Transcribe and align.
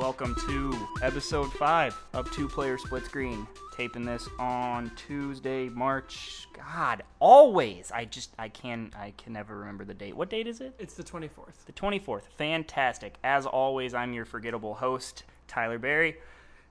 welcome 0.00 0.34
to 0.48 0.72
episode 1.02 1.52
five 1.52 1.94
of 2.14 2.30
Two 2.32 2.48
Player 2.48 2.78
Split 2.78 3.04
Screen. 3.04 3.46
Taping 3.76 4.02
this 4.06 4.26
on 4.38 4.90
Tuesday, 4.96 5.68
March. 5.68 6.48
God, 6.54 7.02
always. 7.18 7.92
I 7.92 8.06
just 8.06 8.32
I 8.38 8.48
can 8.48 8.92
I 8.98 9.12
can 9.18 9.34
never 9.34 9.58
remember 9.58 9.84
the 9.84 9.92
date. 9.92 10.16
What 10.16 10.30
date 10.30 10.46
is 10.46 10.62
it? 10.62 10.74
It's 10.78 10.94
the 10.94 11.02
24th. 11.02 11.66
The 11.66 11.72
24th. 11.72 12.22
Fantastic. 12.38 13.16
As 13.22 13.44
always, 13.44 13.92
I'm 13.92 14.14
your 14.14 14.24
forgettable 14.24 14.72
host, 14.72 15.24
Tyler 15.46 15.78
Barry. 15.78 16.16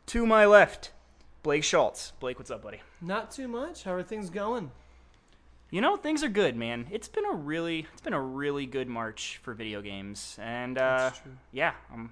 To 0.08 0.26
my 0.26 0.48
left, 0.48 0.92
Blake 1.44 1.64
Schultz. 1.64 2.14
Blake, 2.20 2.40
what's 2.40 2.50
up, 2.50 2.64
buddy? 2.64 2.82
Not 3.00 3.30
too 3.30 3.48
much. 3.48 3.84
How 3.84 3.94
are 3.94 4.02
things 4.02 4.32
going? 4.32 4.72
You 5.70 5.82
know, 5.82 5.98
things 5.98 6.24
are 6.24 6.30
good, 6.30 6.56
man. 6.56 6.88
It's 6.90 7.08
been 7.08 7.26
a 7.26 7.34
really 7.34 7.86
it's 7.94 8.02
been 8.02 8.14
a 8.14 8.22
really 8.22 8.66
good 8.66 8.88
March 8.88 9.40
for 9.44 9.54
video 9.54 9.84
games. 9.84 10.36
And 10.42 10.80
uh 10.80 10.98
That's 10.98 11.20
true. 11.20 11.32
yeah, 11.52 11.74
I'm 11.94 12.10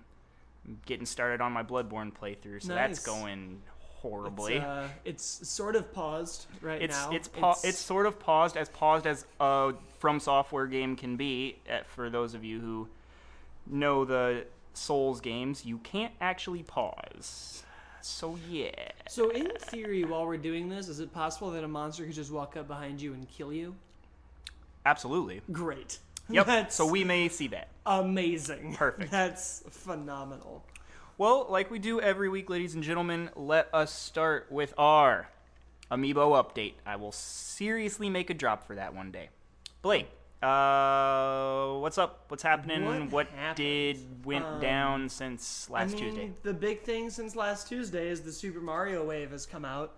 getting 0.85 1.05
started 1.05 1.41
on 1.41 1.52
my 1.52 1.63
Bloodborne 1.63 2.12
playthrough, 2.13 2.62
so 2.62 2.73
that's 2.73 3.05
going 3.05 3.62
horribly. 3.80 4.55
It's, 4.55 4.66
uh, 4.66 4.88
it's 5.05 5.49
sort 5.49 5.76
of 5.76 5.91
paused 5.93 6.45
right 6.62 6.81
it's 6.81 6.95
now. 6.95 7.12
it's 7.12 7.27
pa- 7.27 7.57
it's 7.63 7.80
sort 7.80 8.05
of 8.05 8.20
paused 8.20 8.55
as 8.57 8.70
paused 8.70 9.07
as 9.07 9.26
a 9.40 9.73
FromSoftware 10.02 10.70
game 10.70 10.95
can 10.95 11.17
be 11.17 11.57
uh, 11.70 11.80
for 11.88 12.09
those 12.09 12.34
of 12.34 12.43
you 12.43 12.59
who 12.59 12.88
know 13.66 14.05
the 14.05 14.46
souls 14.74 15.20
games 15.20 15.65
you 15.65 15.79
can't 15.79 16.13
actually 16.21 16.62
pause 16.63 17.63
so 18.02 18.37
yeah 18.48 18.70
So 19.09 19.31
in 19.31 19.49
theory, 19.57 20.05
while 20.05 20.26
we're 20.27 20.37
doing 20.37 20.70
this, 20.70 20.87
is 20.87 20.99
it 20.99 21.12
possible 21.12 21.49
that 21.52 21.63
a 21.63 21.68
monster 21.68 22.05
could 22.05 22.13
just 22.13 22.31
walk 22.31 22.55
up 22.55 22.68
behind 22.68 23.02
you 23.02 23.13
and 23.13 23.27
kill 23.29 23.52
you? 23.52 23.76
absolutely 24.85 25.41
Great. 25.52 25.98
Yep 26.30 26.46
That's 26.46 26.76
so 26.76 26.86
we 26.86 27.04
may 27.04 27.30
see 27.30 27.48
that 27.48 27.70
amazing. 27.86 28.74
Perfect. 28.76 29.12
That's 29.12 29.64
phenomenal. 29.70 30.64
well 31.18 31.48
like 31.50 31.72
we 31.72 31.80
do 31.80 32.00
every 32.02 32.30
week 32.30 32.50
ladies 32.50 32.76
and 32.76 32.84
gentlemen 32.84 33.30
let 33.36 33.70
us 33.74 33.92
start 33.94 34.48
with 34.52 34.74
our 34.78 35.30
amiibo 35.92 36.36
update 36.44 36.74
i 36.86 36.96
will 36.98 37.14
seriously 37.14 38.10
make 38.10 38.30
a 38.30 38.34
drop 38.34 38.68
for 38.68 38.76
that 38.76 38.94
one 38.94 39.10
day 39.10 39.30
blake 39.82 40.08
uh 40.44 41.74
what's 41.80 41.98
up 41.98 42.26
what's 42.28 42.44
happening 42.44 43.10
What 43.10 43.28
what, 43.32 43.55
did 43.55 43.98
went 44.26 44.46
Um, 44.46 44.60
down 44.62 45.10
since 45.10 45.70
last 45.70 45.94
I 45.96 45.96
mean, 45.96 46.04
tuesday 46.04 46.32
the 46.44 46.54
big 46.54 46.82
thing 46.82 47.10
since 47.10 47.36
last 47.36 47.68
Tuesday 47.68 48.10
is 48.10 48.22
the 48.22 48.32
Super 48.32 48.60
Mario 48.60 49.04
Wave 49.05 49.32
has 49.32 49.46
come 49.48 49.66
out. 49.66 49.94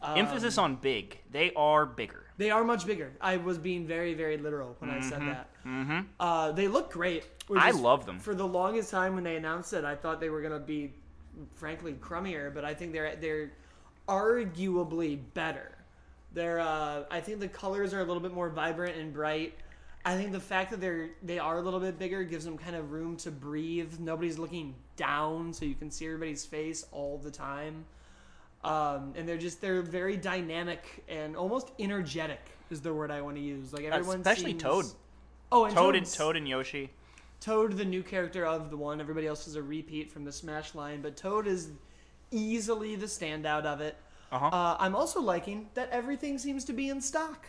Um, 0.00 0.18
Emphasis 0.18 0.58
on 0.58 0.76
big. 0.76 1.18
They 1.30 1.52
are 1.54 1.86
bigger. 1.86 2.24
They 2.38 2.50
are 2.50 2.64
much 2.64 2.86
bigger. 2.86 3.12
I 3.20 3.36
was 3.36 3.58
being 3.58 3.86
very, 3.86 4.14
very 4.14 4.36
literal 4.36 4.74
when 4.78 4.90
I 4.90 5.00
said 5.00 5.20
that. 5.20 5.48
Mm-hmm. 5.64 6.00
Uh, 6.18 6.52
they 6.52 6.66
look 6.66 6.90
great. 6.90 7.24
I 7.56 7.70
love 7.70 8.06
them. 8.06 8.18
For 8.18 8.34
the 8.34 8.46
longest 8.46 8.90
time 8.90 9.14
when 9.14 9.24
they 9.24 9.36
announced 9.36 9.72
it, 9.72 9.84
I 9.84 9.94
thought 9.94 10.20
they 10.20 10.30
were 10.30 10.42
gonna 10.42 10.58
be, 10.58 10.92
frankly, 11.54 11.92
crummier. 11.94 12.52
But 12.52 12.64
I 12.64 12.74
think 12.74 12.92
they're 12.92 13.16
they're 13.16 13.52
arguably 14.08 15.20
better. 15.34 15.72
They're 16.32 16.60
uh, 16.60 17.04
I 17.10 17.20
think 17.20 17.40
the 17.40 17.48
colors 17.48 17.92
are 17.92 18.00
a 18.00 18.04
little 18.04 18.22
bit 18.22 18.32
more 18.32 18.48
vibrant 18.48 18.96
and 18.96 19.12
bright. 19.12 19.54
I 20.04 20.16
think 20.16 20.32
the 20.32 20.40
fact 20.40 20.70
that 20.70 20.80
they're 20.80 21.10
they 21.22 21.38
are 21.38 21.58
a 21.58 21.62
little 21.62 21.80
bit 21.80 21.98
bigger 21.98 22.24
gives 22.24 22.44
them 22.44 22.58
kind 22.58 22.74
of 22.74 22.90
room 22.90 23.16
to 23.18 23.30
breathe. 23.30 24.00
Nobody's 24.00 24.38
looking 24.38 24.74
down, 24.96 25.52
so 25.52 25.64
you 25.64 25.74
can 25.74 25.90
see 25.90 26.06
everybody's 26.06 26.44
face 26.44 26.86
all 26.90 27.18
the 27.18 27.30
time. 27.30 27.84
Um, 28.64 29.12
and 29.16 29.28
they're 29.28 29.38
just 29.38 29.60
they're 29.60 29.82
very 29.82 30.16
dynamic 30.16 31.04
and 31.08 31.36
almost 31.36 31.72
energetic 31.80 32.40
is 32.70 32.80
the 32.80 32.94
word 32.94 33.10
I 33.10 33.20
want 33.20 33.36
to 33.36 33.42
use. 33.42 33.72
Like 33.72 33.84
everyone, 33.84 34.18
Especially 34.20 34.50
seems- 34.52 34.62
Toad. 34.62 34.84
Oh, 35.50 35.64
and 35.64 35.74
Toad 35.74 35.96
and 35.96 36.06
Toad 36.06 36.36
and 36.36 36.48
Yoshi. 36.48 36.90
Toad, 37.40 37.72
the 37.76 37.84
new 37.84 38.02
character 38.02 38.46
of 38.46 38.70
the 38.70 38.76
one. 38.76 39.00
Everybody 39.00 39.26
else 39.26 39.46
is 39.48 39.56
a 39.56 39.62
repeat 39.62 40.10
from 40.12 40.24
the 40.24 40.32
Smash 40.32 40.74
line, 40.74 41.02
but 41.02 41.16
Toad 41.16 41.46
is 41.46 41.70
easily 42.30 42.94
the 42.96 43.06
standout 43.06 43.64
of 43.64 43.80
it. 43.80 43.96
Uh-huh. 44.30 44.46
Uh, 44.46 44.76
I'm 44.78 44.94
also 44.96 45.20
liking 45.20 45.68
that 45.74 45.90
everything 45.90 46.38
seems 46.38 46.64
to 46.64 46.72
be 46.72 46.88
in 46.88 47.02
stock 47.02 47.48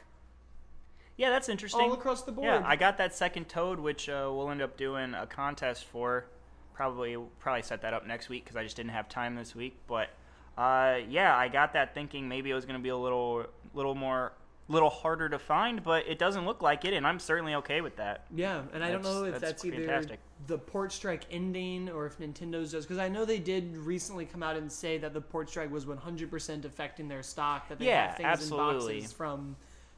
Yeah, 1.15 1.29
that's 1.29 1.47
interesting. 1.47 1.79
all 1.79 1.93
across 1.93 2.23
the 2.23 2.31
board. 2.33 2.47
Yeah, 2.47 2.63
I 2.65 2.75
got 2.75 2.97
that 2.97 3.15
second 3.15 3.47
Toad, 3.47 3.79
which 3.79 4.09
uh, 4.09 4.29
we'll 4.33 4.49
end 4.49 4.61
up 4.61 4.75
doing 4.75 5.13
a 5.13 5.25
contest 5.27 5.85
for. 5.85 6.25
Probably 6.73 7.15
probably 7.39 7.61
set 7.61 7.83
that 7.83 7.93
up 7.93 8.05
next 8.07 8.29
week 8.29 8.43
because 8.43 8.57
I 8.57 8.63
just 8.63 8.75
didn't 8.75 8.91
have 8.93 9.07
time 9.07 9.35
this 9.35 9.55
week. 9.55 9.77
But 9.87 10.09
uh, 10.57 10.99
yeah, 11.09 11.35
I 11.35 11.47
got 11.47 11.73
that 11.73 11.93
thinking 11.93 12.27
maybe 12.27 12.51
it 12.51 12.53
was 12.53 12.65
going 12.65 12.77
to 12.79 12.83
be 12.83 12.89
a 12.89 12.97
little 12.97 13.45
little 13.73 13.95
more 13.95 14.33
little 14.69 14.89
harder 14.89 15.27
to 15.29 15.39
find, 15.39 15.83
but 15.83 16.07
it 16.07 16.17
doesn't 16.17 16.45
look 16.45 16.61
like 16.61 16.85
it, 16.85 16.93
and 16.93 17.05
I'm 17.05 17.19
certainly 17.19 17.55
okay 17.55 17.81
with 17.81 17.97
that. 17.97 18.25
yeah, 18.33 18.61
and 18.73 18.83
I 18.83 18.91
don't 18.91 19.03
know 19.03 19.25
if 19.25 19.39
that's 19.39 19.41
that's, 19.41 19.65
either 19.65 19.77
fantastic. 19.77 20.19
the 20.47 20.57
port 20.57 20.91
strike 20.91 21.25
ending 21.31 21.89
or 21.89 22.05
if 22.05 22.17
Nintendo's 22.17 22.71
does 22.71 22.85
because 22.85 22.97
I 22.97 23.09
know 23.09 23.25
they 23.25 23.39
did 23.39 23.75
recently 23.77 24.25
come 24.25 24.41
out 24.43 24.55
and 24.55 24.71
say 24.71 24.97
that 24.99 25.13
the 25.13 25.21
port 25.21 25.49
strike 25.49 25.71
was 25.71 25.85
100% 25.85 26.65
affecting 26.65 27.07
their 27.07 27.23
stock. 27.23 27.67
That 27.69 27.79
they 27.79 27.85
Yeah, 27.85 28.07
have 28.07 28.17
things 28.17 28.27
absolutely. 28.27 28.95
in 28.95 28.99
boxes 29.01 29.13
from 29.13 29.55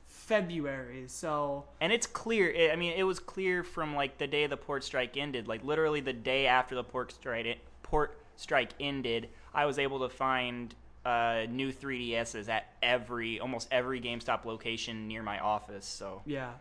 February. 0.08 1.06
So 1.08 1.66
And 1.80 1.92
it's 1.94 2.08
clear. 2.08 2.54
i 2.58 2.74
I 2.74 2.76
mean, 2.76 2.94
it 2.98 3.04
was 3.04 3.20
clear 3.20 3.64
from 3.64 3.96
like 3.96 4.18
the 4.18 4.28
day 4.28 4.48
the 4.48 4.58
port 4.58 4.84
strike 4.84 5.18
ended, 5.18 5.48
like 5.48 5.64
literally 5.64 6.00
the 6.02 6.14
day 6.14 6.48
after 6.48 6.76
the 6.76 6.84
port 6.84 7.12
strike 7.12 7.60
port 7.84 8.18
strike 8.36 8.72
ended. 8.80 9.30
I 9.56 9.66
was 9.66 9.80
able 9.80 10.00
to 10.00 10.10
find 10.10 10.76
uh, 11.06 11.46
new 11.50 11.72
3DSs 11.72 12.50
at 12.50 12.66
every 12.84 13.40
almost 13.40 13.68
every 13.72 14.02
GameStop 14.02 14.46
location 14.46 15.08
near 15.08 15.24
my 15.24 15.40
office. 15.40 15.86
So 15.86 16.22
Yeah. 16.26 16.52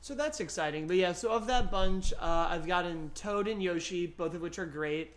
So 0.00 0.14
that's 0.14 0.40
exciting. 0.40 0.88
But 0.88 0.96
yeah, 0.96 1.12
so 1.12 1.30
of 1.30 1.46
that 1.46 1.70
bunch, 1.70 2.12
uh, 2.14 2.48
I've 2.50 2.66
gotten 2.66 3.12
Toad 3.14 3.46
and 3.46 3.62
Yoshi, 3.62 4.06
both 4.06 4.34
of 4.34 4.40
which 4.40 4.58
are 4.58 4.66
great. 4.66 5.14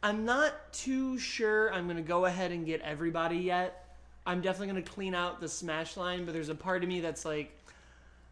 I'm 0.00 0.24
not 0.24 0.72
too 0.72 1.18
sure 1.18 1.74
I'm 1.74 1.86
going 1.86 1.96
to 1.96 2.04
go 2.04 2.26
ahead 2.26 2.52
and 2.52 2.64
get 2.64 2.80
everybody 2.82 3.38
yet. 3.38 3.96
I'm 4.24 4.40
definitely 4.40 4.72
going 4.72 4.84
to 4.84 4.90
clean 4.90 5.12
out 5.12 5.40
the 5.40 5.48
Smash 5.48 5.96
line, 5.96 6.24
but 6.24 6.34
there's 6.34 6.50
a 6.50 6.54
part 6.54 6.84
of 6.84 6.88
me 6.88 7.00
that's 7.00 7.24
like, 7.24 7.50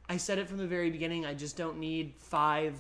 I 0.09 0.17
said 0.17 0.39
it 0.39 0.49
from 0.49 0.59
the 0.59 0.67
very 0.67 0.91
beginning, 0.91 1.27
I 1.27 1.35
just 1.35 1.57
don't 1.57 1.79
need 1.81 2.15
five 2.19 2.77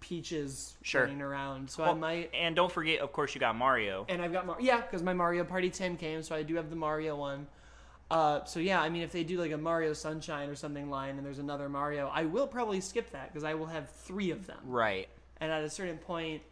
Peaches 0.00 0.74
Sure. 0.82 1.02
running 1.02 1.20
around. 1.22 1.70
So 1.70 1.84
I 1.84 1.92
might. 1.94 2.30
and 2.34 2.56
don't 2.56 2.72
forget, 2.72 3.00
of 3.00 3.12
course, 3.12 3.34
you 3.34 3.40
got 3.40 3.54
Mario. 3.56 4.06
And 4.08 4.20
I've 4.22 4.32
got 4.32 4.46
Mar- 4.46 4.56
yeah, 4.60 4.80
because 4.80 5.02
my 5.02 5.12
Mario 5.12 5.44
Party 5.44 5.70
10 5.70 5.96
came, 5.96 6.22
so 6.22 6.34
I 6.34 6.42
do 6.42 6.56
have 6.56 6.70
the 6.70 6.76
Mario 6.76 7.16
one. 7.16 7.46
Uh, 8.10 8.42
so 8.44 8.58
yeah, 8.58 8.80
I 8.82 8.88
mean, 8.88 9.02
if 9.02 9.12
they 9.12 9.22
do 9.22 9.38
like 9.38 9.52
a 9.52 9.58
Mario 9.58 9.92
Sunshine 9.92 10.48
or 10.48 10.56
something 10.56 10.90
line, 10.90 11.16
and 11.16 11.24
there's 11.24 11.38
another 11.38 11.68
Mario, 11.68 12.10
I 12.12 12.24
will 12.24 12.46
probably 12.46 12.80
skip 12.80 13.10
that 13.12 13.28
because 13.32 13.44
I 13.44 13.54
will 13.54 13.66
have 13.66 13.88
three 13.90 14.30
of 14.32 14.46
them. 14.46 14.58
Right. 14.64 15.08
And 15.40 15.52
at 15.52 15.62
a 15.62 15.70
certain 15.70 15.98
point, 15.98 16.42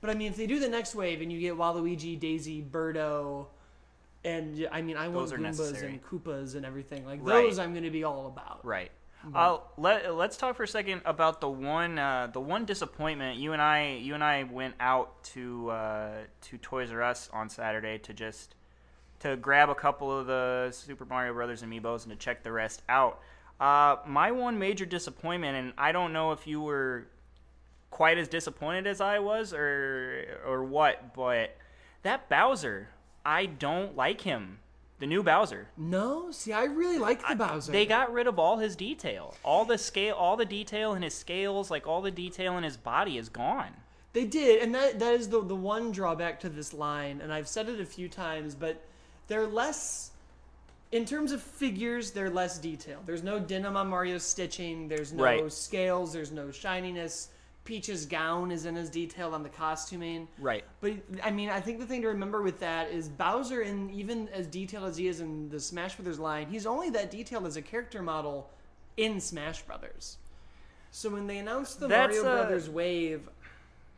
but 0.00 0.10
I 0.10 0.14
mean, 0.14 0.28
if 0.28 0.36
they 0.36 0.46
do 0.48 0.58
the 0.58 0.68
next 0.68 0.94
wave 0.94 1.20
and 1.20 1.32
you 1.32 1.38
get 1.40 1.54
Waluigi, 1.56 2.18
Daisy, 2.18 2.62
Birdo, 2.68 3.46
and 4.24 4.66
I 4.72 4.82
mean, 4.82 4.96
I 4.96 5.06
want 5.08 5.28
Those 5.28 5.32
are 5.34 5.38
Goombas 5.38 5.42
necessary. 5.42 5.92
and 5.92 6.02
Koopas 6.04 6.56
and 6.56 6.64
everything 6.66 7.06
like 7.06 7.20
Right. 7.22 7.42
those. 7.44 7.58
I'm 7.58 7.72
going 7.72 7.84
to 7.84 7.90
be 7.90 8.04
all 8.04 8.26
about. 8.26 8.64
Right. 8.64 8.90
Uh, 9.32 9.58
let 9.76 10.14
Let's 10.14 10.36
talk 10.36 10.56
for 10.56 10.64
a 10.64 10.68
second 10.68 11.02
about 11.04 11.40
the 11.40 11.48
one 11.48 11.98
uh, 11.98 12.28
the 12.32 12.40
one 12.40 12.64
disappointment. 12.64 13.38
You 13.38 13.52
and 13.52 13.62
I 13.62 13.94
you 13.94 14.14
and 14.14 14.24
I 14.24 14.42
went 14.42 14.74
out 14.80 15.22
to 15.24 15.70
uh, 15.70 16.10
to 16.42 16.58
Toys 16.58 16.90
R 16.90 17.02
Us 17.02 17.30
on 17.32 17.48
Saturday 17.48 17.98
to 17.98 18.12
just 18.12 18.54
to 19.20 19.36
grab 19.36 19.70
a 19.70 19.74
couple 19.74 20.16
of 20.16 20.26
the 20.26 20.68
Super 20.72 21.04
Mario 21.04 21.32
Brothers 21.32 21.62
amiibos 21.62 22.02
and 22.02 22.12
to 22.12 22.16
check 22.16 22.42
the 22.42 22.52
rest 22.52 22.82
out. 22.88 23.20
Uh, 23.60 23.96
my 24.06 24.32
one 24.32 24.58
major 24.58 24.84
disappointment, 24.84 25.56
and 25.56 25.72
I 25.78 25.92
don't 25.92 26.12
know 26.12 26.32
if 26.32 26.46
you 26.46 26.60
were 26.60 27.06
quite 27.90 28.18
as 28.18 28.28
disappointed 28.28 28.86
as 28.86 29.00
I 29.00 29.20
was 29.20 29.54
or 29.54 30.40
or 30.44 30.64
what, 30.64 31.14
but 31.14 31.56
that 32.02 32.28
Bowser, 32.28 32.88
I 33.24 33.46
don't 33.46 33.96
like 33.96 34.20
him. 34.22 34.58
The 35.04 35.08
new 35.08 35.22
Bowser. 35.22 35.68
No, 35.76 36.30
see, 36.30 36.54
I 36.54 36.64
really 36.64 36.96
like 36.96 37.28
the 37.28 37.34
Bowser. 37.34 37.70
They 37.72 37.84
got 37.84 38.10
rid 38.10 38.26
of 38.26 38.38
all 38.38 38.56
his 38.56 38.74
detail. 38.74 39.34
All 39.44 39.66
the 39.66 39.76
scale, 39.76 40.14
all 40.14 40.34
the 40.38 40.46
detail 40.46 40.94
in 40.94 41.02
his 41.02 41.14
scales, 41.14 41.70
like 41.70 41.86
all 41.86 42.00
the 42.00 42.10
detail 42.10 42.56
in 42.56 42.64
his 42.64 42.78
body 42.78 43.18
is 43.18 43.28
gone. 43.28 43.74
They 44.14 44.24
did, 44.24 44.62
and 44.62 44.74
that 44.74 44.98
that 45.00 45.12
is 45.12 45.28
the 45.28 45.42
the 45.44 45.54
one 45.54 45.92
drawback 45.92 46.40
to 46.40 46.48
this 46.48 46.72
line, 46.72 47.20
and 47.20 47.34
I've 47.34 47.48
said 47.48 47.68
it 47.68 47.82
a 47.82 47.84
few 47.84 48.08
times, 48.08 48.54
but 48.54 48.82
they're 49.28 49.46
less 49.46 50.12
in 50.90 51.04
terms 51.04 51.32
of 51.32 51.42
figures, 51.42 52.12
they're 52.12 52.30
less 52.30 52.58
detailed. 52.58 53.04
There's 53.04 53.22
no 53.22 53.38
denim 53.38 53.76
on 53.76 53.88
Mario's 53.88 54.22
stitching, 54.22 54.88
there's 54.88 55.12
no 55.12 55.22
Right. 55.22 55.52
scales, 55.52 56.14
there's 56.14 56.32
no 56.32 56.50
shininess. 56.50 57.28
Peach's 57.64 58.04
gown 58.04 58.50
isn't 58.50 58.76
as 58.76 58.90
detailed 58.90 59.32
on 59.32 59.42
the 59.42 59.48
costuming. 59.48 60.28
Right. 60.38 60.64
But 60.80 60.92
I 61.22 61.30
mean, 61.30 61.48
I 61.48 61.60
think 61.60 61.80
the 61.80 61.86
thing 61.86 62.02
to 62.02 62.08
remember 62.08 62.42
with 62.42 62.60
that 62.60 62.90
is 62.90 63.08
Bowser, 63.08 63.62
and 63.62 63.90
even 63.90 64.28
as 64.28 64.46
detailed 64.46 64.84
as 64.84 64.96
he 64.96 65.08
is 65.08 65.20
in 65.20 65.48
the 65.48 65.58
Smash 65.58 65.96
Brothers 65.96 66.18
line, 66.18 66.46
he's 66.48 66.66
only 66.66 66.90
that 66.90 67.10
detailed 67.10 67.46
as 67.46 67.56
a 67.56 67.62
character 67.62 68.02
model 68.02 68.50
in 68.96 69.18
Smash 69.20 69.62
Brothers. 69.62 70.18
So 70.90 71.08
when 71.10 71.26
they 71.26 71.38
announced 71.38 71.80
the 71.80 71.88
That's, 71.88 72.14
Mario 72.16 72.30
uh, 72.30 72.36
Brothers 72.42 72.68
wave, 72.68 73.28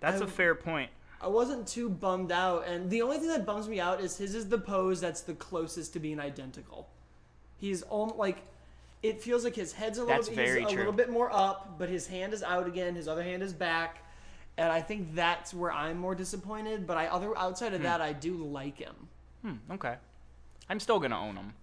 That's 0.01 0.21
a 0.21 0.25
I- 0.25 0.29
fair 0.29 0.55
point. 0.55 0.91
I 1.21 1.29
wasn't 1.29 1.67
too 1.67 1.89
bummed 1.89 2.31
out, 2.31 2.69
and 2.69 2.91
the 2.91 3.01
only 3.03 3.17
thing 3.19 3.29
that 3.29 3.47
bums 3.47 3.69
me 3.69 3.81
out 3.81 4.01
is 4.01 4.19
his 4.19 4.35
is 4.35 4.49
the 4.49 4.59
pose 4.59 5.01
that's 5.01 5.23
the 5.23 5.35
closest 5.35 5.95
to 5.95 5.99
being 5.99 6.21
identical. 6.21 6.89
He's 7.57 7.81
almost 7.83 8.19
like 8.19 8.43
it 9.09 9.23
feels 9.23 9.45
like 9.45 9.55
his 9.55 9.73
head's 9.73 9.99
a 9.99 10.03
little 10.03 10.17
That's 10.17 10.29
bit, 10.29 10.37
very 10.37 10.63
a 10.65 10.67
true. 10.67 10.77
little 10.79 10.93
bit 10.93 11.11
more 11.11 11.31
up, 11.33 11.79
but 11.79 11.89
his 11.89 12.07
hand 12.07 12.33
is 12.33 12.43
out 12.43 12.67
again, 12.67 12.95
his 12.95 13.09
other 13.09 13.23
hand 13.23 13.43
is 13.43 13.53
back, 13.53 13.99
and 14.59 14.71
I 14.73 14.81
think 14.81 15.15
that's 15.15 15.53
where 15.55 15.73
I'm 15.73 15.99
more 15.99 16.15
disappointed. 16.15 16.87
But 16.87 16.97
I 16.97 17.07
other 17.09 17.37
outside 17.39 17.69
Hmm. 17.71 17.75
of 17.77 17.83
that, 17.83 18.01
I 18.01 18.13
do 18.13 18.35
like 18.45 18.79
him. 18.79 18.95
Hmm, 19.43 19.55
okay. 19.73 19.97
I'm 20.69 20.81
still 20.81 20.99
gonna 20.99 21.19
own 21.21 21.35
them. 21.37 21.55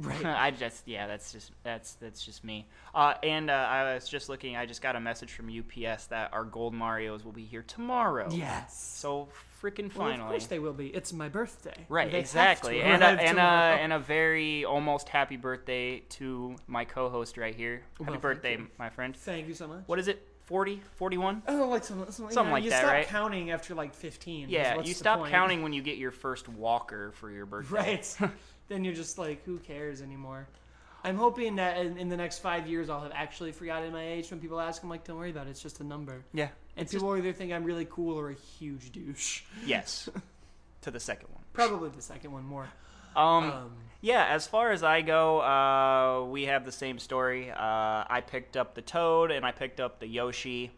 Right. 0.00 0.24
I 0.24 0.50
just 0.50 0.86
yeah, 0.86 1.06
that's 1.06 1.32
just 1.32 1.52
that's 1.62 1.94
that's 1.94 2.24
just 2.24 2.44
me. 2.44 2.66
Uh, 2.94 3.14
and 3.22 3.50
uh, 3.50 3.54
I 3.54 3.94
was 3.94 4.08
just 4.08 4.28
looking. 4.28 4.56
I 4.56 4.66
just 4.66 4.80
got 4.80 4.96
a 4.96 5.00
message 5.00 5.32
from 5.32 5.48
UPS 5.48 6.06
that 6.06 6.32
our 6.32 6.44
gold 6.44 6.74
Mario's 6.74 7.24
will 7.24 7.32
be 7.32 7.44
here 7.44 7.62
tomorrow. 7.62 8.28
Yes. 8.30 8.78
So 8.96 9.28
freaking 9.62 9.94
Well, 9.94 10.08
finally. 10.08 10.22
of 10.22 10.28
course 10.28 10.46
they 10.46 10.58
will 10.58 10.72
be. 10.72 10.86
It's 10.88 11.12
my 11.12 11.28
birthday. 11.28 11.86
Right, 11.88 12.10
They 12.10 12.20
exactly, 12.20 12.80
and 12.80 13.02
a, 13.02 13.06
and 13.06 13.38
a 13.38 13.42
and 13.42 13.92
a 13.92 13.98
very 13.98 14.64
almost 14.64 15.08
happy 15.08 15.36
birthday 15.36 16.00
to 16.10 16.54
my 16.66 16.84
co-host 16.84 17.36
right 17.36 17.54
here. 17.54 17.82
Happy 17.98 18.12
Well, 18.12 18.20
birthday, 18.20 18.58
my 18.78 18.90
friend. 18.90 19.16
Thank 19.16 19.48
you 19.48 19.54
so 19.54 19.66
much. 19.66 19.82
What 19.86 19.98
is 19.98 20.08
it? 20.08 20.24
40, 20.46 20.80
41? 20.96 21.42
Oh, 21.46 21.68
like 21.68 21.84
something, 21.84 22.10
something, 22.10 22.32
Something 22.32 22.48
yeah, 22.48 22.52
like 22.54 22.64
you 22.64 22.70
that, 22.70 22.78
stop 22.80 22.92
right? 22.92 23.06
counting 23.06 23.50
after 23.50 23.74
like 23.74 23.92
15. 23.92 24.48
Yeah, 24.48 24.80
you 24.80 24.94
stop 24.94 25.26
counting 25.28 25.62
when 25.62 25.74
you 25.74 25.82
get 25.82 25.98
your 25.98 26.10
first 26.10 26.48
walker 26.48 27.12
for 27.16 27.30
your 27.30 27.44
birthday. 27.44 27.76
Right. 27.76 28.16
then 28.68 28.84
you're 28.84 28.94
just 28.94 29.18
like, 29.18 29.44
who 29.44 29.58
cares 29.58 30.02
anymore? 30.02 30.48
I'm 31.04 31.16
hoping 31.16 31.56
that 31.56 31.78
in, 31.78 31.96
in 31.96 32.08
the 32.08 32.16
next 32.16 32.38
five 32.40 32.66
years 32.66 32.90
I'll 32.90 33.00
have 33.02 33.12
actually 33.14 33.52
forgotten 33.52 33.92
my 33.92 34.04
age. 34.06 34.30
When 34.30 34.40
people 34.40 34.60
ask, 34.60 34.82
I'm 34.82 34.88
like, 34.90 35.04
don't 35.04 35.16
worry 35.16 35.30
about 35.30 35.46
it. 35.46 35.50
It's 35.50 35.62
just 35.62 35.80
a 35.80 35.84
number. 35.84 36.24
Yeah. 36.34 36.48
And 36.76 36.84
It's 36.84 36.92
people 36.92 37.16
either 37.16 37.32
think 37.32 37.52
I'm 37.52 37.64
really 37.64 37.86
cool 37.88 38.18
or 38.18 38.30
a 38.30 38.34
huge 38.34 38.90
douche. 38.92 39.42
Yes. 39.64 40.08
to 40.82 40.90
the 40.90 41.00
second 41.00 41.28
one. 41.32 41.42
Probably 41.52 41.88
the 41.90 42.02
second 42.02 42.32
one 42.32 42.44
more. 42.44 42.68
Um, 43.16 43.50
Um, 43.50 43.70
yeah, 44.00 44.26
as 44.26 44.46
far 44.46 44.70
as 44.70 44.82
I 44.82 45.00
go, 45.02 45.40
uh, 45.40 46.24
we 46.30 46.44
have 46.46 46.64
the 46.64 46.72
same 46.72 46.98
story. 46.98 47.50
Uh, 47.50 47.54
I 47.56 48.22
picked 48.24 48.56
up 48.56 48.74
the 48.74 48.82
Toad 48.82 49.30
and 49.32 49.44
I 49.46 49.50
picked 49.52 49.80
up 49.80 49.98
the 50.00 50.06
Yoshi, 50.06 50.70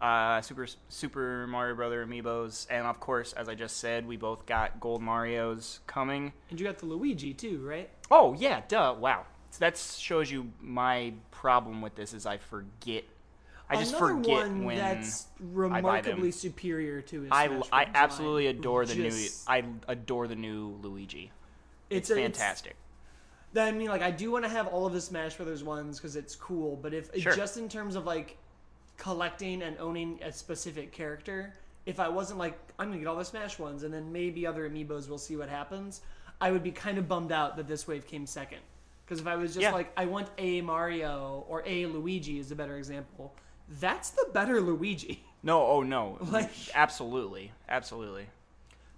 uh, 0.00 0.40
Super 0.40 0.66
Super 0.88 1.46
Mario 1.46 1.74
Brother 1.74 2.04
amiibos, 2.06 2.66
and 2.70 2.86
of 2.86 3.00
course, 3.00 3.32
as 3.34 3.48
I 3.48 3.54
just 3.54 3.78
said, 3.78 4.06
we 4.06 4.16
both 4.16 4.46
got 4.46 4.80
Gold 4.80 5.02
Mario's 5.02 5.80
coming. 5.86 6.32
and 6.50 6.58
you 6.58 6.66
got 6.66 6.78
the 6.78 6.86
Luigi 6.86 7.34
too, 7.34 7.58
right? 7.66 7.90
Oh 8.10 8.34
yeah, 8.38 8.62
duh! 8.68 8.94
Wow, 8.98 9.26
so 9.50 9.58
that 9.60 9.76
shows 9.76 10.30
you 10.30 10.50
my 10.60 11.12
problem 11.30 11.82
with 11.82 11.94
this 11.94 12.14
is 12.14 12.26
I 12.26 12.38
forget. 12.38 13.04
I 13.68 13.76
just 13.76 13.94
Another 13.94 14.14
forget 14.14 14.36
one 14.48 14.64
when 14.64 14.78
that's 14.78 15.28
remarkably 15.38 16.32
superior 16.32 17.02
to 17.02 17.20
his 17.22 17.30
I, 17.30 17.46
Smash 17.46 17.62
I 17.72 17.86
absolutely 17.94 18.46
line. 18.46 18.56
adore 18.56 18.84
the 18.84 18.94
Just- 18.96 19.48
new 19.48 19.52
I 19.54 19.64
adore 19.86 20.26
the 20.26 20.34
new 20.34 20.76
Luigi. 20.82 21.30
It's, 21.88 22.10
a- 22.10 22.14
fantastic. 22.16 22.74
That 23.52 23.68
I 23.68 23.72
mean, 23.72 23.88
like, 23.88 24.02
I 24.02 24.10
do 24.12 24.30
want 24.32 24.44
to 24.44 24.48
have 24.48 24.66
all 24.68 24.86
of 24.86 24.92
the 24.92 25.00
Smash 25.00 25.36
Brothers 25.36 25.62
ones 25.62 25.98
because 25.98 26.16
it's 26.16 26.34
cool. 26.36 26.76
But 26.82 26.94
if 26.94 27.10
Sure. 27.20 27.34
just 27.34 27.56
in 27.58 27.68
terms 27.68 27.94
of 27.96 28.06
like 28.06 28.36
collecting 29.00 29.62
and 29.62 29.76
owning 29.78 30.20
a 30.22 30.30
specific 30.30 30.92
character, 30.92 31.54
if 31.86 31.98
I 31.98 32.08
wasn't 32.08 32.38
like, 32.38 32.56
I'm 32.78 32.88
gonna 32.88 32.98
get 32.98 33.08
all 33.08 33.16
the 33.16 33.24
Smash 33.24 33.58
ones 33.58 33.82
and 33.82 33.92
then 33.92 34.12
maybe 34.12 34.46
other 34.46 34.68
amiibos, 34.68 35.08
we'll 35.08 35.18
see 35.18 35.36
what 35.36 35.48
happens. 35.48 36.02
I 36.40 36.52
would 36.52 36.62
be 36.62 36.70
kind 36.70 36.98
of 36.98 37.08
bummed 37.08 37.32
out 37.32 37.56
that 37.56 37.66
this 37.66 37.88
wave 37.88 38.06
came 38.06 38.26
second. 38.26 38.60
Because 39.04 39.20
if 39.20 39.26
I 39.26 39.36
was 39.36 39.54
just 39.54 39.62
Yeah. 39.62 39.72
like, 39.72 39.90
I 39.96 40.04
want 40.04 40.28
a 40.38 40.60
Mario 40.60 41.44
or 41.48 41.62
a 41.66 41.86
Luigi 41.86 42.38
is 42.38 42.52
a 42.52 42.54
better 42.54 42.76
example. 42.76 43.34
That's 43.80 44.10
the 44.10 44.28
better 44.32 44.60
Luigi. 44.60 45.24
No, 45.42 45.62
oh 45.66 45.82
no, 45.82 46.18
Like- 46.20 46.50
absolutely, 46.74 47.50
absolutely. 47.66 48.26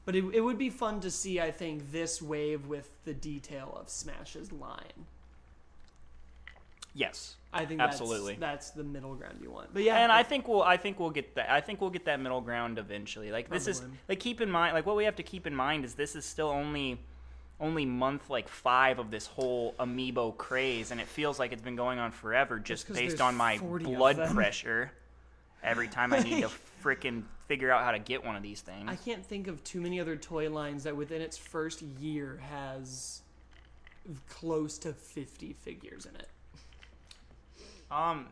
But 0.04 0.16
it, 0.16 0.24
it 0.34 0.40
would 0.40 0.58
be 0.58 0.70
fun 0.70 0.98
to 1.02 1.10
see, 1.12 1.40
I 1.40 1.52
think, 1.52 1.92
this 1.92 2.20
wave 2.20 2.66
with 2.66 2.90
the 3.04 3.14
detail 3.14 3.76
of 3.80 3.88
Smash's 3.88 4.50
line. 4.50 5.06
Yes, 6.94 7.36
I 7.52 7.64
think 7.64 7.80
Absolutely. 7.80 8.36
that's, 8.36 8.68
that's 8.68 8.70
the 8.70 8.84
middle 8.84 9.14
ground 9.14 9.38
you 9.42 9.50
want. 9.50 9.72
But 9.72 9.82
yeah, 9.82 9.98
and 9.98 10.12
I 10.12 10.22
think 10.22 10.48
we'll 10.48 10.62
I 10.62 10.76
think 10.76 11.00
we'll 11.00 11.10
get 11.10 11.34
that. 11.36 11.50
I 11.50 11.60
think 11.60 11.80
we'll 11.80 11.90
get 11.90 12.04
that 12.04 12.20
middle 12.20 12.40
ground 12.40 12.78
eventually. 12.78 13.30
Like 13.30 13.48
this 13.48 13.66
is 13.66 13.82
like 14.08 14.20
keep 14.20 14.40
in 14.40 14.50
mind 14.50 14.74
like 14.74 14.86
what 14.86 14.96
we 14.96 15.04
have 15.04 15.16
to 15.16 15.22
keep 15.22 15.46
in 15.46 15.54
mind 15.54 15.84
is 15.84 15.94
this 15.94 16.14
is 16.14 16.24
still 16.24 16.48
only 16.48 16.98
only 17.60 17.86
month 17.86 18.28
like 18.28 18.48
five 18.48 18.98
of 18.98 19.10
this 19.10 19.26
whole 19.26 19.74
amiibo 19.78 20.36
craze, 20.36 20.90
and 20.90 21.00
it 21.00 21.06
feels 21.06 21.38
like 21.38 21.52
it's 21.52 21.62
been 21.62 21.76
going 21.76 21.98
on 21.98 22.10
forever 22.10 22.58
Just 22.58 22.92
based 22.92 23.20
on 23.20 23.36
my 23.36 23.58
blood 23.58 24.30
pressure. 24.34 24.92
Every 25.62 25.86
time 25.86 26.12
I 26.12 26.18
need 26.18 26.42
to 26.42 26.50
freaking 26.82 27.22
figure 27.46 27.70
out 27.70 27.84
how 27.84 27.92
to 27.92 28.00
get 28.00 28.24
one 28.24 28.34
of 28.34 28.42
these 28.42 28.60
things. 28.62 28.88
I 28.88 28.96
can't 28.96 29.24
think 29.24 29.46
of 29.46 29.62
too 29.62 29.80
many 29.80 30.00
other 30.00 30.16
toy 30.16 30.50
lines 30.50 30.82
that 30.82 30.96
within 30.96 31.22
its 31.22 31.38
first 31.38 31.82
year 32.00 32.40
has 32.50 33.22
close 34.28 34.78
to 34.78 34.92
50 34.92 35.52
figures 35.52 36.06
in 36.06 36.16
it. 36.16 36.28
Um, 37.92 38.26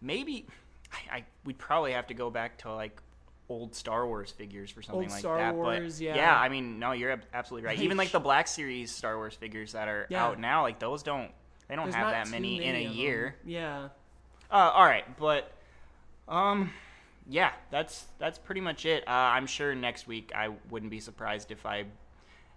maybe 0.00 0.46
I, 0.92 1.16
I 1.16 1.24
we'd 1.44 1.58
probably 1.58 1.92
have 1.92 2.06
to 2.08 2.14
go 2.14 2.30
back 2.30 2.58
to 2.58 2.72
like 2.72 3.00
old 3.48 3.74
Star 3.74 4.06
Wars 4.06 4.30
figures 4.30 4.70
for 4.70 4.80
something 4.82 5.02
Old 5.02 5.10
like 5.10 5.18
Star 5.20 5.36
that. 5.38 5.54
Wars, 5.54 5.98
but 5.98 6.04
yeah. 6.04 6.14
yeah, 6.16 6.38
I 6.38 6.48
mean, 6.48 6.78
no, 6.78 6.92
you're 6.92 7.10
ab- 7.12 7.24
absolutely 7.34 7.66
right. 7.66 7.78
Even 7.80 7.96
like 7.96 8.10
the 8.12 8.20
Black 8.20 8.46
Series 8.48 8.90
Star 8.90 9.16
Wars 9.16 9.34
figures 9.34 9.72
that 9.72 9.88
are 9.88 10.06
Yeah. 10.08 10.24
out 10.26 10.38
now, 10.40 10.62
like 10.62 10.78
those 10.78 11.02
don't 11.02 11.30
they 11.68 11.76
don't 11.76 11.86
There's 11.86 11.94
have 11.96 12.06
not 12.06 12.12
that 12.12 12.24
too 12.26 12.30
many, 12.32 12.62
in 12.64 12.74
a 12.76 12.86
of 12.86 12.92
year. 12.92 13.36
them. 13.42 13.50
Yeah. 13.50 13.88
Uh, 14.50 14.70
all 14.74 14.84
right, 14.84 15.04
but 15.18 15.50
um, 16.28 16.70
yeah, 17.28 17.52
that's 17.70 18.06
that's 18.18 18.38
pretty 18.38 18.60
much 18.60 18.84
it. 18.86 19.02
Uh, 19.06 19.10
I'm 19.10 19.46
sure 19.46 19.74
next 19.74 20.06
week 20.06 20.30
I 20.34 20.50
wouldn't 20.70 20.90
be 20.90 21.00
surprised 21.00 21.50
if 21.50 21.64
I 21.66 21.84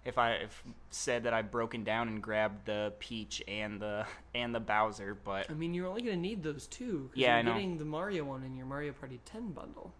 if 0.06 0.16
I 0.18 0.32
if 0.34 0.62
said 0.90 1.24
that 1.24 1.34
I've 1.34 1.50
broken 1.50 1.84
down 1.84 2.08
and 2.08 2.22
grabbed 2.22 2.66
the 2.66 2.92
Peach 3.00 3.42
and 3.48 3.80
the 3.80 4.06
and 4.34 4.54
the 4.54 4.60
Bowser, 4.60 5.14
but 5.14 5.50
I 5.50 5.54
mean, 5.54 5.74
you're 5.74 5.86
only 5.88 6.02
going 6.02 6.16
to 6.16 6.20
need 6.20 6.42
those 6.42 6.66
two. 6.66 7.08
'cause 7.10 7.16
Yeah, 7.18 7.28
you're 7.30 7.38
I 7.38 7.42
know. 7.42 7.52
getting 7.54 7.78
the 7.78 7.84
Mario 7.84 8.24
one 8.24 8.42
in 8.44 8.56
your 8.56 8.66
Mario 8.66 8.92
Party 8.92 9.20
10 9.24 9.50
bundle. 9.52 9.92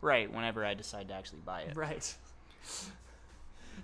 right 0.00 0.32
whenever 0.32 0.64
I 0.64 0.74
decide 0.74 1.08
to 1.08 1.14
actually 1.14 1.40
buy 1.44 1.62
it. 1.62 1.76
Right. 1.76 2.14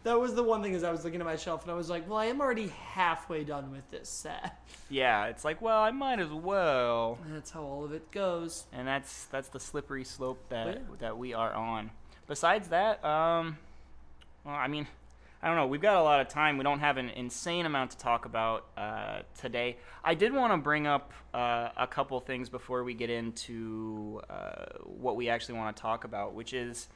That 0.04 0.20
was 0.20 0.34
the 0.34 0.44
one 0.44 0.62
thing 0.62 0.74
as 0.76 0.84
I 0.84 0.92
was 0.92 1.04
looking 1.04 1.20
at 1.20 1.26
my 1.26 1.34
shelf 1.36 1.62
and 1.62 1.72
I 1.72 1.74
was 1.74 1.90
like, 1.90 2.08
well, 2.08 2.18
I 2.18 2.26
am 2.26 2.40
already 2.40 2.68
halfway 2.68 3.42
done 3.42 3.72
with 3.72 3.90
this 3.90 4.08
set. 4.08 4.60
Yeah, 4.90 5.26
it's 5.26 5.44
like, 5.44 5.60
well, 5.60 5.82
I 5.82 5.90
might 5.90 6.18
as 6.18 6.30
well. 6.30 7.18
And 7.26 7.34
that's 7.34 7.50
how 7.50 7.62
all 7.62 7.84
of 7.84 7.92
it 7.92 8.10
goes. 8.10 8.64
And 8.72 8.88
that's 8.88 9.24
that's 9.26 9.48
the 9.48 9.60
slippery 9.60 10.02
slope 10.04 10.38
that 10.48 10.66
yeah. 10.68 10.78
that 11.00 11.18
we 11.18 11.34
are 11.34 11.52
on. 11.52 11.90
Besides 12.26 12.68
that, 12.68 13.04
um 13.04 13.58
well, 14.44 14.54
I 14.54 14.66
mean, 14.68 14.86
I 15.42 15.46
don't 15.46 15.56
know. 15.56 15.66
We've 15.68 15.80
got 15.80 15.96
a 15.96 16.02
lot 16.02 16.20
of 16.20 16.28
time. 16.28 16.58
We 16.58 16.64
don't 16.64 16.80
have 16.80 16.96
an 16.96 17.10
insane 17.10 17.64
amount 17.64 17.92
to 17.92 17.98
talk 17.98 18.24
about 18.24 18.66
uh, 18.76 19.20
today. 19.40 19.76
I 20.02 20.14
did 20.14 20.32
want 20.32 20.52
to 20.52 20.56
bring 20.56 20.86
up 20.86 21.12
uh, 21.32 21.68
a 21.76 21.86
couple 21.86 22.18
things 22.20 22.48
before 22.48 22.82
we 22.82 22.94
get 22.94 23.08
into 23.08 24.20
uh, 24.28 24.64
what 24.84 25.14
we 25.14 25.28
actually 25.28 25.56
want 25.58 25.76
to 25.76 25.80
talk 25.80 26.02
about, 26.04 26.34
which 26.34 26.52
is, 26.52 26.88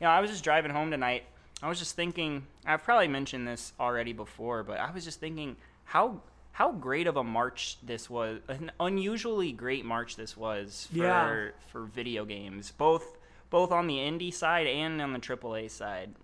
you 0.00 0.04
know, 0.04 0.10
I 0.10 0.20
was 0.20 0.30
just 0.30 0.44
driving 0.44 0.70
home 0.70 0.90
tonight. 0.92 1.24
I 1.60 1.68
was 1.68 1.78
just 1.80 1.96
thinking. 1.96 2.46
I've 2.64 2.84
probably 2.84 3.08
mentioned 3.08 3.48
this 3.48 3.72
already 3.80 4.12
before, 4.12 4.62
but 4.62 4.78
I 4.78 4.92
was 4.92 5.04
just 5.04 5.18
thinking 5.18 5.56
how 5.84 6.20
how 6.52 6.70
great 6.72 7.08
of 7.08 7.16
a 7.16 7.24
March 7.24 7.78
this 7.82 8.08
was. 8.08 8.38
An 8.48 8.70
unusually 8.78 9.50
great 9.50 9.84
March 9.84 10.14
this 10.14 10.36
was 10.36 10.86
for 10.92 10.96
Yeah. 10.96 11.48
for 11.72 11.82
video 11.82 12.24
games, 12.24 12.72
both 12.78 13.18
both 13.50 13.72
on 13.72 13.88
the 13.88 13.96
indie 13.96 14.32
side 14.32 14.68
and 14.68 15.02
on 15.02 15.12
the 15.12 15.18
AAA 15.18 15.68
side. 15.68 16.14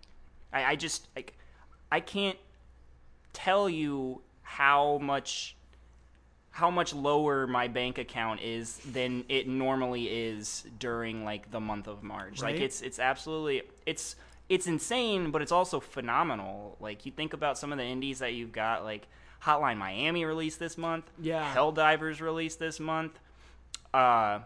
I, 0.52 0.64
I 0.64 0.76
just 0.76 1.08
like 1.16 1.36
I 1.90 2.00
can't 2.00 2.38
tell 3.32 3.68
you 3.68 4.22
how 4.42 4.98
much 4.98 5.56
how 6.50 6.70
much 6.70 6.94
lower 6.94 7.48
my 7.48 7.66
bank 7.66 7.98
account 7.98 8.40
is 8.40 8.76
than 8.92 9.24
it 9.28 9.48
normally 9.48 10.04
is 10.04 10.64
during 10.78 11.24
like 11.24 11.50
the 11.50 11.58
month 11.58 11.88
of 11.88 12.02
March. 12.04 12.40
Like 12.42 12.60
it's 12.60 12.80
it's 12.80 12.98
absolutely 13.00 13.62
it's 13.86 14.14
it's 14.48 14.66
insane, 14.66 15.30
but 15.30 15.42
it's 15.42 15.50
also 15.52 15.80
phenomenal. 15.80 16.76
Like 16.78 17.06
you 17.06 17.12
think 17.12 17.32
about 17.32 17.58
some 17.58 17.72
of 17.72 17.78
the 17.78 17.84
indies 17.84 18.20
that 18.20 18.34
you've 18.34 18.52
got, 18.52 18.84
like 18.84 19.08
Hotline 19.42 19.78
Miami 19.78 20.24
released 20.24 20.58
this 20.58 20.78
month, 20.78 21.10
Yeah. 21.20 21.52
Helldivers 21.54 22.20
released 22.20 22.58
this 22.60 22.78
month. 22.78 23.18
Uh, 23.92 24.40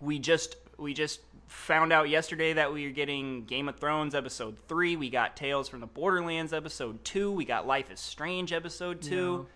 we 0.00 0.18
just 0.18 0.56
we 0.78 0.94
just 0.94 1.20
found 1.46 1.92
out 1.92 2.08
yesterday 2.08 2.52
that 2.54 2.72
we 2.72 2.86
are 2.86 2.90
getting 2.90 3.44
Game 3.44 3.68
of 3.68 3.78
Thrones 3.78 4.14
episode 4.14 4.58
three. 4.68 4.96
We 4.96 5.10
got 5.10 5.36
Tales 5.36 5.68
from 5.68 5.80
the 5.80 5.86
Borderlands 5.86 6.52
episode 6.52 7.04
two. 7.04 7.30
We 7.30 7.44
got 7.44 7.66
Life 7.66 7.90
is 7.90 8.00
Strange 8.00 8.52
episode 8.52 9.00
two, 9.02 9.46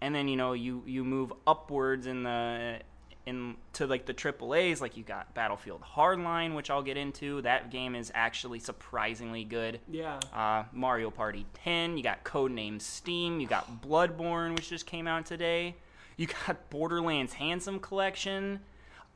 and 0.00 0.14
then 0.14 0.28
you 0.28 0.36
know 0.36 0.52
you 0.52 0.82
you 0.86 1.04
move 1.04 1.32
upwards 1.46 2.06
in 2.06 2.22
the 2.22 2.80
in 3.28 3.56
to 3.74 3.86
like 3.86 4.06
the 4.06 4.12
triple 4.12 4.54
A's. 4.54 4.80
Like 4.80 4.96
you 4.96 5.04
got 5.04 5.34
Battlefield 5.34 5.82
Hardline, 5.82 6.54
which 6.54 6.70
I'll 6.70 6.82
get 6.82 6.96
into. 6.96 7.42
That 7.42 7.70
game 7.70 7.94
is 7.94 8.10
actually 8.14 8.58
surprisingly 8.58 9.44
good. 9.44 9.80
Yeah. 9.90 10.18
Uh, 10.32 10.64
Mario 10.72 11.10
Party 11.10 11.46
10. 11.64 11.96
You 11.96 12.02
got 12.02 12.24
Codename 12.24 12.80
Steam. 12.80 13.40
You 13.40 13.46
got 13.46 13.82
Bloodborne, 13.86 14.56
which 14.56 14.70
just 14.70 14.86
came 14.86 15.06
out 15.06 15.26
today. 15.26 15.76
You 16.16 16.26
got 16.26 16.70
Borderlands 16.70 17.34
Handsome 17.34 17.78
Collection. 17.78 18.60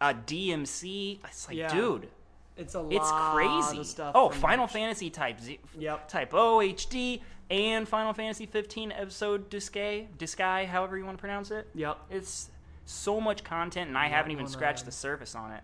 Uh, 0.01 0.15
DMC. 0.27 1.21
It's 1.25 1.49
like, 1.49 1.57
Yeah. 1.57 1.73
dude, 1.75 2.09
It's 2.57 2.75
a 2.75 2.81
lot 2.81 2.93
it's 2.93 3.11
crazy. 3.13 3.81
of 3.81 3.87
stuff. 3.87 4.13
oh, 4.15 4.29
Final. 4.31 4.67
Fantasy 4.67 5.11
Type 5.11 5.41
Z. 5.41 5.59
Yep. 5.79 6.09
Type 6.09 6.35
O 6.35 6.59
HD 6.61 7.23
and 7.51 7.87
Final 7.89 8.13
Fantasy 8.13 8.47
15 8.47 8.93
episode 8.93 9.51
Disgaea, 9.51 10.09
Disgaea, 10.19 10.67
however 10.67 10.97
you 10.99 11.05
want 11.05 11.17
to 11.19 11.21
pronounce 11.21 11.51
it. 11.51 11.69
Yep. 11.75 11.99
It's 12.11 12.51
so 12.85 13.21
much 13.21 13.45
content, 13.45 13.89
and 13.89 13.97
I 13.99 14.07
Yeah, 14.09 14.17
haven't 14.17 14.33
even 14.33 14.47
scratched 14.49 14.85
the 14.87 14.93
surface 14.93 15.35
on 15.35 15.53
it. 15.53 15.63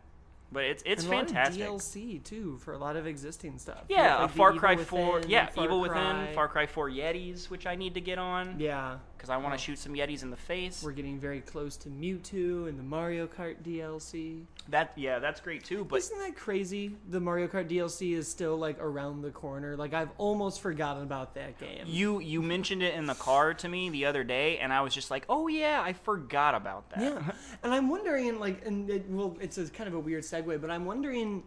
but 0.50 0.64
it's 0.64 0.82
it's 0.86 1.04
And 1.04 1.12
a 1.12 1.16
fantastic. 1.16 1.62
DLC 1.62 2.24
too 2.24 2.56
for 2.64 2.72
a 2.72 2.78
lot 2.78 2.96
of 2.96 3.06
existing 3.06 3.58
stuff. 3.58 3.84
Yeah, 3.88 4.16
Like 4.20 4.30
a 4.30 4.32
Far 4.32 4.52
Cry 4.54 4.76
Four. 4.76 5.20
Yeah, 5.26 5.46
Far 5.48 5.64
Evil 5.64 5.84
Cry. 5.86 6.18
Within, 6.20 6.34
Far 6.34 6.48
Cry 6.48 6.64
Four 6.66 6.88
Yetis, 6.88 7.50
which 7.50 7.66
I 7.66 7.74
need 7.74 7.92
to 7.94 8.00
get 8.00 8.18
on 8.18 8.58
Yeah, 8.58 8.96
because 9.18 9.30
I 9.30 9.36
want 9.36 9.52
to 9.52 9.58
shoot 9.58 9.78
some 9.78 9.94
Yetis 9.94 10.22
in 10.22 10.30
the 10.30 10.36
face. 10.36 10.82
we're 10.82 10.92
getting 10.92 11.18
very 11.18 11.40
close 11.40 11.76
to 11.78 11.88
Mewtwo 11.88 12.68
and 12.68 12.78
the 12.78 12.84
Mario 12.84 13.26
Kart 13.26 13.56
DLC. 13.64 14.44
That 14.68 14.92
yeah, 14.96 15.18
that's 15.18 15.40
great 15.40 15.64
too. 15.64 15.84
But 15.84 15.98
Isn't 15.98 16.18
that 16.20 16.36
crazy? 16.36 16.96
The 17.10 17.18
Mario 17.18 17.48
Kart 17.48 17.68
DLC 17.68 18.16
is 18.16 18.28
still 18.28 18.56
like 18.56 18.78
around 18.80 19.22
the 19.22 19.30
corner. 19.30 19.76
Like 19.76 19.92
I've 19.92 20.10
almost 20.18 20.60
forgotten 20.60 21.02
about 21.02 21.34
that 21.34 21.58
game. 21.58 21.84
you 21.86 22.20
you 22.20 22.40
mentioned 22.40 22.82
it 22.82 22.94
in 22.94 23.06
the 23.06 23.14
car 23.14 23.54
to 23.54 23.68
me 23.68 23.90
the 23.90 24.04
other 24.04 24.22
day, 24.22 24.58
and 24.58 24.72
I 24.72 24.82
was 24.82 24.94
just 24.94 25.10
like, 25.10 25.24
oh 25.28 25.48
yeah, 25.48 25.82
I 25.84 25.92
forgot 25.92 26.54
about 26.54 26.88
that. 26.90 27.00
Yeah, 27.00 27.32
and 27.62 27.74
I'm 27.74 27.88
wondering, 27.88 28.38
like, 28.38 28.64
and 28.64 28.88
it, 28.88 29.08
well, 29.10 29.36
it's 29.40 29.58
a 29.58 29.66
kind 29.68 29.88
of 29.88 29.94
a 29.94 30.00
weird 30.00 30.22
segue, 30.22 30.60
but 30.60 30.70
I'm 30.70 30.84
wondering, 30.84 31.42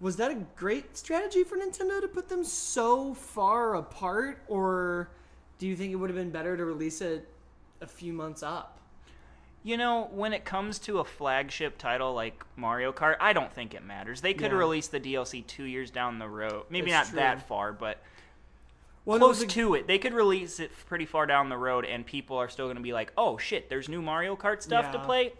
was 0.00 0.16
that 0.16 0.30
a 0.30 0.36
great 0.54 0.96
strategy 0.96 1.42
for 1.42 1.56
Nintendo 1.56 2.00
to 2.00 2.08
put 2.08 2.28
them 2.28 2.44
so 2.44 3.14
far 3.14 3.74
apart, 3.74 4.42
or 4.46 5.10
do 5.58 5.66
you 5.66 5.76
think 5.76 5.92
it 5.92 5.96
would 5.96 6.10
have 6.10 6.16
been 6.16 6.30
better 6.30 6.56
to 6.56 6.64
release 6.64 7.00
it 7.00 7.28
a 7.80 7.86
few 7.86 8.12
months 8.12 8.42
up? 8.42 8.78
You 9.62 9.76
know, 9.76 10.08
when 10.12 10.32
it 10.32 10.44
comes 10.44 10.78
to 10.80 11.00
a 11.00 11.04
flagship 11.04 11.76
title 11.76 12.14
like 12.14 12.44
Mario 12.54 12.92
Kart, 12.92 13.16
I 13.20 13.32
don't 13.32 13.52
think 13.52 13.74
it 13.74 13.82
matters. 13.84 14.20
They 14.20 14.32
could 14.34 14.52
Yeah. 14.52 14.58
release 14.58 14.86
the 14.88 15.00
DLC 15.00 15.42
two 15.42 15.64
years 15.64 15.90
down 15.90 16.18
the 16.20 16.28
road. 16.28 16.66
Maybe 16.70 16.90
That's 16.92 17.08
not 17.08 17.12
true. 17.12 17.20
that 17.20 17.48
far, 17.48 17.72
but 17.72 17.98
Well, 19.04 19.16
it 19.16 19.20
close 19.20 19.42
a- 19.42 19.46
to 19.48 19.74
it. 19.74 19.86
They 19.88 19.98
could 19.98 20.14
release 20.14 20.60
it 20.60 20.70
pretty 20.86 21.04
far 21.06 21.26
down 21.26 21.48
the 21.48 21.56
road, 21.56 21.84
and 21.84 22.06
people 22.06 22.36
are 22.36 22.48
still 22.48 22.66
going 22.66 22.76
to 22.76 22.82
be 22.82 22.92
like, 22.92 23.12
"Oh 23.16 23.38
shit, 23.38 23.68
there's 23.68 23.88
new 23.88 24.02
Mario 24.02 24.36
Kart 24.36 24.62
stuff 24.62 24.92
to 24.92 24.98
play." 25.00 25.32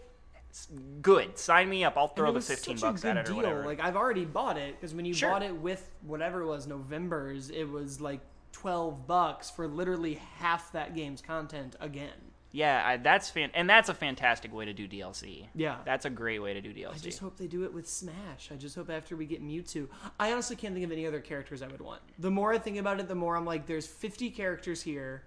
It's 0.49 0.67
good. 1.01 1.37
Sign 1.37 1.69
me 1.69 1.83
up. 1.85 1.95
I'll 1.97 2.07
throw 2.09 2.31
the 2.31 2.41
fifteen 2.41 2.77
bucks 2.79 3.05
at 3.05 3.15
it 3.17 3.21
or 3.21 3.23
deal. 3.23 3.35
whatever. 3.37 3.65
Like 3.65 3.79
I've 3.79 3.95
already 3.97 4.25
bought 4.25 4.57
it 4.57 4.75
because 4.75 4.93
when 4.93 5.05
you 5.05 5.13
Sure. 5.13 5.29
bought 5.31 5.43
it 5.43 5.55
with 5.55 5.89
whatever 6.01 6.41
it 6.41 6.47
was 6.47 6.67
November's, 6.67 7.49
it 7.49 7.65
was 7.65 8.01
like 8.01 8.21
twelve 8.61 9.05
bucks 9.07 9.49
for 9.49 9.67
literally 9.67 10.15
half 10.39 10.71
that 10.71 10.95
game's 10.95 11.21
content 11.21 11.75
again. 11.79 12.31
yeah, 12.51 12.81
I, 12.85 12.97
that's 12.97 13.29
fan, 13.29 13.51
and 13.53 13.69
that's 13.69 13.89
a 13.89 13.93
fantastic 13.93 14.51
way 14.53 14.65
to 14.65 14.73
do 14.73 14.87
DLC. 14.87 15.45
Yeah. 15.53 15.77
that's 15.85 16.05
a 16.05 16.09
great 16.09 16.39
way 16.39 16.53
to 16.53 16.61
do 16.61 16.73
DLC. 16.73 16.95
I 16.95 16.97
just 16.97 17.19
hope 17.19 17.37
they 17.37 17.45
do 17.47 17.63
it 17.65 17.73
with 17.73 17.87
Smash. 17.87 18.49
I 18.51 18.55
just 18.55 18.75
hope 18.75 18.89
after 18.89 19.15
we 19.15 19.25
get 19.25 19.43
Mewtwo. 19.43 19.87
I 20.19 20.31
honestly 20.31 20.55
can't 20.55 20.73
think 20.73 20.85
of 20.85 20.91
any 20.91 21.05
other 21.05 21.19
characters 21.19 21.61
I 21.61 21.67
would 21.67 21.81
want. 21.81 22.01
The 22.17 22.31
more 22.31 22.51
I 22.53 22.57
think 22.57 22.77
about 22.77 22.99
it, 22.99 23.07
the 23.07 23.15
more 23.15 23.35
I'm 23.35 23.45
like, 23.45 23.67
there's 23.67 23.85
50 23.85 24.31
characters 24.31 24.81
here 24.81 25.23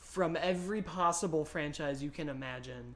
from 0.00 0.36
every 0.36 0.82
possible 0.82 1.44
franchise 1.44 2.02
you 2.02 2.10
can 2.10 2.28
imagine. 2.28 2.94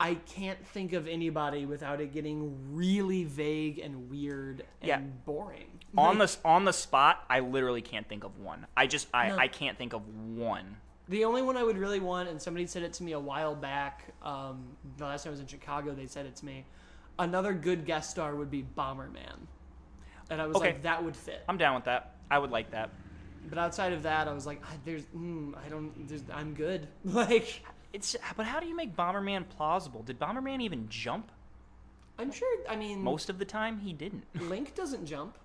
I 0.00 0.14
can't 0.14 0.64
think 0.64 0.92
of 0.92 1.08
anybody 1.08 1.66
without 1.66 2.00
it 2.00 2.12
getting 2.12 2.74
really 2.74 3.24
vague 3.24 3.78
and 3.80 4.08
weird 4.10 4.64
and 4.80 4.88
Yeah. 4.88 5.00
boring. 5.26 5.80
on 5.96 6.18
Like, 6.18 6.28
the 6.30 6.38
on 6.44 6.64
the 6.64 6.72
spot, 6.72 7.24
I 7.28 7.40
literally 7.40 7.82
can't 7.82 8.08
think 8.08 8.22
of 8.22 8.38
one. 8.38 8.66
I 8.76 8.86
just 8.86 9.08
I, 9.12 9.28
No. 9.28 9.38
I 9.38 9.48
can't 9.48 9.76
think 9.76 9.92
of 9.94 10.06
one. 10.36 10.76
The 11.08 11.24
only 11.24 11.42
one 11.42 11.56
I 11.56 11.64
would 11.64 11.78
really 11.78 12.00
want, 12.00 12.28
and 12.28 12.40
somebody 12.40 12.66
said 12.66 12.82
it 12.82 12.92
to 12.94 13.02
me 13.02 13.12
a 13.12 13.18
while 13.18 13.54
back, 13.54 14.04
um, 14.22 14.76
the 14.98 15.06
last 15.06 15.24
time 15.24 15.30
I 15.30 15.32
was 15.32 15.40
in 15.40 15.46
Chicago, 15.46 15.94
they 15.94 16.06
said 16.06 16.26
it 16.26 16.36
to 16.36 16.44
me. 16.44 16.66
Another 17.18 17.54
good 17.54 17.86
guest 17.86 18.10
star 18.10 18.36
would 18.36 18.50
be 18.50 18.62
Bomberman. 18.62 19.46
And 20.30 20.40
I 20.42 20.46
was 20.46 20.58
Okay. 20.58 20.72
like, 20.72 20.82
that 20.82 21.02
would 21.02 21.16
fit. 21.16 21.42
I'm 21.48 21.56
down 21.56 21.74
with 21.74 21.84
that. 21.84 22.16
I 22.30 22.38
would 22.38 22.50
like 22.50 22.70
that. 22.72 22.90
But 23.48 23.58
outside 23.58 23.94
of 23.94 24.02
that, 24.02 24.28
I 24.28 24.32
was 24.32 24.44
like, 24.46 24.62
I, 24.62 24.74
there's, 24.84 25.04
mm, 25.06 25.54
I 25.64 25.68
don't, 25.70 26.06
there's, 26.06 26.22
I'm 26.32 26.52
good. 26.54 26.86
Like, 27.04 27.62
It's 27.92 28.16
but 28.36 28.46
how 28.46 28.60
do 28.60 28.66
you 28.66 28.76
make 28.76 28.94
Bomberman 28.94 29.48
plausible? 29.48 30.02
Did 30.02 30.18
Bomberman 30.18 30.60
even 30.60 30.88
jump? 30.88 31.30
I'm 32.18 32.32
sure. 32.32 32.58
I 32.68 32.76
mean, 32.76 33.02
Most 33.02 33.30
of 33.30 33.38
the 33.38 33.44
time, 33.44 33.78
he 33.78 33.92
didn't. 33.92 34.24
Link 34.48 34.74
doesn't 34.74 35.06
jump. 35.06 35.38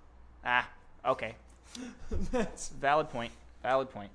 Ah, 0.43 0.67
okay. 1.05 1.35
That's 2.31 2.69
Valid 2.69 3.09
point. 3.09 3.31
Valid 3.61 3.89
point. 3.91 4.11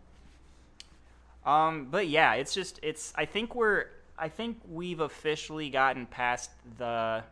Um, 1.47 1.87
but 1.91 2.09
yeah, 2.09 2.35
it's 2.35 2.53
just 2.53 2.81
it's. 2.83 3.13
I 3.17 3.25
think 3.25 3.55
we're. 3.55 3.87
I 4.19 4.29
think 4.29 4.61
we've 4.69 5.01
officially 5.01 5.71
gotten 5.71 6.05
past 6.05 6.51
the 6.77 7.23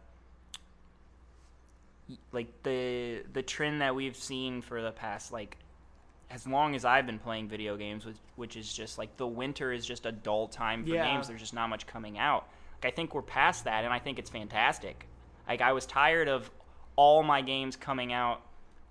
like 2.33 2.62
the 2.62 3.25
the 3.33 3.43
trend 3.43 3.81
that 3.81 3.95
we've 3.95 4.17
seen 4.17 4.62
for 4.62 4.81
the 4.81 4.93
past 4.93 5.33
like 5.33 5.57
as 6.30 6.47
long 6.47 6.75
as 6.75 6.85
I've 6.85 7.06
been 7.06 7.18
playing 7.18 7.49
video 7.49 7.76
games, 7.76 8.04
which, 8.04 8.16
which 8.35 8.56
is 8.56 8.73
just 8.73 8.99
like 8.99 9.16
the 9.16 9.26
winter 9.26 9.73
is 9.73 9.87
just 9.87 10.06
a 10.06 10.12
dull 10.12 10.49
time 10.49 10.85
for 10.85 10.90
Yeah. 10.90 11.04
games. 11.14 11.28
There's 11.28 11.40
just 11.40 11.54
not 11.54 11.68
much 11.68 11.87
coming 11.87 12.18
out. 12.18 12.49
Like, 12.83 12.92
I 12.92 12.95
think 12.97 13.14
we're 13.14 13.23
past 13.23 13.64
that, 13.64 13.85
and 13.85 13.92
I 13.92 13.99
think 13.99 14.18
it's 14.18 14.30
fantastic. 14.30 15.06
Like 15.49 15.61
I 15.61 15.73
was 15.73 15.87
tired 15.87 16.28
of 16.28 16.50
all 16.97 17.23
my 17.23 17.42
games 17.42 17.76
coming 17.76 18.12
out 18.12 18.40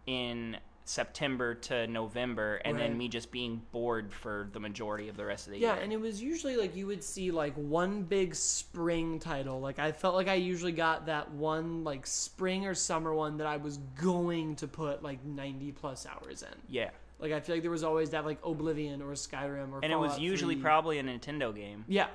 in 0.08 0.58
September 0.88 1.56
to 1.56 1.88
November, 1.88 2.62
and 2.63 2.77
Right. 2.77 2.84
then 2.84 2.98
me 2.98 3.08
just 3.10 3.32
being 3.32 3.63
bored 3.72 4.13
for 4.13 4.48
the 4.54 4.60
majority 4.60 5.10
of 5.10 5.18
the 5.18 5.25
rest 5.25 5.48
of 5.48 5.54
the 5.54 5.60
yeah, 5.60 5.70
year. 5.70 5.75
Yeah, 5.77 5.84
and 5.84 5.92
it 5.92 6.00
was 6.00 6.22
usually 6.22 6.56
like 6.58 6.75
you 6.75 6.86
would 6.88 7.04
see 7.04 7.32
like 7.32 7.56
one 7.56 8.04
big 8.04 8.36
spring 8.36 9.20
title. 9.20 9.60
Like 9.60 9.80
I 9.80 9.92
felt 9.92 10.13
like 10.13 10.27
I 10.27 10.36
usually 10.36 10.72
got 10.72 11.08
that 11.08 11.32
one 11.32 11.84
like 11.84 12.06
spring 12.06 12.68
or 12.68 12.75
summer 12.75 13.13
one 13.15 13.38
that 13.38 13.48
I 13.48 13.58
was 13.58 13.77
going 14.00 14.56
to 14.58 14.68
put 14.68 15.01
like 15.01 15.25
90 15.25 15.72
plus 15.72 16.06
hours 16.06 16.44
in. 16.44 16.56
yeah, 16.70 16.92
Like 17.20 17.32
I 17.32 17.40
feel 17.40 17.56
like 17.56 17.62
there 17.64 17.72
was 17.72 17.84
always 17.84 18.10
that 18.12 18.26
like 18.26 18.40
Oblivion 18.44 19.02
or 19.02 19.12
Skyrim 19.14 19.72
or 19.72 19.80
and 19.84 19.92
it 19.92 19.98
was 19.98 20.20
usually 20.20 20.56
3. 20.56 20.64
probably 20.64 21.00
a 21.00 21.04
Nintendo 21.04 21.56
game. 21.56 21.86
Yeah. 21.88 22.08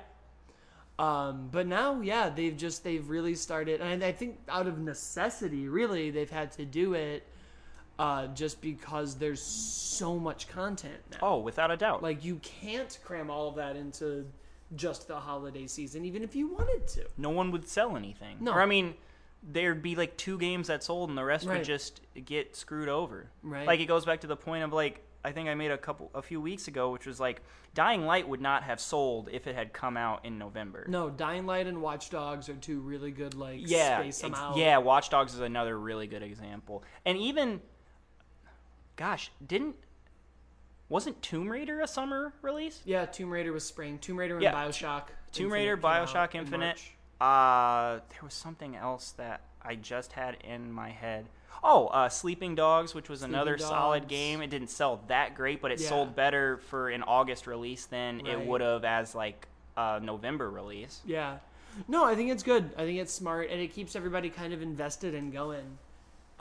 Um, 0.99 1.49
but 1.51 1.65
now, 1.65 2.01
yeah, 2.01 2.29
they've 2.29 2.55
just 2.55 2.83
they've 2.83 3.09
really 3.09 3.33
started, 3.33 3.81
and 3.81 4.03
I 4.03 4.11
think 4.11 4.37
out 4.47 4.67
of 4.67 4.77
necessity, 4.77 5.67
really, 5.67 6.11
they've 6.11 6.29
had 6.29 6.51
to 6.53 6.65
do 6.65 6.93
it, 6.93 7.25
uh, 7.97 8.27
just 8.27 8.61
because 8.61 9.15
there's 9.15 9.41
so 9.41 10.19
much 10.19 10.47
content 10.47 10.99
now. 11.11 11.17
Oh, 11.23 11.37
without 11.39 11.71
a 11.71 11.77
doubt. 11.77 12.03
Like 12.03 12.23
you 12.23 12.35
can't 12.43 12.99
cram 13.03 13.31
all 13.31 13.47
of 13.47 13.55
that 13.55 13.75
into 13.75 14.27
just 14.75 15.07
the 15.07 15.15
holiday 15.15 15.65
season, 15.65 16.05
even 16.05 16.21
if 16.23 16.35
you 16.35 16.47
wanted 16.47 16.87
to. 16.89 17.05
no 17.17 17.29
one 17.31 17.49
would 17.51 17.67
sell 17.67 17.97
anything. 17.97 18.37
No. 18.39 18.51
Or 18.51 18.61
I 18.61 18.67
mean, 18.67 18.93
there'd 19.43 19.81
be 19.81 19.95
like 19.95 20.17
two 20.17 20.37
games 20.37 20.67
that 20.67 20.83
sold, 20.83 21.09
and 21.09 21.17
the 21.17 21.23
rest 21.23 21.45
Right. 21.47 21.57
would 21.57 21.65
just 21.65 22.01
get 22.25 22.55
screwed 22.55 22.89
over. 22.89 23.29
Right. 23.41 23.65
Like 23.67 23.79
it 23.79 23.85
goes 23.85 24.05
back 24.05 24.21
to 24.21 24.27
the 24.27 24.35
point 24.35 24.63
of 24.63 24.71
like 24.73 25.03
I 25.23 25.31
think 25.31 25.49
I 25.49 25.53
made 25.55 25.69
a 25.71 25.77
couple 25.77 26.09
a 26.15 26.21
few 26.21 26.41
weeks 26.41 26.67
ago, 26.67 26.91
which 26.91 27.05
was 27.05 27.19
like 27.19 27.41
Dying 27.75 28.05
Light 28.05 28.27
would 28.27 28.41
not 28.41 28.63
have 28.63 28.79
sold 28.79 29.29
if 29.31 29.45
it 29.47 29.53
had 29.55 29.71
come 29.71 29.95
out 29.95 30.25
in 30.25 30.37
November. 30.39 30.85
No, 30.89 31.09
Dying 31.09 31.45
Light 31.45 31.67
and 31.67 31.81
Watch 31.81 32.09
Dogs 32.09 32.49
are 32.49 32.55
two 32.55 32.81
really 32.81 33.11
good 33.11 33.35
like 33.35 33.59
yeah, 33.69 33.99
space 33.99 34.19
them 34.19 34.33
out. 34.33 34.57
yeah. 34.57 34.77
Watch 34.79 35.09
Dogs 35.09 35.33
is 35.33 35.39
another 35.39 35.77
really 35.79 36.07
good 36.07 36.23
example, 36.23 36.83
and 37.05 37.17
even, 37.17 37.61
gosh, 38.95 39.31
didn't 39.45 39.75
wasn't 40.89 41.21
Tomb 41.21 41.47
Raider 41.49 41.79
a 41.81 41.87
summer 41.87 42.33
release? 42.41 42.81
Yeah, 42.83 43.05
Tomb 43.05 43.29
Raider 43.29 43.53
was 43.53 43.63
spring. 43.63 43.97
Tomb 43.99 44.17
Raider 44.17 44.35
and 44.35 44.43
Yeah, 44.43 44.53
Bioshock. 44.53 45.03
Tomb 45.31 45.45
Infinite 45.45 45.53
Raider, 45.53 45.77
Bioshock 45.77 46.35
Infinite. 46.35 46.65
March. 46.65 46.91
Uh, 47.21 47.99
there 48.09 48.19
was 48.23 48.33
something 48.33 48.75
else 48.75 49.11
that 49.11 49.41
I 49.61 49.75
just 49.75 50.13
had 50.13 50.37
in 50.43 50.71
my 50.71 50.89
head. 50.89 51.27
Oh, 51.63 51.87
uh, 51.87 52.09
Sleeping 52.09 52.55
Dogs, 52.55 52.95
which 52.95 53.07
was 53.09 53.21
another 53.21 53.59
solid 53.59 54.07
game. 54.07 54.41
It 54.41 54.49
didn't 54.49 54.69
sell 54.71 55.01
that 55.07 55.35
great, 55.35 55.61
but 55.61 55.71
it 55.71 55.79
Yeah. 55.79 55.89
sold 55.89 56.15
better 56.15 56.57
for 56.57 56.89
an 56.89 57.03
August 57.03 57.45
release 57.45 57.85
than 57.85 58.25
it 58.25 58.39
would 58.47 58.61
have 58.61 58.83
as 58.83 59.13
like 59.13 59.47
a 59.77 59.99
November 59.99 60.49
release. 60.49 61.01
Yeah. 61.05 61.37
No, 61.87 62.03
I 62.03 62.15
think 62.15 62.31
it's 62.31 62.43
good. 62.43 62.71
I 62.75 62.81
think 62.85 62.99
it's 62.99 63.13
smart, 63.13 63.49
and 63.51 63.61
it 63.61 63.67
keeps 63.67 63.95
everybody 63.95 64.29
kind 64.31 64.53
of 64.53 64.61
invested 64.63 65.13
and 65.13 65.31
going. 65.31 65.77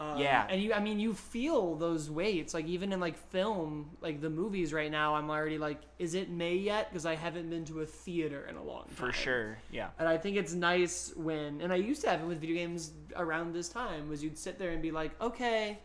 Um, 0.00 0.18
Yeah. 0.18 0.46
and 0.48 0.62
you, 0.62 0.72
I 0.72 0.80
mean, 0.80 0.98
you 0.98 1.12
feel 1.12 1.76
those 1.76 2.10
weights. 2.10 2.54
Like 2.54 2.66
even 2.66 2.92
in 2.92 3.00
like 3.00 3.18
film, 3.18 3.90
like 4.00 4.22
the 4.22 4.30
movies 4.30 4.72
right 4.72 4.90
now, 4.90 5.14
I'm 5.14 5.28
already 5.28 5.58
like, 5.58 5.82
is 5.98 6.14
it 6.14 6.30
May 6.30 6.56
yet? 6.56 6.88
Because 6.90 7.04
I 7.04 7.14
haven't 7.14 7.50
been 7.50 7.66
to 7.66 7.82
a 7.82 7.86
theater 7.86 8.46
in 8.48 8.56
a 8.56 8.62
long 8.62 8.84
time. 8.84 8.94
For 8.94 9.12
sure, 9.12 9.58
yeah. 9.70 9.90
And 9.98 10.08
I 10.08 10.16
think 10.16 10.36
it's 10.38 10.54
nice 10.54 11.12
when, 11.16 11.60
and 11.60 11.70
I 11.70 11.76
used 11.76 12.00
to 12.02 12.08
have 12.08 12.22
it 12.22 12.26
with 12.26 12.40
video 12.40 12.56
games 12.56 12.92
around 13.14 13.52
this 13.52 13.68
time, 13.68 14.08
was 14.08 14.24
you'd 14.24 14.38
sit 14.38 14.58
there 14.58 14.70
and 14.70 14.80
be 14.80 14.90
like, 14.90 15.10
okay, 15.20 15.78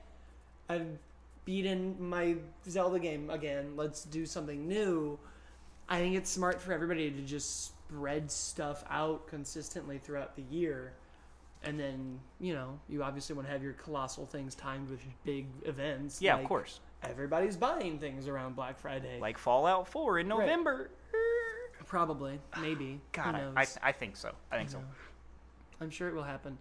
I've 0.69 0.87
beaten 1.43 1.95
my 1.99 2.37
Zelda 2.69 2.99
game 2.99 3.29
again. 3.29 3.73
Let's 3.75 4.05
do 4.05 4.25
something 4.25 4.65
new. 4.65 5.19
I 5.89 5.99
think 5.99 6.15
it's 6.15 6.29
smart 6.31 6.61
for 6.61 6.71
everybody 6.71 7.11
to 7.11 7.21
just 7.21 7.65
spread 7.65 8.31
stuff 8.31 8.83
out 8.89 9.27
consistently 9.27 9.97
throughout 9.99 10.35
the 10.37 10.41
year. 10.49 10.93
And 11.65 11.79
then, 11.79 12.19
you 12.39 12.53
know, 12.53 12.79
you 12.87 13.03
obviously 13.03 13.35
want 13.35 13.47
to 13.47 13.51
have 13.51 13.63
your 13.63 13.73
colossal 13.73 14.25
things 14.25 14.55
timed 14.55 14.89
with 14.89 15.01
big 15.23 15.47
events. 15.63 16.21
Yeah, 16.21 16.35
like 16.35 16.43
of 16.43 16.47
course. 16.47 16.79
Everybody's 17.03 17.57
buying 17.57 17.99
things 17.99 18.27
around 18.27 18.55
Black 18.55 18.79
Friday. 18.79 19.19
Like 19.19 19.37
Fallout 19.37 19.87
4 19.87 20.19
in 20.19 20.27
November. 20.27 20.91
Probably, 21.87 22.39
maybe. 22.61 23.01
God, 23.11 23.35
I, 23.35 23.39
knows? 23.39 23.53
I, 23.83 23.89
I 23.89 23.91
think 23.91 24.15
so. 24.15 24.31
I 24.51 24.57
think 24.57 24.69
so. 24.69 24.81
I'm 25.81 25.89
sure 25.89 26.07
it 26.07 26.15
will 26.15 26.23
happen. 26.23 26.57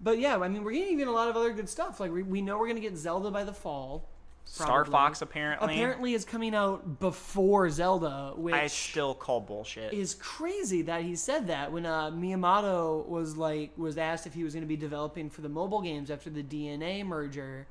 But 0.00 0.18
yeah, 0.18 0.36
I 0.36 0.48
mean, 0.48 0.64
we're 0.64 0.72
getting 0.72 0.92
even 0.92 1.08
a 1.08 1.12
lot 1.12 1.28
of 1.28 1.36
other 1.36 1.52
good 1.52 1.68
stuff. 1.68 2.00
Like 2.00 2.12
we, 2.12 2.22
we 2.22 2.42
know 2.42 2.58
we're 2.58 2.68
gonna 2.68 2.80
get 2.80 2.96
Zelda 2.96 3.30
by 3.30 3.44
the 3.44 3.52
fall. 3.52 4.08
Star. 4.46 4.84
Fox 4.84 5.22
apparently. 5.22 5.74
apparently 5.74 6.14
is 6.14 6.24
coming 6.24 6.54
out 6.54 7.00
before 7.00 7.68
Zelda, 7.70 8.34
which 8.36 8.54
I 8.54 8.66
still 8.68 9.14
call 9.14 9.40
bullshit. 9.40 9.92
is 9.92 10.14
crazy 10.14 10.82
that 10.82 11.02
he 11.02 11.16
said 11.16 11.48
that 11.48 11.72
when 11.72 11.86
uh, 11.86 12.10
Miyamoto 12.10 13.06
was 13.08 13.36
like 13.36 13.76
was 13.76 13.98
asked 13.98 14.26
if 14.26 14.34
he 14.34 14.44
was 14.44 14.52
going 14.52 14.62
to 14.62 14.68
be 14.68 14.76
developing 14.76 15.28
for 15.28 15.40
the 15.40 15.48
mobile 15.48 15.80
games 15.80 16.10
after 16.10 16.30
the 16.30 16.42
DeNA 16.42 17.04
merger, 17.04 17.66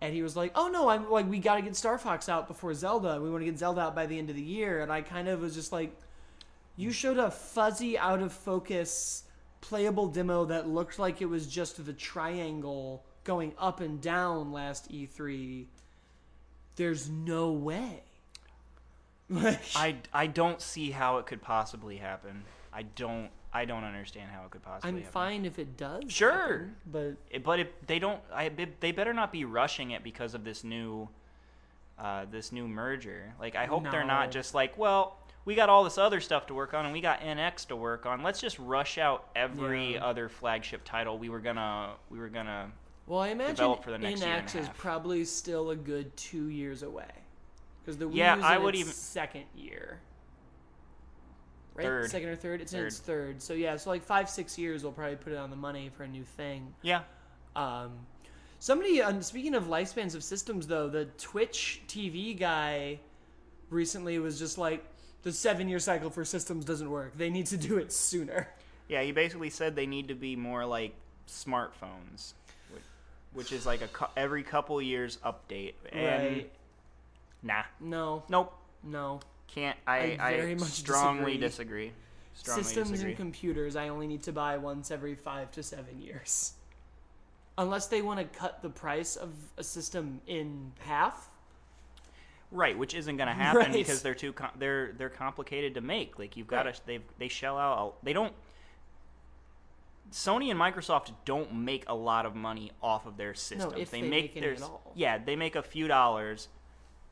and 0.00 0.12
he 0.12 0.22
was 0.22 0.36
like, 0.36 0.52
"Oh 0.54 0.68
no, 0.68 0.88
I'm 0.88 1.10
like 1.10 1.28
we 1.28 1.38
got 1.38 1.56
to 1.56 1.62
get 1.62 1.76
Star 1.76 1.96
Fox 1.98 2.28
out 2.28 2.46
before 2.46 2.74
Zelda. 2.74 3.20
We 3.22 3.30
want 3.30 3.42
to 3.42 3.46
get 3.50 3.58
Zelda 3.58 3.80
out 3.82 3.94
by 3.94 4.06
the 4.06 4.18
end 4.18 4.28
of 4.28 4.36
the 4.36 4.42
year." 4.42 4.82
And 4.82 4.92
I 4.92 5.00
kind 5.00 5.28
of 5.28 5.40
was 5.40 5.54
just 5.54 5.72
like, 5.72 5.96
"You 6.76 6.90
showed 6.90 7.16
a 7.16 7.30
fuzzy, 7.30 7.96
out 7.96 8.20
of 8.20 8.32
focus, 8.32 9.22
playable 9.60 10.08
demo 10.08 10.44
that 10.46 10.68
looked 10.68 10.98
like 10.98 11.22
it 11.22 11.26
was 11.26 11.46
just 11.46 11.84
the 11.84 11.92
triangle 11.92 13.04
going 13.24 13.52
up 13.58 13.80
and 13.80 14.00
down 14.00 14.52
last 14.52 14.90
E3. 14.90 15.66
There's 16.78 17.10
no 17.10 17.52
way." 17.52 18.02
Like, 19.30 19.60
I, 19.76 19.96
I 20.14 20.26
don't 20.26 20.58
see 20.62 20.90
how 20.90 21.18
it 21.18 21.26
could 21.26 21.42
possibly 21.42 21.98
happen. 21.98 22.44
I 22.72 22.82
don't 22.84 23.28
I 23.52 23.64
don't 23.66 23.84
understand 23.84 24.30
how 24.30 24.44
it 24.44 24.50
could 24.50 24.62
possibly 24.62 24.88
I'm 24.88 24.96
happen. 24.96 25.12
fine 25.12 25.44
if 25.44 25.58
it 25.58 25.76
does. 25.76 26.04
Sure. 26.08 26.32
happen, 26.32 26.76
but 26.90 27.42
but 27.44 27.60
if 27.60 27.68
they 27.86 27.98
don't, 27.98 28.20
I, 28.32 28.50
they 28.80 28.92
better 28.92 29.12
not 29.12 29.30
be 29.32 29.44
rushing 29.44 29.90
it 29.90 30.02
because 30.02 30.34
of 30.34 30.44
this 30.44 30.64
new, 30.64 31.08
uh, 31.98 32.24
this 32.30 32.52
new 32.52 32.66
merger. 32.68 33.34
Like 33.40 33.54
I 33.56 33.66
hope 33.66 33.90
they're 33.90 34.04
not 34.04 34.30
just 34.30 34.54
like, 34.54 34.76
well, 34.78 35.18
we 35.44 35.54
got 35.54 35.68
all 35.70 35.84
this 35.84 35.98
other 35.98 36.20
stuff 36.20 36.46
to 36.48 36.54
work 36.54 36.72
on, 36.74 36.84
and 36.84 36.92
we 36.94 37.00
got 37.00 37.20
NX 37.20 37.66
to 37.68 37.76
work 37.76 38.04
on. 38.06 38.22
Let's 38.22 38.40
just 38.40 38.58
rush 38.58 38.96
out 38.98 39.28
every 39.34 39.94
Yeah. 39.94 40.04
other 40.04 40.28
flagship 40.28 40.82
title 40.84 41.18
we 41.18 41.28
were 41.30 41.40
gonna, 41.40 41.94
we 42.10 42.18
were 42.18 42.28
gonna. 42.28 42.70
Well, 43.08 43.20
I 43.20 43.28
imagine 43.28 43.76
for 43.82 43.90
the 43.90 43.98
next 43.98 44.20
NX 44.22 44.54
is 44.60 44.68
probably 44.76 45.24
still 45.24 45.70
a 45.70 45.76
good 45.76 46.14
two 46.16 46.48
years 46.48 46.82
away 46.82 47.10
because 47.82 47.96
the 47.98 48.04
Wii 48.08 48.14
Yeah, 48.16 48.36
U's 48.36 48.44
I 48.44 48.58
would 48.58 48.74
even- 48.74 48.92
second 48.92 49.44
year. 49.56 50.00
Right, 51.74 51.84
Third. 51.84 52.10
second 52.10 52.28
or 52.30 52.36
third. 52.36 52.60
It's 52.60 52.72
in 52.72 52.84
its 52.84 52.98
third. 52.98 53.40
So 53.40 53.54
yeah, 53.54 53.76
so 53.76 53.90
like 53.90 54.02
five, 54.02 54.28
six 54.28 54.58
years, 54.58 54.82
we'll 54.82 54.92
probably 54.92 55.14
put 55.16 55.32
it 55.32 55.36
on 55.36 55.48
the 55.50 55.56
money 55.56 55.90
for 55.96 56.02
a 56.02 56.08
new 56.08 56.24
thing. 56.24 56.74
Yeah, 56.82 57.02
Um, 57.54 57.92
somebody, 58.58 59.00
um, 59.00 59.22
speaking 59.22 59.54
of 59.54 59.64
lifespans 59.66 60.14
of 60.16 60.24
systems, 60.24 60.66
though, 60.66 60.88
the 60.88 61.04
Twitch 61.18 61.82
TV 61.86 62.36
guy 62.36 62.98
recently 63.70 64.18
was 64.18 64.38
just 64.40 64.58
like, 64.58 64.84
the 65.22 65.32
seven-year 65.32 65.78
cycle 65.78 66.10
for 66.10 66.24
systems 66.24 66.64
doesn't 66.64 66.90
work. 66.90 67.16
They 67.16 67.30
need 67.30 67.46
to 67.46 67.56
do 67.56 67.78
it 67.78 67.92
sooner. 67.92 68.48
yeah. 68.88 69.02
He 69.02 69.12
basically 69.12 69.50
said 69.50 69.76
they 69.76 69.86
need 69.86 70.08
to 70.08 70.14
be 70.14 70.34
more 70.36 70.64
like 70.64 70.94
smartphones, 71.28 72.32
which, 73.32 73.52
is 73.52 73.66
like 73.66 73.82
a 73.82 73.88
cou- 73.88 74.06
every 74.16 74.42
couple 74.42 74.80
years 74.82 75.18
update. 75.24 75.74
And 75.92 76.06
Right? 76.36 76.52
nah, 77.42 77.62
No, 77.80 78.22
nope. 78.28 78.52
no. 78.82 79.20
Can't 79.48 79.78
I? 79.86 80.16
I 80.20 80.28
I, 80.52 80.56
strongly 80.58 81.36
disagree. 81.38 81.86
disagree. 81.88 81.92
Strongly 82.34 82.62
Systems 82.64 82.90
disagree. 82.90 83.10
and 83.12 83.16
computers, 83.18 83.76
I 83.76 83.88
only 83.88 84.06
need 84.06 84.22
to 84.24 84.32
buy 84.32 84.56
once 84.58 84.90
every 84.90 85.14
five 85.14 85.50
to 85.52 85.62
seven 85.62 86.00
years. 86.00 86.52
Unless 87.56 87.88
they 87.88 88.02
want 88.02 88.20
to 88.20 88.38
cut 88.38 88.62
the 88.62 88.68
price 88.70 89.16
of 89.16 89.30
a 89.56 89.64
system 89.64 90.20
in 90.26 90.72
half. 90.80 91.28
right, 92.52 92.78
which 92.78 92.94
isn't 92.94 93.16
going 93.16 93.26
to 93.34 93.34
happen 93.34 93.58
Right. 93.62 93.72
because 93.72 94.00
they're 94.02 94.14
too 94.14 94.32
com- 94.32 94.52
they're 94.58 94.92
they're 94.92 95.08
complicated 95.10 95.74
to 95.74 95.80
make. 95.80 96.18
Like 96.18 96.36
you've 96.36 96.46
got 96.46 96.66
Right. 96.66 96.74
to 96.74 96.86
they 96.86 97.00
they 97.18 97.28
shell 97.28 97.58
out. 97.58 97.96
They 98.04 98.12
don't. 98.12 98.32
Sony 100.10 100.50
and 100.50 100.58
Microsoft 100.58 101.10
don't 101.24 101.54
make 101.54 101.84
a 101.86 101.94
lot 101.94 102.24
of 102.26 102.34
money 102.34 102.72
off 102.82 103.06
of 103.06 103.16
their 103.16 103.34
systems. 103.34 103.74
if 103.76 103.90
they, 103.90 104.00
they 104.00 104.08
make 104.08 104.34
make 104.34 104.42
their 104.42 104.56
yeah, 104.94 105.18
they 105.18 105.36
make 105.36 105.54
a 105.56 105.62
few 105.62 105.86
dollars. 105.88 106.48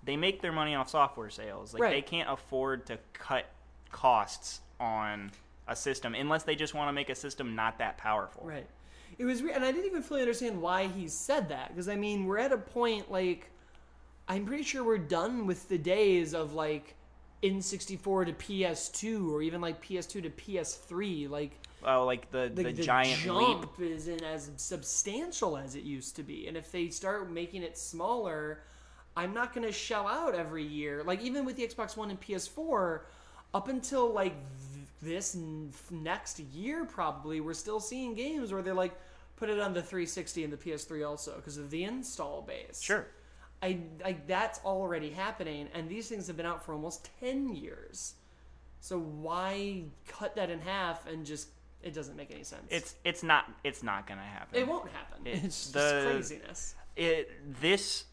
They 0.05 0.17
make 0.17 0.41
their 0.41 0.53
money 0.53 0.75
off 0.75 0.89
software 0.89 1.31
sales. 1.31 1.75
Like 1.75 1.83
Right. 1.83 1.91
they 1.91 2.03
can't 2.03 2.31
afford 2.31 2.87
to 2.87 2.99
cut 3.13 3.47
costs 3.91 4.61
on 4.79 5.33
a 5.69 5.75
system 5.75 6.15
unless 6.15 6.45
they 6.45 6.55
just 6.55 6.75
want 6.75 6.89
to 6.89 6.93
make 6.93 7.11
a 7.11 7.15
system 7.15 7.55
not 7.55 7.79
that 7.79 7.99
powerful. 7.99 8.45
Right. 8.45 8.67
It 9.19 9.25
was, 9.25 9.43
re- 9.43 9.53
and 9.53 9.65
I 9.65 9.73
didn't 9.73 9.87
even 9.87 10.03
fully 10.03 10.21
understand 10.21 10.61
why 10.61 10.87
he 10.87 11.09
said 11.09 11.49
that 11.49 11.69
because 11.69 11.89
I 11.89 11.97
mean 11.97 12.25
we're 12.27 12.39
at 12.39 12.53
a 12.53 12.59
point 12.59 13.11
like, 13.11 13.51
I'm 14.29 14.45
pretty 14.47 14.63
sure 14.63 14.85
we're 14.85 14.99
done 14.99 15.47
with 15.47 15.69
the 15.69 15.79
days 15.79 16.35
of 16.35 16.55
like, 16.55 16.95
N64 17.43 18.27
to 18.27 18.33
PS2 18.33 19.31
or 19.31 19.43
even 19.43 19.61
like 19.61 19.85
PS2 19.85 20.23
to 20.23 20.31
PS3. 20.31 21.29
Like 21.29 21.59
Oh, 21.87 22.05
like 22.05 22.31
the 22.31 22.51
the, 22.53 22.65
the, 22.65 22.73
the 22.73 22.83
giant 22.83 23.25
leap. 23.27 23.69
isn't 23.79 24.23
as 24.23 24.51
substantial 24.57 25.57
as 25.57 25.77
it 25.77 25.85
used 25.85 26.17
to 26.17 26.23
be. 26.23 26.49
And 26.49 26.57
if 26.57 26.73
they 26.73 26.89
start 26.89 27.31
making 27.31 27.63
it 27.63 27.79
smaller, 27.79 28.61
I'm 29.17 29.33
not 29.33 29.55
going 29.55 29.67
to 29.67 29.73
shell 29.73 30.09
out 30.09 30.35
every 30.35 30.65
year. 30.65 31.03
Like 31.05 31.23
even 31.23 31.45
with 31.45 31.57
the 31.57 31.67
Xbox 31.67 31.97
One 31.97 32.11
and 32.11 32.21
PS4, 32.21 33.01
up 33.55 33.69
until 33.69 34.13
like 34.13 34.35
th- 34.35 34.87
this 35.01 35.37
n- 35.37 35.73
next 35.91 36.41
year, 36.41 36.85
probably 36.85 37.41
we're 37.41 37.55
still 37.55 37.81
seeing 37.81 38.15
games 38.15 38.53
where 38.53 38.63
they're 38.63 38.75
like 38.75 38.99
put 39.37 39.49
it 39.49 39.61
on 39.61 39.73
the 39.73 39.83
360 39.83 40.45
and 40.45 40.53
the 40.53 40.57
PS3 40.57 41.07
also 41.07 41.37
because 41.37 41.57
of 41.57 41.71
the 41.71 41.85
install 41.85 42.43
base. 42.43 42.81
Sure. 42.83 43.07
I 43.63 43.79
like 44.05 44.27
that's 44.27 44.61
already 44.65 45.11
happening, 45.11 45.69
and 45.73 45.89
these 45.89 46.09
things 46.09 46.27
have 46.27 46.37
been 46.37 46.47
out 46.47 46.63
for 46.65 46.75
almost 46.75 47.09
ten 47.21 47.55
years. 47.55 48.15
So 48.81 48.99
why 48.99 49.85
cut 50.07 50.37
that 50.37 50.51
in 50.51 50.61
half 50.61 51.07
and 51.07 51.25
just 51.25 51.49
it 51.87 51.95
doesn't 51.95 52.17
make 52.17 52.31
any 52.33 52.43
sense. 52.43 52.65
It's 52.69 52.97
it's 53.05 53.23
not 53.23 53.45
it's 53.63 53.83
not 53.83 54.07
gonna 54.07 54.23
happen. 54.23 54.59
it 54.61 54.67
won't 54.67 54.91
happen. 54.91 55.27
It- 55.27 55.45
it's 55.45 55.71
just 55.71 55.73
the- 55.73 56.03
craziness. 56.11 56.75
It 56.97 57.31
this 57.61 58.05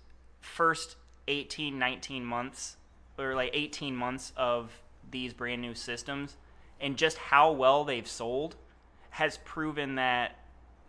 first 0.42 0.98
18, 1.28 1.80
19 1.80 2.24
months 2.24 2.78
or 3.18 3.34
like 3.34 3.50
18 3.54 3.96
months 3.96 4.32
of 4.38 4.72
these 5.10 5.34
brand 5.34 5.62
new 5.62 5.74
systems 5.74 6.38
and 6.82 6.98
just 6.98 7.18
how 7.18 7.52
well 7.52 7.84
they've 7.84 8.08
sold 8.08 8.56
has 9.12 9.38
proven 9.46 9.96
that 9.96 10.38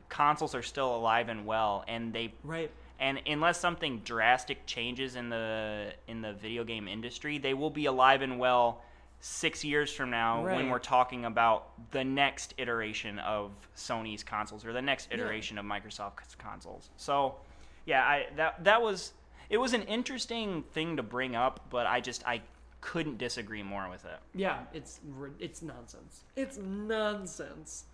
consoles 0.08 0.54
are 0.54 0.62
still 0.62 0.94
alive 0.94 1.28
and 1.28 1.46
well 1.46 1.84
and 1.88 2.12
they 2.12 2.34
Right. 2.42 2.70
and 2.98 3.20
unless 3.26 3.60
something 3.60 4.00
drastic 4.00 4.66
changes 4.66 5.14
in 5.16 5.28
the 5.30 5.94
in 6.08 6.20
the 6.20 6.32
video 6.34 6.64
game 6.64 6.88
industry, 6.88 7.38
they 7.38 7.54
will 7.54 7.70
be 7.70 7.86
alive 7.86 8.20
and 8.22 8.38
well 8.38 8.82
six 9.26 9.64
years 9.64 9.90
from 9.90 10.10
now 10.10 10.44
when 10.44 10.68
we're 10.68 10.78
talking 10.78 11.24
about 11.24 11.68
the 11.92 12.04
next 12.04 12.52
iteration 12.58 13.18
of 13.20 13.52
Sony's 13.74 14.22
consoles 14.22 14.66
or 14.66 14.74
the 14.74 14.82
next 14.82 15.08
iteration 15.10 15.56
of 15.56 15.64
Microsoft's 15.64 16.34
consoles. 16.34 16.90
So, 16.98 17.36
yeah, 17.86 18.02
I 18.02 18.26
that 18.36 18.62
that 18.64 18.82
was 18.82 19.14
it 19.48 19.56
was 19.56 19.72
an 19.72 19.80
interesting 19.84 20.62
thing 20.72 20.98
to 20.98 21.02
bring 21.02 21.34
up, 21.34 21.60
but 21.70 21.86
I 21.86 22.02
just 22.02 22.22
I 22.26 22.42
couldn't 22.82 23.16
disagree 23.16 23.62
more 23.62 23.88
with 23.88 24.04
it. 24.04 24.18
Yeah, 24.34 24.58
it's 24.74 25.00
it's 25.40 25.62
nonsense. 25.62 26.24
It's 26.36 26.58
nonsense. 26.58 27.84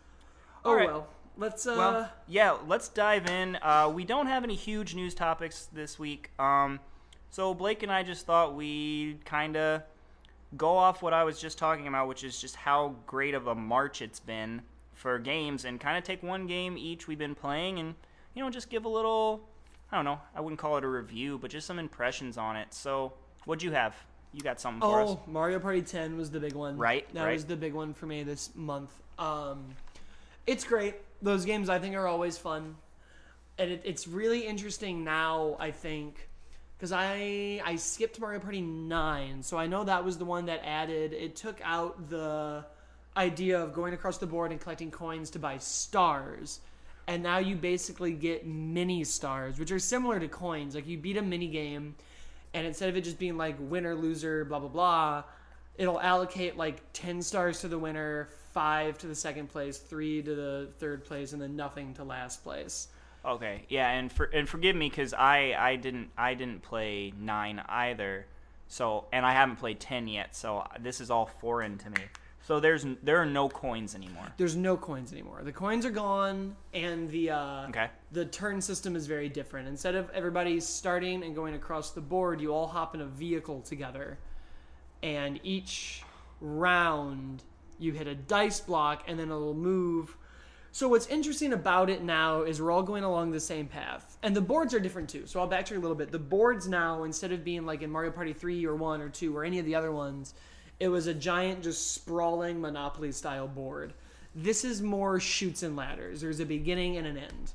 Oh 0.64 0.70
All 0.70 0.76
right. 0.76 0.88
well. 0.88 1.06
Let's 1.36 1.64
uh 1.64 1.74
Well, 1.78 2.12
yeah, 2.26 2.56
let's 2.66 2.88
dive 2.88 3.30
in. 3.30 3.56
Uh, 3.62 3.88
we 3.94 4.04
don't 4.04 4.26
have 4.26 4.42
any 4.42 4.56
huge 4.56 4.96
news 4.96 5.14
topics 5.14 5.68
this 5.72 5.96
week. 5.96 6.32
Um, 6.40 6.80
so 7.30 7.54
Blake 7.54 7.84
and 7.84 7.92
I 7.92 8.02
just 8.02 8.26
thought 8.26 8.56
we'd 8.56 9.24
kind 9.24 9.56
of 9.56 9.82
go 10.56 10.76
off 10.76 11.02
what 11.02 11.12
I 11.12 11.24
was 11.24 11.40
just 11.40 11.58
talking 11.58 11.86
about, 11.86 12.08
which 12.08 12.24
is 12.24 12.40
just 12.40 12.56
how 12.56 12.94
great 13.06 13.34
of 13.34 13.46
a 13.46 13.54
March 13.54 14.02
it's 14.02 14.20
been 14.20 14.62
for 14.94 15.18
games, 15.18 15.64
and 15.64 15.80
kind 15.80 15.96
of 15.96 16.04
take 16.04 16.22
one 16.22 16.46
game 16.46 16.76
each 16.76 17.06
we've 17.08 17.18
been 17.18 17.34
playing, 17.34 17.78
and 17.78 17.94
you 18.34 18.42
know, 18.42 18.50
just 18.50 18.68
give 18.70 18.84
a 18.84 18.88
little. 18.88 19.40
I 19.92 19.96
don't 19.96 20.04
know. 20.04 20.20
I 20.36 20.40
wouldn't 20.40 20.60
call 20.60 20.76
it 20.76 20.84
a 20.84 20.88
review, 20.88 21.38
but 21.38 21.50
just 21.50 21.66
some 21.66 21.78
impressions 21.78 22.38
on 22.38 22.56
it. 22.56 22.72
So, 22.72 23.12
what'd 23.44 23.62
you 23.62 23.72
have? 23.72 23.96
You 24.32 24.40
got 24.40 24.60
something 24.60 24.80
for 24.80 25.00
us? 25.02 25.08
Oh, 25.10 25.20
Mario 25.26 25.58
Party 25.58 25.82
10 25.82 26.16
was 26.16 26.30
the 26.30 26.38
big 26.38 26.54
one. 26.54 26.76
Right, 26.78 27.12
That 27.14 27.24
right. 27.24 27.32
was 27.32 27.44
the 27.44 27.56
big 27.56 27.74
one 27.74 27.92
for 27.94 28.06
me 28.06 28.22
this 28.22 28.50
month. 28.54 28.92
Um, 29.18 29.74
it's 30.46 30.62
great. 30.62 30.94
Those 31.20 31.44
games 31.44 31.68
I 31.68 31.80
think 31.80 31.96
are 31.96 32.06
always 32.06 32.38
fun, 32.38 32.76
and 33.58 33.72
it, 33.72 33.82
it's 33.84 34.06
really 34.06 34.46
interesting 34.46 35.02
now. 35.02 35.56
I 35.58 35.72
think 35.72 36.28
because 36.80 36.92
I 36.92 37.60
I 37.62 37.76
skipped 37.76 38.18
Mario 38.18 38.40
Party 38.40 38.62
9, 38.62 39.42
so 39.42 39.58
I 39.58 39.66
know 39.66 39.84
that 39.84 40.02
was 40.02 40.16
the 40.16 40.24
one 40.24 40.46
that 40.46 40.62
added. 40.64 41.12
It 41.12 41.36
took 41.36 41.60
out 41.62 42.08
the 42.08 42.64
idea 43.14 43.60
of 43.60 43.74
going 43.74 43.92
across 43.92 44.16
the 44.16 44.26
board 44.26 44.50
and 44.50 44.58
collecting 44.58 44.90
coins 44.90 45.28
to 45.30 45.38
buy 45.38 45.58
stars. 45.58 46.60
And 47.06 47.22
now 47.22 47.38
you 47.38 47.56
basically 47.56 48.12
get 48.12 48.46
mini 48.46 49.04
stars, 49.04 49.58
which 49.58 49.70
are 49.72 49.78
similar 49.78 50.18
to 50.20 50.28
coins. 50.28 50.74
Like 50.74 50.86
you 50.86 50.96
beat 50.96 51.18
a 51.18 51.22
mini 51.22 51.48
game, 51.48 51.96
and 52.54 52.66
instead 52.66 52.88
of 52.88 52.96
it 52.96 53.02
just 53.02 53.18
being 53.18 53.36
like 53.36 53.56
winner 53.58 53.94
loser 53.94 54.46
blah 54.46 54.58
blah 54.58 54.68
blah 54.68 55.22
it'll 55.76 56.00
allocate 56.00 56.56
like 56.56 56.82
10 56.92 57.22
stars 57.22 57.60
to 57.60 57.68
the 57.68 57.78
winner 57.78 58.28
5 58.52 58.98
to 58.98 59.06
the 59.06 59.14
second 59.14 59.48
place 59.48 59.78
3 59.78 60.22
to 60.22 60.34
the 60.34 60.68
third 60.78 61.04
place 61.04 61.32
and 61.32 61.40
then 61.40 61.56
nothing 61.56 61.94
to 61.94 62.04
last 62.04 62.42
place 62.42 62.88
Okay, 63.24 63.64
yeah, 63.68 63.90
and 63.90 64.10
for 64.10 64.24
and 64.26 64.48
forgive 64.48 64.74
me 64.74 64.88
because 64.88 65.12
I 65.12 65.54
I 65.58 65.76
didn't 65.76 66.10
I 66.16 66.34
didn't 66.34 66.62
play 66.62 67.12
nine 67.18 67.62
either, 67.68 68.26
so 68.68 69.04
and 69.12 69.26
I 69.26 69.32
haven't 69.32 69.56
played 69.56 69.78
ten 69.78 70.08
yet, 70.08 70.34
so 70.34 70.64
this 70.80 71.00
is 71.00 71.10
all 71.10 71.26
foreign 71.26 71.76
to 71.78 71.90
me. 71.90 72.02
So 72.42 72.58
there's 72.58 72.86
there 73.02 73.18
are 73.18 73.26
no 73.26 73.50
coins 73.50 73.94
anymore. 73.94 74.26
There's 74.38 74.56
no 74.56 74.76
coins 74.76 75.12
anymore. 75.12 75.42
The 75.44 75.52
coins 75.52 75.84
are 75.84 75.90
gone, 75.90 76.56
and 76.72 77.10
the 77.10 77.30
uh, 77.30 77.68
Okay. 77.68 77.88
the 78.10 78.24
turn 78.24 78.62
system 78.62 78.96
is 78.96 79.06
very 79.06 79.28
different. 79.28 79.68
Instead 79.68 79.94
of 79.94 80.08
everybody 80.10 80.58
starting 80.58 81.22
and 81.22 81.34
going 81.34 81.54
across 81.54 81.90
the 81.90 82.00
board, 82.00 82.40
you 82.40 82.54
all 82.54 82.66
hop 82.66 82.94
in 82.94 83.02
a 83.02 83.06
vehicle 83.06 83.60
together, 83.60 84.18
and 85.02 85.38
each 85.44 86.02
round 86.40 87.42
you 87.78 87.92
hit 87.92 88.06
a 88.06 88.14
dice 88.14 88.60
block, 88.60 89.04
and 89.06 89.18
then 89.18 89.26
it'll 89.28 89.52
move. 89.54 90.16
So 90.72 90.88
what's 90.88 91.08
interesting 91.08 91.52
about 91.52 91.90
it 91.90 92.02
now 92.02 92.42
is 92.42 92.62
we're 92.62 92.70
all 92.70 92.84
going 92.84 93.02
along 93.02 93.32
the 93.32 93.40
same 93.40 93.66
path, 93.66 94.16
and 94.22 94.36
the 94.36 94.40
boards 94.40 94.72
are 94.72 94.78
different 94.78 95.08
too. 95.10 95.26
So 95.26 95.40
I'll 95.40 95.48
backtrack 95.48 95.76
a 95.76 95.80
little 95.80 95.96
bit. 95.96 96.12
The 96.12 96.18
boards 96.18 96.68
now, 96.68 97.02
instead 97.02 97.32
of 97.32 97.44
being 97.44 97.66
like 97.66 97.82
in 97.82 97.90
Mario 97.90 98.12
Party 98.12 98.32
three 98.32 98.64
or 98.64 98.76
one 98.76 99.00
or 99.00 99.08
two 99.08 99.36
or 99.36 99.44
any 99.44 99.58
of 99.58 99.66
the 99.66 99.74
other 99.74 99.90
ones, 99.90 100.34
it 100.78 100.88
was 100.88 101.08
a 101.08 101.14
giant, 101.14 101.64
just 101.64 101.92
sprawling 101.92 102.60
Monopoly 102.60 103.10
style 103.10 103.48
board. 103.48 103.94
This 104.34 104.64
is 104.64 104.80
more 104.80 105.18
shoots 105.18 105.64
and 105.64 105.74
ladders. 105.74 106.20
There's 106.20 106.38
a 106.38 106.46
beginning 106.46 106.96
and 106.96 107.06
an 107.06 107.18
end. 107.18 107.52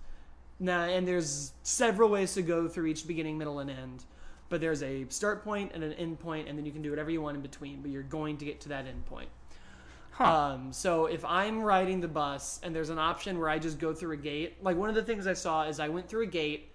Now, 0.60 0.84
and 0.84 1.08
there's 1.08 1.54
several 1.64 2.10
ways 2.10 2.34
to 2.34 2.42
go 2.42 2.68
through 2.68 2.88
each 2.88 3.08
beginning, 3.08 3.38
middle, 3.38 3.60
and 3.60 3.70
end. 3.70 4.04
But 4.50 4.60
there's 4.60 4.84
a 4.84 5.06
start 5.10 5.44
point 5.44 5.72
and 5.74 5.84
an 5.84 5.94
end 5.94 6.20
point, 6.20 6.50
and 6.50 6.58
then 6.58 6.66
you 6.66 6.72
can 6.74 6.82
do 6.82 6.90
whatever 6.90 7.10
you 7.10 7.22
want 7.22 7.36
in 7.36 7.42
between. 7.42 7.82
But 7.82 7.92
you're 7.92 8.04
going 8.04 8.38
to 8.38 8.46
get 8.46 8.60
to 8.62 8.70
that 8.70 8.86
end 8.86 9.06
point. 9.06 9.30
Um, 10.20 10.72
so 10.72 11.06
if 11.08 11.26
I'm 11.26 11.62
riding 11.62 12.00
the 12.02 12.08
bus 12.08 12.60
and 12.64 12.76
there's 12.76 12.90
an 12.90 13.00
option 13.00 13.38
where 13.40 13.50
I 13.50 13.60
just 13.60 13.80
go 13.80 13.94
through 13.94 14.14
a 14.14 14.18
gate, 14.18 14.58
like 14.64 14.78
one 14.78 14.90
of 14.90 14.96
the 14.96 15.04
things 15.04 15.28
I 15.28 15.34
saw 15.34 15.64
is 15.64 15.80
I 15.80 15.90
went 15.90 16.08
through 16.08 16.24
a 16.24 16.28
gate 16.28 16.70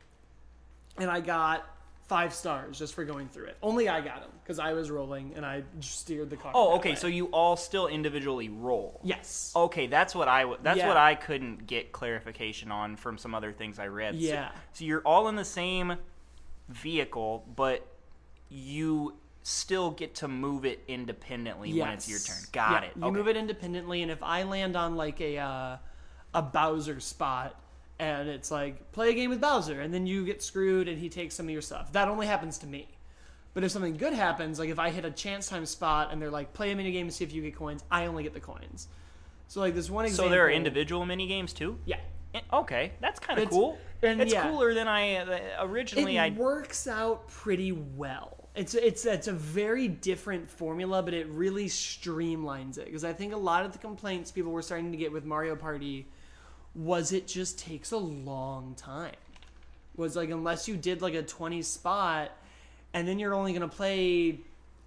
and 0.98 1.10
I 1.10 1.20
got 1.20 1.64
five 2.06 2.34
stars 2.34 2.78
just 2.78 2.94
for 2.94 3.04
going 3.04 3.28
through 3.28 3.46
it. 3.46 3.56
Only 3.62 3.88
I 3.88 4.00
got 4.00 4.20
them 4.20 4.30
because 4.42 4.58
I 4.58 4.72
was 4.72 4.90
rolling 4.90 5.32
and 5.36 5.46
I 5.46 5.62
steered 5.78 6.28
the 6.28 6.36
car. 6.36 6.50
Oh, 6.54 6.74
okay. 6.76 6.90
way. 6.90 6.94
So 6.96 7.06
you 7.06 7.26
all 7.26 7.56
still 7.56 7.86
individually 7.86 8.48
roll. 8.48 9.00
yes, 9.04 9.52
Okay, 9.54 9.86
that's 9.86 10.14
what 10.14 10.26
I 10.26 10.40
w- 10.42 10.58
that's 10.62 10.78
Yeah. 10.78 10.88
what 10.88 10.96
I 10.96 11.14
couldn't 11.14 11.66
get 11.68 11.92
clarification 11.92 12.72
on 12.72 12.96
from 12.96 13.16
some 13.16 13.34
other 13.34 13.52
things 13.52 13.78
I 13.78 13.86
read. 13.86 14.14
So- 14.16 14.20
Yeah. 14.20 14.50
So, 14.72 14.84
you're 14.84 15.02
all 15.02 15.28
in 15.28 15.36
the 15.36 15.44
same 15.44 15.96
vehicle, 16.68 17.44
but 17.56 17.86
you 18.48 19.14
still 19.42 19.90
get 19.90 20.14
to 20.16 20.28
move 20.28 20.64
it 20.64 20.80
independently 20.88 21.72
when 21.78 21.88
it's 21.90 22.08
your 22.08 22.18
turn. 22.18 22.36
Got 22.52 22.82
Yeah, 22.82 22.88
it. 22.88 22.96
You 22.96 23.04
okay. 23.04 23.16
move 23.16 23.28
it 23.28 23.36
independently, 23.36 24.02
and 24.02 24.10
if 24.10 24.22
I 24.22 24.42
land 24.42 24.76
on 24.76 24.96
like 24.96 25.20
a 25.20 25.38
uh, 25.38 25.76
a 26.34 26.42
Bowser 26.42 27.00
spot, 27.00 27.60
and 27.98 28.28
it's 28.28 28.50
like 28.50 28.92
play 28.92 29.10
a 29.10 29.14
game 29.14 29.30
with 29.30 29.40
Bowser, 29.40 29.80
and 29.80 29.92
then 29.92 30.06
you 30.06 30.24
get 30.24 30.42
screwed, 30.42 30.88
and 30.88 30.98
he 30.98 31.08
takes 31.08 31.34
some 31.34 31.46
of 31.46 31.50
your 31.52 31.62
stuff. 31.62 31.92
That 31.92 32.08
only 32.08 32.26
happens 32.26 32.58
to 32.58 32.66
me. 32.66 32.88
But 33.52 33.64
if 33.64 33.72
something 33.72 33.96
good 33.96 34.12
happens, 34.12 34.58
like 34.60 34.68
if 34.68 34.78
I 34.78 34.90
hit 34.90 35.04
a 35.04 35.10
chance 35.10 35.48
time 35.48 35.66
spot, 35.66 36.10
and 36.12 36.20
they're 36.22 36.30
like 36.30 36.52
play 36.52 36.70
a 36.70 36.76
mini 36.76 36.92
game 36.92 37.06
and 37.06 37.12
see 37.14 37.24
if 37.24 37.32
you 37.32 37.42
get 37.42 37.56
coins, 37.56 37.82
I 37.90 38.06
only 38.06 38.22
get 38.22 38.32
the 38.34 38.40
coins. 38.40 38.88
So 39.48 39.60
like 39.60 39.74
this 39.74 39.90
one 39.90 40.04
example. 40.04 40.26
So 40.26 40.30
there 40.30 40.46
are 40.46 40.50
individual 40.50 41.04
mini 41.04 41.26
games 41.26 41.52
too. 41.52 41.78
Yeah. 41.84 41.96
Eh, 42.34 42.40
Okay, 42.52 42.92
that's 43.00 43.18
kind 43.18 43.40
of 43.40 43.50
cool. 43.50 43.76
and 44.04 44.20
it's 44.20 44.32
yeah. 44.32 44.48
cooler 44.48 44.72
than 44.72 44.86
I 44.86 45.16
uh, 45.16 45.64
originally. 45.66 46.16
it 46.16 46.20
I 46.20 46.30
works 46.30 46.86
out 46.86 47.26
pretty 47.26 47.72
well. 47.72 48.39
It's 48.60 48.74
it's 48.74 49.06
it's 49.06 49.26
a 49.26 49.32
very 49.32 49.88
different 49.88 50.50
formula, 50.50 51.02
but 51.02 51.14
it 51.14 51.26
really 51.28 51.64
streamlines 51.64 52.76
it 52.76 52.84
because 52.84 53.04
I 53.04 53.14
think 53.14 53.32
a 53.32 53.38
lot 53.38 53.64
of 53.64 53.72
the 53.72 53.78
complaints 53.78 54.30
people 54.30 54.52
were 54.52 54.60
starting 54.60 54.92
to 54.92 54.98
get 54.98 55.12
with 55.12 55.24
Mario 55.24 55.56
Party 55.56 56.06
was 56.74 57.10
it 57.12 57.26
just 57.26 57.58
takes 57.58 57.90
a 57.90 57.96
long 57.96 58.74
time. 58.74 59.16
Was 59.96 60.14
like 60.14 60.28
unless 60.28 60.68
you 60.68 60.76
did 60.76 61.00
like 61.00 61.14
a 61.14 61.22
twenty 61.22 61.62
spot, 61.62 62.32
and 62.92 63.08
then 63.08 63.18
you're 63.18 63.32
only 63.32 63.54
gonna 63.54 63.66
play 63.66 64.40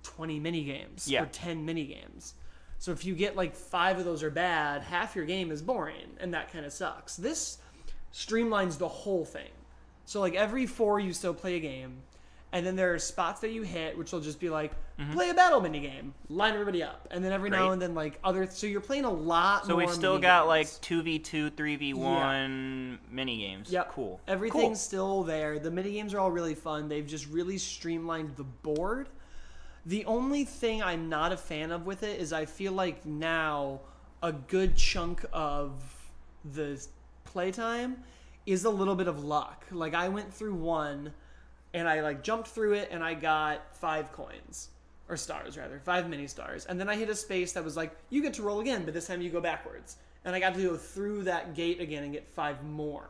twenty 0.04 0.40
mini 0.40 0.64
games 0.66 1.08
Yeah. 1.08 1.24
or 1.24 1.26
ten 1.26 1.66
mini 1.66 1.86
games. 1.86 2.36
So 2.78 2.92
if 2.92 3.04
you 3.06 3.16
get 3.16 3.36
like 3.36 3.56
five 3.56 3.98
of 3.98 4.06
those 4.06 4.22
are 4.22 4.30
bad, 4.30 4.84
half 4.84 5.16
your 5.16 5.26
game 5.26 5.50
is 5.50 5.64
boring, 5.64 6.12
and 6.20 6.32
that 6.36 6.54
kind 6.54 6.64
of 6.64 6.74
sucks. 6.74 7.16
This 7.16 7.58
streamlines 8.14 8.78
the 8.78 8.88
whole 8.88 9.26
thing. 9.26 9.50
So 10.06 10.20
like 10.20 10.36
every 10.36 10.68
four 10.68 11.00
you 11.00 11.12
still 11.12 11.34
play 11.34 11.56
a 11.56 11.60
game, 11.60 12.04
and 12.54 12.66
then 12.66 12.76
there 12.76 12.94
are 12.94 13.00
spots 13.00 13.42
that 13.42 13.52
you 13.52 13.64
hit, 13.64 13.98
which 13.98 14.12
will 14.12 14.22
just 14.22 14.40
be 14.40 14.50
like 14.50 14.72
play 15.12 15.30
a 15.30 15.34
battle 15.34 15.60
mini 15.60 15.80
game, 15.80 16.14
line 16.30 16.54
everybody 16.54 16.84
up, 16.84 17.08
and 17.12 17.26
then 17.26 17.32
every 17.34 17.50
now 17.50 17.64
Mm-hmm. 17.64 17.74
And 17.74 17.82
then 17.82 17.96
like 17.96 18.20
other. 18.24 18.48
So 18.48 18.68
you're 18.68 18.80
playing 18.80 19.06
a 19.06 19.12
lot. 19.12 19.66
so 19.66 19.76
we've 19.76 19.90
still 19.90 20.14
mini 20.14 20.22
got 20.22 20.42
games. 20.44 20.48
like 20.48 20.82
two 20.82 21.02
v 21.02 21.20
two, 21.20 21.50
three 21.50 21.76
v 21.76 21.94
one 21.94 23.00
mini 23.12 23.38
games. 23.40 23.72
Yep. 23.72 23.92
Cool. 23.92 24.22
Everything's 24.28 24.64
Cool. 24.64 24.76
still 24.76 25.24
there. 25.24 25.58
The 25.60 25.72
mini 25.72 25.92
games 25.94 26.14
are 26.14 26.20
all 26.20 26.32
really 26.32 26.56
fun. 26.56 26.88
They've 26.88 27.06
just 27.08 27.28
really 27.28 27.58
streamlined 27.58 28.36
the 28.36 28.44
board. 28.44 29.10
The 29.86 30.06
only 30.06 30.46
thing 30.46 30.82
I'm 30.84 31.10
not 31.10 31.32
a 31.32 31.38
fan 31.38 31.72
of 31.72 31.86
with 31.86 32.04
it 32.04 32.20
is 32.22 32.32
I 32.32 32.46
feel 32.46 32.72
like 32.72 33.06
now 33.06 33.82
a 34.22 34.32
good 34.32 34.78
chunk 34.78 35.26
of 35.34 35.72
the 36.54 36.86
playtime 37.26 37.98
is 38.46 38.64
a 38.66 38.70
little 38.70 38.96
bit 38.96 39.08
of 39.08 39.24
luck. 39.24 39.66
Like 39.72 39.94
I 39.94 40.08
went 40.10 40.34
through 40.34 40.54
one 40.54 41.12
and 41.74 41.88
I 41.88 42.02
like 42.02 42.24
jumped 42.24 42.50
through 42.50 42.74
it 42.74 42.90
and 42.92 43.04
I 43.04 43.14
got 43.14 43.76
five 43.76 44.12
coins 44.14 44.70
or 45.10 45.18
stars 45.18 45.58
rather, 45.58 45.80
five 45.80 46.10
mini 46.10 46.28
stars. 46.28 46.66
And 46.66 46.80
then 46.80 46.90
I 46.90 46.96
hit 46.96 47.10
a 47.10 47.16
space 47.16 47.54
that 47.54 47.64
was 47.64 47.76
like 47.76 47.96
you 48.10 48.22
get 48.22 48.34
to 48.36 48.44
roll 48.44 48.60
again, 48.60 48.86
but 48.86 48.94
this 48.94 49.08
time 49.08 49.22
you 49.22 49.30
go 49.30 49.42
backwards. 49.42 49.98
And 50.26 50.34
I 50.36 50.40
got 50.40 50.54
to 50.54 50.62
go 50.62 50.78
through 50.78 51.24
that 51.24 51.54
gate 51.54 51.82
again 51.82 52.04
and 52.04 52.14
get 52.14 52.28
five 52.28 52.64
more. 52.64 53.10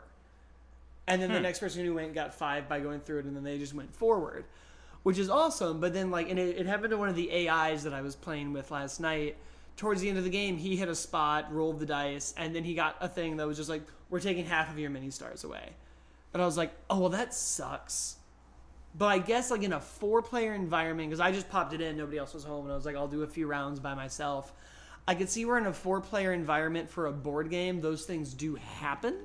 And 1.08 1.22
then 1.22 1.30
the 1.30 1.38
hmm. 1.38 1.44
next 1.44 1.60
person 1.60 1.86
who 1.86 1.94
went 1.94 2.14
got 2.14 2.34
five 2.34 2.70
by 2.70 2.80
going 2.80 3.02
through 3.02 3.20
it, 3.20 3.26
and 3.26 3.36
then 3.36 3.44
they 3.44 3.58
just 3.58 3.74
went 3.74 3.94
forward, 3.94 4.46
which 5.04 5.18
is 5.18 5.30
awesome. 5.30 5.80
But 5.80 5.94
then, 5.94 6.12
like, 6.12 6.30
and 6.30 6.40
it, 6.40 6.58
it 6.58 6.66
happened 6.66 6.92
to 6.92 6.98
one 6.98 7.10
of 7.10 7.16
the 7.16 7.50
AIs 7.50 7.84
that 7.84 7.94
I 7.94 8.02
was 8.02 8.16
playing 8.16 8.54
with 8.54 8.72
last 8.72 9.00
night. 9.00 9.36
Towards 9.76 10.02
the 10.02 10.10
end 10.10 10.18
of 10.18 10.24
the 10.24 10.30
game, 10.30 10.58
he 10.58 10.76
hit 10.76 10.88
a 10.88 10.96
spot, 10.96 11.52
rolled 11.52 11.80
the 11.80 11.86
dice, 11.86 12.34
and 12.38 12.56
then 12.56 12.64
he 12.64 12.74
got 12.74 12.96
a 13.02 13.08
thing 13.08 13.38
that 13.38 13.48
was 13.48 13.58
just 13.58 13.70
like, 13.70 13.82
"We're 14.10 14.20
taking 14.20 14.46
half 14.46 14.72
of 14.72 14.80
your 14.80 14.92
mini 14.92 15.10
stars 15.10 15.44
away." 15.44 15.74
And 16.32 16.42
I 16.42 16.46
was 16.46 16.58
like, 16.58 16.72
"Oh 16.90 17.00
well, 17.00 17.10
that 17.10 17.34
sucks." 17.34 18.18
But 18.96 19.08
I 19.08 19.18
guess 19.18 19.50
like 19.50 19.64
in 19.64 19.74
a 19.74 19.80
four-player 19.80 20.54
environment, 20.54 21.10
because 21.10 21.20
I 21.20 21.32
just 21.32 21.50
popped 21.50 21.74
it 21.74 21.82
in, 21.82 21.98
nobody 21.98 22.18
else 22.18 22.34
was 22.34 22.44
home, 22.44 22.66
and 22.66 22.72
I 22.72 22.76
was 22.76 22.86
like, 22.86 22.96
"I'll 22.96 23.08
do 23.08 23.24
a 23.24 23.28
few 23.28 23.48
rounds 23.48 23.80
by 23.80 23.96
myself." 23.96 24.54
I 25.08 25.16
could 25.16 25.30
see 25.30 25.44
we're 25.46 25.58
in 25.58 25.66
a 25.66 25.74
four-player 25.74 26.32
environment 26.32 26.90
for 26.90 27.08
a 27.08 27.12
board 27.12 27.50
game, 27.50 27.82
those 27.82 28.06
things 28.06 28.34
do 28.34 28.56
happen. 28.56 29.16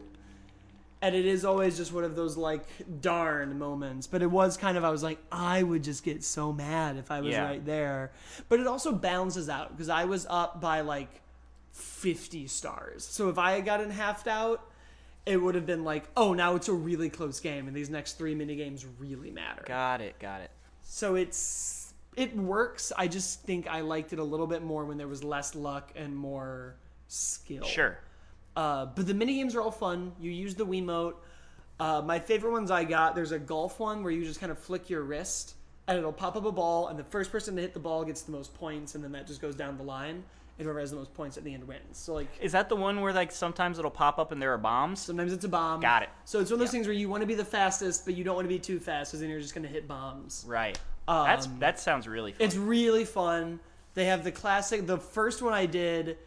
And 1.00 1.14
it 1.14 1.24
is 1.26 1.44
always 1.44 1.76
just 1.76 1.92
one 1.92 2.02
of 2.02 2.16
those 2.16 2.36
like 2.36 2.66
darn 3.00 3.56
moments. 3.58 4.08
But 4.08 4.20
it 4.22 4.26
was 4.30 4.56
kind 4.56 4.76
of 4.76 4.82
i 4.82 4.90
was 4.90 5.04
like 5.04 5.18
i 5.30 5.62
would 5.62 5.84
just 5.84 6.02
get 6.02 6.24
so 6.24 6.52
mad 6.52 6.96
if 6.96 7.12
i 7.12 7.20
was 7.20 7.30
Yeah. 7.30 7.44
right 7.44 7.64
there. 7.64 8.10
But 8.48 8.58
it 8.58 8.66
also 8.66 8.90
balances 8.92 9.48
out 9.48 9.70
because 9.70 9.88
i 9.88 10.04
was 10.06 10.26
up 10.28 10.60
by 10.60 10.80
like 10.80 11.20
50 11.70 12.48
stars. 12.48 13.04
So 13.04 13.28
if 13.28 13.38
i 13.38 13.52
had 13.52 13.64
gotten 13.64 13.90
halved 13.90 14.26
out 14.26 14.68
it 15.28 15.36
would 15.36 15.54
have 15.54 15.66
been 15.66 15.84
like 15.84 16.04
oh 16.16 16.32
now 16.34 16.54
it's 16.56 16.68
a 16.68 16.72
really 16.72 17.08
close 17.10 17.38
game 17.40 17.66
and 17.68 17.76
these 17.76 17.90
next 17.90 18.18
three 18.18 18.34
mini 18.34 18.56
games 18.56 18.84
really 18.98 19.30
matter 19.30 19.62
Got 19.66 20.00
it. 20.00 20.18
Got 20.18 20.40
it. 20.40 20.50
so 20.82 21.14
it's 21.16 21.92
it 22.16 22.34
works 22.36 22.92
i 22.96 23.06
just 23.06 23.42
think 23.42 23.68
i 23.68 23.80
liked 23.82 24.12
it 24.12 24.18
a 24.18 24.24
little 24.24 24.46
bit 24.46 24.62
more 24.62 24.84
when 24.84 24.96
there 24.98 25.06
was 25.08 25.22
less 25.22 25.54
luck 25.54 25.92
and 25.94 26.16
more 26.16 26.76
skill 27.08 27.64
Sure. 27.64 27.98
uh, 28.56 28.86
but 28.86 29.06
the 29.06 29.14
mini 29.14 29.34
games 29.34 29.54
are 29.54 29.60
all 29.60 29.70
fun. 29.70 30.12
You 30.20 30.30
use 30.30 30.54
the 30.54 30.66
Wiimote. 30.66 31.14
Uh, 31.80 32.02
my 32.04 32.18
favorite 32.18 32.50
ones 32.52 32.70
I 32.70 32.82
got. 32.84 33.14
There's 33.14 33.30
a 33.32 33.38
golf 33.38 33.78
one 33.78 34.02
where 34.02 34.12
you 34.12 34.24
just 34.24 34.40
kind 34.40 34.50
of 34.50 34.58
flick 34.58 34.90
your 34.90 35.02
wrist 35.02 35.54
and 35.86 35.96
it'll 35.96 36.12
pop 36.12 36.36
up 36.36 36.44
a 36.44 36.52
ball, 36.52 36.88
and 36.88 36.98
the 36.98 37.04
first 37.04 37.30
person 37.32 37.54
to 37.56 37.62
hit 37.62 37.72
the 37.72 37.80
ball 37.80 38.04
gets 38.04 38.20
the 38.22 38.32
most 38.32 38.52
points, 38.52 38.94
and 38.94 39.02
then 39.02 39.12
that 39.12 39.26
just 39.26 39.40
goes 39.40 39.54
down 39.54 39.78
the 39.78 39.82
line, 39.84 40.22
and 40.58 40.64
whoever 40.64 40.80
has 40.80 40.90
the 40.90 40.96
most 40.96 41.14
points 41.14 41.36
at 41.36 41.44
the 41.44 41.54
end 41.54 41.66
wins. 41.66 41.96
So 41.96 42.14
like 42.14 42.26
Is 42.40 42.52
that 42.52 42.68
the 42.68 42.76
one 42.76 43.00
where 43.00 43.12
like 43.12 43.30
sometimes 43.30 43.78
it'll 43.78 43.90
pop 43.90 44.18
up 44.18 44.32
and 44.32 44.42
there 44.42 44.52
are 44.52 44.58
bombs? 44.58 45.00
sometimes 45.00 45.32
it's 45.32 45.44
a 45.44 45.48
bomb. 45.48 45.80
Got 45.80 46.02
it. 46.02 46.08
So 46.24 46.40
it's 46.40 46.50
one 46.50 46.56
of 46.56 46.60
those 46.60 46.72
things 46.72 46.86
where 46.86 46.94
you 46.94 47.08
want 47.08 47.20
to 47.22 47.26
be 47.26 47.34
the 47.34 47.44
fastest, 47.44 48.04
but 48.04 48.14
you 48.14 48.24
don't 48.24 48.34
want 48.34 48.44
to 48.44 48.48
be 48.48 48.58
too 48.58 48.80
fast, 48.80 49.12
because 49.12 49.20
then 49.20 49.30
you're 49.30 49.40
just 49.40 49.54
going 49.54 49.66
to 49.66 49.72
hit 49.72 49.86
bombs. 49.86 50.44
Right. 50.46 50.78
That's 51.06 51.46
Um, 51.46 51.56
that 51.60 51.78
sounds 51.80 52.06
really 52.06 52.32
fun. 52.32 52.40
It's 52.46 52.56
really 52.56 53.04
fun. 53.04 53.60
They 53.94 54.04
have 54.06 54.24
the 54.24 54.32
classic. 54.32 54.86
The 54.86 54.98
first 54.98 55.42
one 55.42 55.52
I 55.54 55.66
did 55.66 56.18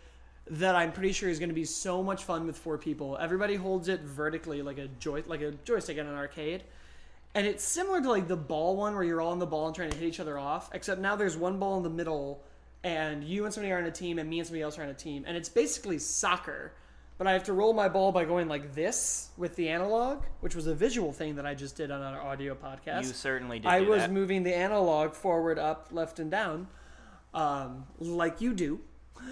that 0.50 0.76
I'm 0.76 0.92
pretty 0.92 1.14
sure 1.14 1.30
is 1.30 1.40
going 1.40 1.50
to 1.50 1.56
be 1.56 1.66
so 1.66 2.02
much 2.02 2.24
fun 2.24 2.48
with 2.48 2.58
four 2.58 2.78
people. 2.78 3.18
Everybody 3.20 3.56
holds 3.56 3.88
it 3.90 4.02
vertically 4.02 4.62
like 4.62 4.80
a 4.80 4.88
joy 5.00 5.24
like 5.28 5.42
a 5.42 5.52
joystick 5.52 5.98
in 5.98 6.08
an 6.08 6.16
arcade. 6.16 6.64
And 7.34 7.48
it's 7.48 7.64
similar 7.64 8.02
to 8.02 8.10
like 8.10 8.28
the 8.28 8.36
ball 8.36 8.76
one 8.76 8.94
where 8.94 9.04
you're 9.04 9.22
all 9.22 9.32
on 9.32 9.40
the 9.40 9.46
ball 9.46 9.68
and 9.68 9.76
trying 9.76 9.92
to 9.92 9.98
hit 9.98 10.06
each 10.06 10.20
other 10.20 10.38
off, 10.38 10.70
except 10.74 11.00
now 11.00 11.16
there's 11.16 11.38
one 11.38 11.60
ball 11.60 11.78
in 11.78 11.84
the 11.84 11.90
middle 11.90 12.44
and 12.84 13.24
you 13.24 13.46
and 13.46 13.54
somebody 13.54 13.72
are 13.72 13.78
on 13.78 13.86
a 13.86 13.92
team 13.92 14.18
and 14.20 14.30
me 14.30 14.40
and 14.40 14.48
somebody 14.48 14.62
else 14.64 14.78
are 14.80 14.84
on 14.84 14.90
a 14.90 14.94
team 14.94 15.24
and 15.28 15.38
it's 15.38 15.50
basically 15.50 16.00
soccer. 16.00 16.74
But 17.18 17.28
I 17.28 17.34
have 17.34 17.44
to 17.44 17.54
roll 17.54 17.74
my 17.74 17.88
ball 17.88 18.12
by 18.12 18.26
going 18.26 18.48
like 18.48 18.74
this 18.74 19.30
with 19.38 19.56
the 19.56 19.70
analog, 19.70 20.24
which 20.40 20.56
was 20.56 20.66
a 20.66 20.74
visual 20.74 21.12
thing 21.14 21.36
that 21.36 21.46
I 21.46 21.54
just 21.54 21.76
did 21.76 21.92
on 21.92 22.02
our 22.02 22.20
audio 22.20 22.56
podcast. 22.56 23.04
you 23.04 23.10
certainly 23.10 23.60
did. 23.60 23.68
I 23.68 23.82
was 23.82 24.00
that. 24.02 24.12
moving 24.12 24.42
the 24.42 24.56
analog 24.56 25.14
forward, 25.14 25.60
up, 25.60 25.90
left, 25.92 26.18
and 26.18 26.32
down, 26.32 26.68
um, 27.36 27.86
like 28.00 28.42
you 28.42 28.54
do. 28.56 28.80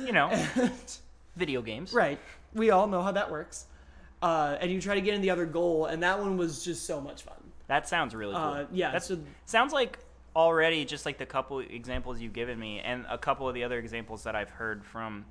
you 0.05 0.11
know, 0.11 0.31
video 1.35 1.63
games. 1.63 1.91
right. 1.91 2.19
We 2.53 2.69
all 2.69 2.85
know 2.85 3.01
how 3.01 3.11
that 3.13 3.31
works. 3.31 3.65
Uh, 4.21 4.57
and 4.61 4.69
you 4.69 4.79
try 4.81 4.93
to 4.95 5.01
get 5.01 5.15
in 5.15 5.21
the 5.21 5.31
other 5.31 5.47
goal, 5.47 5.85
and 5.87 6.03
that 6.03 6.19
one 6.19 6.37
was 6.37 6.63
just 6.63 6.85
so 6.85 7.01
much 7.01 7.23
fun. 7.23 7.37
That 7.67 7.87
sounds 7.87 8.13
really 8.13 8.33
cool. 8.35 8.43
Uh, 8.43 8.65
yeah, 8.71 8.91
That's, 8.91 9.07
so- 9.07 9.19
sounds 9.45 9.73
like 9.73 9.97
already 10.35 10.85
just 10.85 11.05
like 11.05 11.17
the 11.17 11.25
couple 11.25 11.59
examples 11.59 12.19
you've 12.19 12.33
given 12.33 12.59
me, 12.59 12.79
and 12.79 13.05
a 13.09 13.17
couple 13.17 13.47
of 13.47 13.53
the 13.53 13.63
other 13.63 13.77
examples 13.79 14.23
that 14.23 14.35
I've 14.35 14.49
heard 14.49 14.83
from 14.85 15.25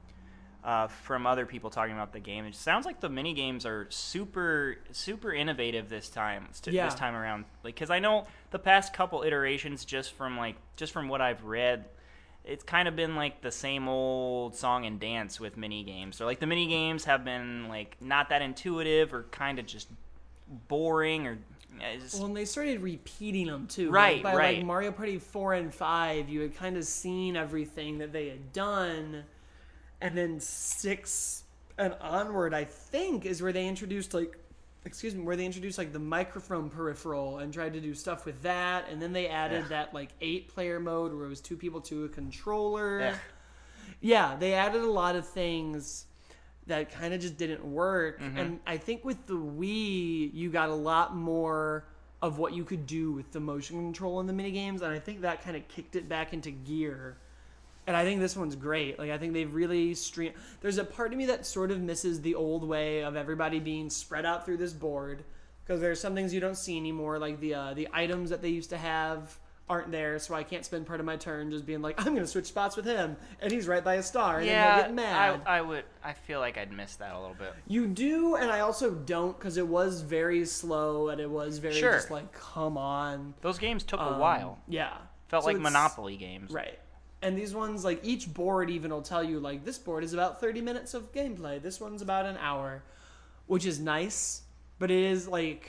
uh, 0.64 0.88
from 0.88 1.26
other 1.26 1.46
people 1.46 1.70
talking 1.70 1.94
about 1.94 2.12
the 2.12 2.18
game. 2.20 2.44
It 2.44 2.54
sounds 2.54 2.84
like 2.84 3.00
the 3.00 3.08
mini 3.08 3.32
games 3.32 3.64
are 3.64 3.86
super 3.90 4.76
super 4.90 5.32
innovative 5.32 5.88
this 5.88 6.08
time 6.08 6.48
st- 6.50 6.74
Yeah. 6.74 6.86
this 6.86 6.94
time 6.94 7.14
around. 7.14 7.44
Like 7.62 7.74
because 7.76 7.90
I 7.90 8.00
know 8.00 8.26
the 8.50 8.58
past 8.58 8.92
couple 8.92 9.22
iterations, 9.22 9.84
just 9.84 10.12
from 10.12 10.36
like 10.36 10.56
just 10.76 10.92
from 10.92 11.08
what 11.08 11.20
I've 11.20 11.44
read, 11.44 11.84
it's 12.44 12.64
kind 12.64 12.88
of 12.88 12.96
been 12.96 13.14
like 13.14 13.40
the 13.40 13.52
same 13.52 13.88
old 13.88 14.56
song 14.56 14.84
and 14.84 14.98
dance 14.98 15.38
with 15.38 15.56
mini 15.56 15.84
games. 15.84 16.20
Or 16.20 16.24
like 16.24 16.40
the 16.40 16.46
mini 16.46 16.66
games 16.66 17.04
have 17.04 17.24
been 17.24 17.68
like 17.68 17.96
not 18.00 18.30
that 18.30 18.42
intuitive 18.42 19.14
or 19.14 19.22
kind 19.30 19.58
of 19.60 19.66
just 19.66 19.88
boring 20.68 21.26
or. 21.26 21.38
Just- 22.00 22.14
Well, 22.16 22.26
and 22.26 22.36
they 22.36 22.44
started 22.44 22.80
repeating 22.80 23.46
them 23.46 23.66
too. 23.66 23.90
Right, 23.90 24.16
Like, 24.16 24.22
by 24.22 24.34
right. 24.36 24.56
like 24.58 24.66
Mario 24.66 24.92
Party 24.92 25.18
four 25.18 25.54
and 25.54 25.72
five, 25.74 26.28
you 26.28 26.40
had 26.40 26.54
kind 26.54 26.76
of 26.76 26.84
seen 26.84 27.36
everything 27.36 27.98
that 27.98 28.12
they 28.12 28.28
had 28.28 28.52
done, 28.52 29.24
and 30.00 30.16
then 30.16 30.40
six 30.40 31.44
and 31.78 31.94
onward, 32.00 32.54
I 32.54 32.64
think, 32.64 33.24
is 33.24 33.40
where 33.40 33.52
they 33.52 33.66
introduced 33.68 34.12
like, 34.14 34.36
excuse 34.84 35.14
me, 35.14 35.22
where 35.22 35.36
they 35.36 35.44
introduced 35.46 35.78
like 35.78 35.92
the 35.92 35.98
microphone 35.98 36.70
peripheral 36.70 37.38
and 37.38 37.52
tried 37.52 37.72
to 37.74 37.80
do 37.80 37.94
stuff 37.94 38.26
with 38.26 38.42
that, 38.42 38.88
and 38.90 39.00
then 39.00 39.12
they 39.12 39.28
added 39.28 39.68
that 39.68 39.94
like 39.94 40.10
eight 40.20 40.48
player 40.48 40.80
mode 40.80 41.14
where 41.14 41.26
it 41.26 41.28
was 41.28 41.40
two 41.40 41.56
people 41.56 41.80
to 41.82 42.04
a 42.04 42.08
controller. 42.08 42.98
Yeah, 44.00 44.36
they 44.36 44.54
added 44.54 44.82
a 44.82 44.90
lot 44.90 45.16
of 45.16 45.26
things 45.26 46.06
that 46.68 46.92
kind 46.92 47.12
of 47.12 47.20
just 47.20 47.36
didn't 47.36 47.64
work. 47.64 48.20
Mm-hmm. 48.20 48.38
And 48.38 48.60
I 48.66 48.76
think 48.76 49.04
with 49.04 49.26
the 49.26 49.34
Wii, 49.34 50.32
you 50.32 50.50
got 50.50 50.68
a 50.68 50.74
lot 50.74 51.16
more 51.16 51.84
of 52.20 52.38
what 52.38 52.52
you 52.52 52.64
could 52.64 52.86
do 52.86 53.12
with 53.12 53.30
the 53.32 53.40
motion 53.40 53.76
control 53.76 54.20
in 54.20 54.26
the 54.26 54.32
mini 54.32 54.50
games, 54.50 54.82
and 54.82 54.92
I 54.92 54.98
think 54.98 55.20
that 55.20 55.42
kind 55.42 55.56
of 55.56 55.66
kicked 55.68 55.96
it 55.96 56.08
back 56.08 56.32
into 56.32 56.50
gear. 56.50 57.16
And 57.86 57.96
I 57.96 58.04
think 58.04 58.20
this 58.20 58.36
one's 58.36 58.54
great. 58.54 58.98
Like 58.98 59.10
I 59.10 59.18
think 59.18 59.32
they've 59.32 59.52
really 59.52 59.94
stream. 59.94 60.32
There's 60.60 60.78
a 60.78 60.84
part 60.84 61.12
of 61.12 61.18
me 61.18 61.26
that 61.26 61.46
sort 61.46 61.70
of 61.70 61.80
misses 61.80 62.20
the 62.20 62.34
old 62.34 62.62
way 62.62 63.02
of 63.02 63.16
everybody 63.16 63.60
being 63.60 63.88
spread 63.88 64.26
out 64.26 64.44
through 64.44 64.58
this 64.58 64.74
board 64.74 65.24
because 65.64 65.80
there's 65.80 66.00
some 66.00 66.14
things 66.14 66.34
you 66.34 66.40
don't 66.40 66.56
see 66.56 66.76
anymore, 66.76 67.18
like 67.18 67.40
the 67.40 67.54
uh, 67.54 67.74
the 67.74 67.88
items 67.92 68.30
that 68.30 68.42
they 68.42 68.50
used 68.50 68.70
to 68.70 68.78
have 68.78 69.38
aren't 69.70 69.90
there, 69.90 70.18
so 70.18 70.34
I 70.34 70.42
can't 70.42 70.64
spend 70.64 70.86
part 70.86 71.00
of 71.00 71.06
my 71.06 71.16
turn 71.16 71.50
just 71.50 71.66
being 71.66 71.82
like, 71.82 72.04
I'm 72.04 72.14
gonna 72.14 72.26
switch 72.26 72.46
spots 72.46 72.76
with 72.76 72.84
him, 72.84 73.16
and 73.40 73.52
he's 73.52 73.68
right 73.68 73.84
by 73.84 73.94
a 73.94 74.02
star, 74.02 74.38
and 74.38 74.48
then 74.48 74.54
yeah, 74.54 74.74
he'll 74.76 74.82
get 74.84 74.94
mad. 74.94 75.40
I, 75.46 75.58
I 75.58 75.60
would. 75.60 75.84
I 76.02 76.12
feel 76.14 76.40
like 76.40 76.56
I'd 76.56 76.72
miss 76.72 76.96
that 76.96 77.14
a 77.14 77.20
little 77.20 77.36
bit. 77.38 77.54
You 77.66 77.86
do, 77.86 78.36
and 78.36 78.50
I 78.50 78.60
also 78.60 78.90
don't 78.92 79.38
because 79.38 79.56
it 79.56 79.66
was 79.66 80.00
very 80.00 80.44
slow 80.46 81.08
and 81.10 81.20
it 81.20 81.28
was 81.30 81.58
very 81.58 81.74
Sure. 81.74 81.92
just 81.92 82.10
like, 82.10 82.32
come 82.32 82.78
on. 82.78 83.34
Those 83.42 83.58
games 83.58 83.84
took 83.84 84.00
Um, 84.00 84.14
a 84.14 84.18
while. 84.18 84.58
Yeah. 84.68 84.96
Felt 85.28 85.44
So 85.44 85.50
like 85.50 85.58
Monopoly 85.58 86.16
games. 86.16 86.50
Right. 86.50 86.78
And 87.20 87.36
these 87.36 87.54
ones, 87.54 87.84
like 87.84 88.00
each 88.04 88.32
board 88.32 88.70
even 88.70 88.90
will 88.92 89.02
tell 89.02 89.22
you, 89.24 89.40
like, 89.40 89.64
this 89.64 89.76
board 89.76 90.04
is 90.04 90.14
about 90.14 90.40
30 90.40 90.60
minutes 90.62 90.94
of 90.94 91.12
gameplay. 91.12 91.60
This 91.60 91.80
one's 91.80 92.00
about 92.00 92.24
an 92.26 92.36
hour, 92.38 92.82
which 93.46 93.66
is 93.66 93.78
nice, 93.80 94.42
but 94.78 94.90
it 94.90 95.02
is 95.04 95.26
like, 95.28 95.68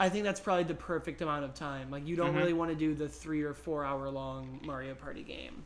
I 0.00 0.08
think 0.08 0.24
that's 0.24 0.40
probably 0.40 0.64
the 0.64 0.74
perfect 0.74 1.22
amount 1.22 1.44
of 1.44 1.54
time. 1.54 1.90
Like, 1.90 2.06
you 2.06 2.16
don't 2.16 2.30
Mm-hmm. 2.30 2.38
really 2.38 2.52
want 2.52 2.70
to 2.70 2.76
do 2.76 2.94
the 2.94 3.08
three 3.08 3.42
or 3.42 3.54
four 3.54 3.84
hour 3.84 4.08
long 4.10 4.60
Mario 4.64 4.94
Party 4.94 5.22
game. 5.22 5.62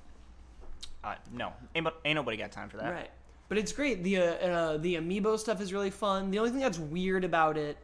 Uh, 1.03 1.14
no, 1.33 1.53
ain't, 1.75 1.87
ain't 2.05 2.17
nobody 2.17 2.37
got 2.37 2.53
time 2.53 2.69
for 2.69 2.77
that. 2.79 2.93
Right. 2.93 3.11
But 3.49 3.57
it's 3.57 3.73
great. 3.73 4.03
The 4.05 4.19
uh, 4.19 4.23
uh, 4.23 4.77
the 4.77 4.97
amiibo 4.97 5.38
stuff 5.38 5.61
is 5.62 5.73
really 5.73 5.91
fun. 5.91 6.31
The 6.31 6.38
only 6.38 6.51
thing 6.51 6.61
that's 6.61 6.79
weird 6.79 7.25
about 7.25 7.57
it, 7.57 7.79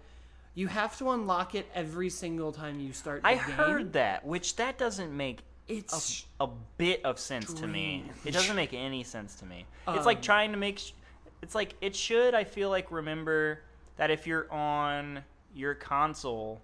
you 0.54 0.66
have 0.66 0.98
to 0.98 1.10
unlock 1.12 1.54
it 1.54 1.66
every 1.74 2.10
single 2.10 2.52
time 2.52 2.78
you 2.80 2.92
start 2.92 3.22
the 3.22 3.28
I 3.28 3.34
game. 3.36 3.42
heard 3.44 3.92
that, 3.94 4.26
which 4.26 4.56
that 4.56 4.76
doesn't 4.76 5.16
make 5.16 5.38
It's 5.66 6.26
a, 6.38 6.44
a 6.44 6.48
bit 6.76 7.02
of 7.06 7.18
sense 7.18 7.54
to 7.54 7.66
me. 7.66 8.04
It 8.26 8.32
doesn't 8.32 8.54
make 8.56 8.74
any 8.74 9.04
sense 9.04 9.36
to 9.36 9.46
me. 9.46 9.64
it's 9.88 10.04
like 10.04 10.18
Um, 10.18 10.22
trying 10.22 10.50
to 10.52 10.58
make. 10.58 10.78
Sh- 10.80 10.92
it's 11.40 11.54
like 11.54 11.74
it 11.80 11.96
should. 11.96 12.34
I 12.34 12.44
feel 12.44 12.68
like 12.68 12.90
remember 12.90 13.60
that 13.96 14.10
if 14.10 14.26
you're 14.26 14.52
on 14.52 15.20
your 15.54 15.74
console, 15.74 16.60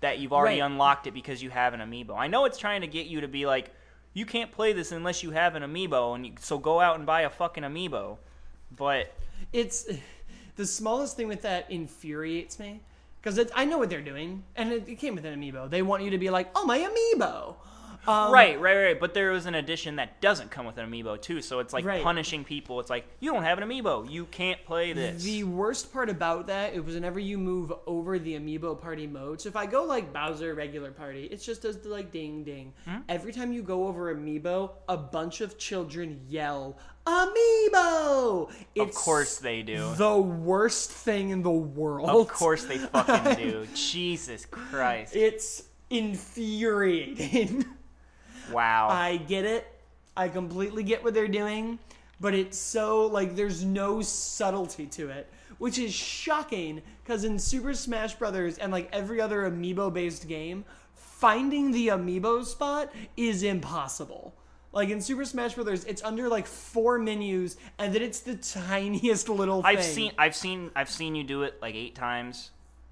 that 0.00 0.18
you've 0.18 0.32
already 0.32 0.60
Right. 0.60 0.66
unlocked 0.66 1.06
it 1.06 1.14
because 1.14 1.42
you 1.42 1.50
have 1.50 1.74
an 1.74 1.80
amiibo. 1.80 2.16
I 2.16 2.28
know 2.28 2.44
it's 2.44 2.58
trying 2.58 2.82
to 2.82 2.86
get 2.86 3.06
you 3.06 3.20
to 3.22 3.28
be 3.28 3.46
like, 3.46 3.72
you 4.14 4.24
can't 4.26 4.50
play 4.52 4.72
this 4.72 4.92
unless 4.92 5.22
you 5.22 5.30
have 5.32 5.54
an 5.54 5.62
amiibo, 5.62 6.14
and 6.14 6.26
you, 6.26 6.32
so 6.40 6.58
go 6.58 6.80
out 6.80 6.96
and 6.96 7.06
buy 7.06 7.22
a 7.22 7.30
fucking 7.30 7.64
amiibo. 7.64 8.18
But 8.76 9.12
it's 9.52 9.88
the 10.56 10.66
smallest 10.66 11.16
thing 11.16 11.28
with 11.28 11.42
that 11.42 11.70
infuriates 11.70 12.58
me 12.58 12.80
because 13.20 13.38
I 13.54 13.64
know 13.64 13.78
what 13.78 13.90
they're 13.90 14.00
doing, 14.00 14.44
and 14.56 14.72
it, 14.72 14.88
it 14.88 14.94
came 14.96 15.14
with 15.14 15.24
an 15.24 15.40
amiibo. 15.40 15.68
They 15.68 15.82
want 15.82 16.02
you 16.04 16.10
to 16.10 16.18
be 16.18 16.30
like, 16.30 16.50
"Oh, 16.54 16.64
my 16.64 16.78
amiibo." 16.78 17.56
Um, 18.06 18.32
right, 18.32 18.58
right, 18.60 18.76
right. 18.76 19.00
But 19.00 19.12
there 19.12 19.30
was 19.32 19.44
an 19.46 19.54
edition 19.54 19.96
that 19.96 20.20
doesn't 20.20 20.50
come 20.50 20.64
with 20.64 20.78
an 20.78 20.90
amiibo 20.90 21.20
too, 21.20 21.42
so 21.42 21.58
it's 21.58 21.72
like 21.74 21.84
Right. 21.84 22.02
punishing 22.02 22.44
people. 22.44 22.80
It's 22.80 22.88
like 22.88 23.06
you 23.20 23.32
don't 23.32 23.42
have 23.42 23.58
an 23.58 23.68
amiibo, 23.68 24.10
you 24.10 24.24
can't 24.26 24.64
play 24.64 24.92
this. 24.94 25.22
The 25.24 25.44
worst 25.44 25.92
part 25.92 26.08
about 26.08 26.46
that 26.46 26.74
it 26.74 26.84
was 26.84 26.94
whenever 26.94 27.18
you 27.20 27.36
move 27.38 27.72
over 27.86 28.18
the 28.18 28.34
amiibo 28.38 28.80
party 28.80 29.06
mode. 29.06 29.40
So 29.40 29.48
if 29.48 29.56
I 29.56 29.66
go 29.66 29.84
like 29.84 30.12
Bowser 30.12 30.54
regular 30.54 30.90
party, 30.90 31.24
it 31.26 31.42
just 31.42 31.62
does 31.62 31.78
the 31.78 31.88
like 31.90 32.10
ding 32.10 32.44
ding. 32.44 32.72
Hmm? 32.86 32.98
Every 33.08 33.32
time 33.32 33.52
you 33.52 33.62
go 33.62 33.86
over 33.88 34.14
amiibo, 34.14 34.70
a 34.88 34.96
bunch 34.96 35.40
of 35.42 35.58
children 35.58 36.20
yell 36.28 36.78
amiibo. 37.06 38.50
of 38.78 38.94
course 38.94 39.38
they 39.38 39.62
do. 39.62 39.94
the 39.96 40.16
worst 40.18 40.90
thing 40.90 41.30
in 41.30 41.42
the 41.42 41.50
world. 41.50 42.08
Of 42.08 42.28
course 42.28 42.64
they 42.64 42.78
fucking 42.78 43.34
do. 43.50 43.66
Jesus 43.74 44.46
Christ. 44.46 45.14
It's 45.16 45.64
infuriating. 45.90 47.64
Wow. 48.52 48.88
I 48.90 49.16
get 49.16 49.44
it. 49.44 49.66
I 50.16 50.28
completely 50.28 50.82
get 50.82 51.04
what 51.04 51.14
they're 51.14 51.28
doing, 51.28 51.78
but 52.20 52.34
it's 52.34 52.58
so 52.58 53.06
like 53.06 53.36
there's 53.36 53.64
no 53.64 54.02
subtlety 54.02 54.86
to 54.86 55.10
it, 55.10 55.30
which 55.58 55.78
is 55.78 55.94
shocking 55.94 56.82
because 57.04 57.24
in 57.24 57.38
Super 57.38 57.72
Smash 57.72 58.14
Brothers 58.14 58.58
and 58.58 58.72
like 58.72 58.88
every 58.92 59.20
other 59.20 59.48
amiibo 59.48 59.92
based 59.92 60.26
game, 60.26 60.64
finding 60.94 61.70
the 61.70 61.88
amiibo 61.88 62.44
spot 62.44 62.92
is 63.16 63.42
impossible. 63.42 64.34
Like 64.72 64.90
in 64.90 65.00
Super 65.00 65.24
Smash 65.24 65.54
Brothers, 65.54 65.84
it's 65.84 66.02
under 66.02 66.28
like 66.28 66.46
four 66.46 66.98
menus, 66.98 67.56
and 67.78 67.94
then 67.94 68.02
it's 68.02 68.20
the 68.20 68.34
tiniest 68.34 69.28
little 69.28 69.62
thing. 69.62 69.76
I've 69.76 69.84
seen 69.84 70.12
I've 70.18 70.36
seen 70.36 70.70
I've 70.76 70.90
seen 70.90 71.14
you 71.14 71.24
do 71.24 71.42
it 71.42 71.60
like 71.62 71.74
8 71.74 71.94
times. 71.94 72.50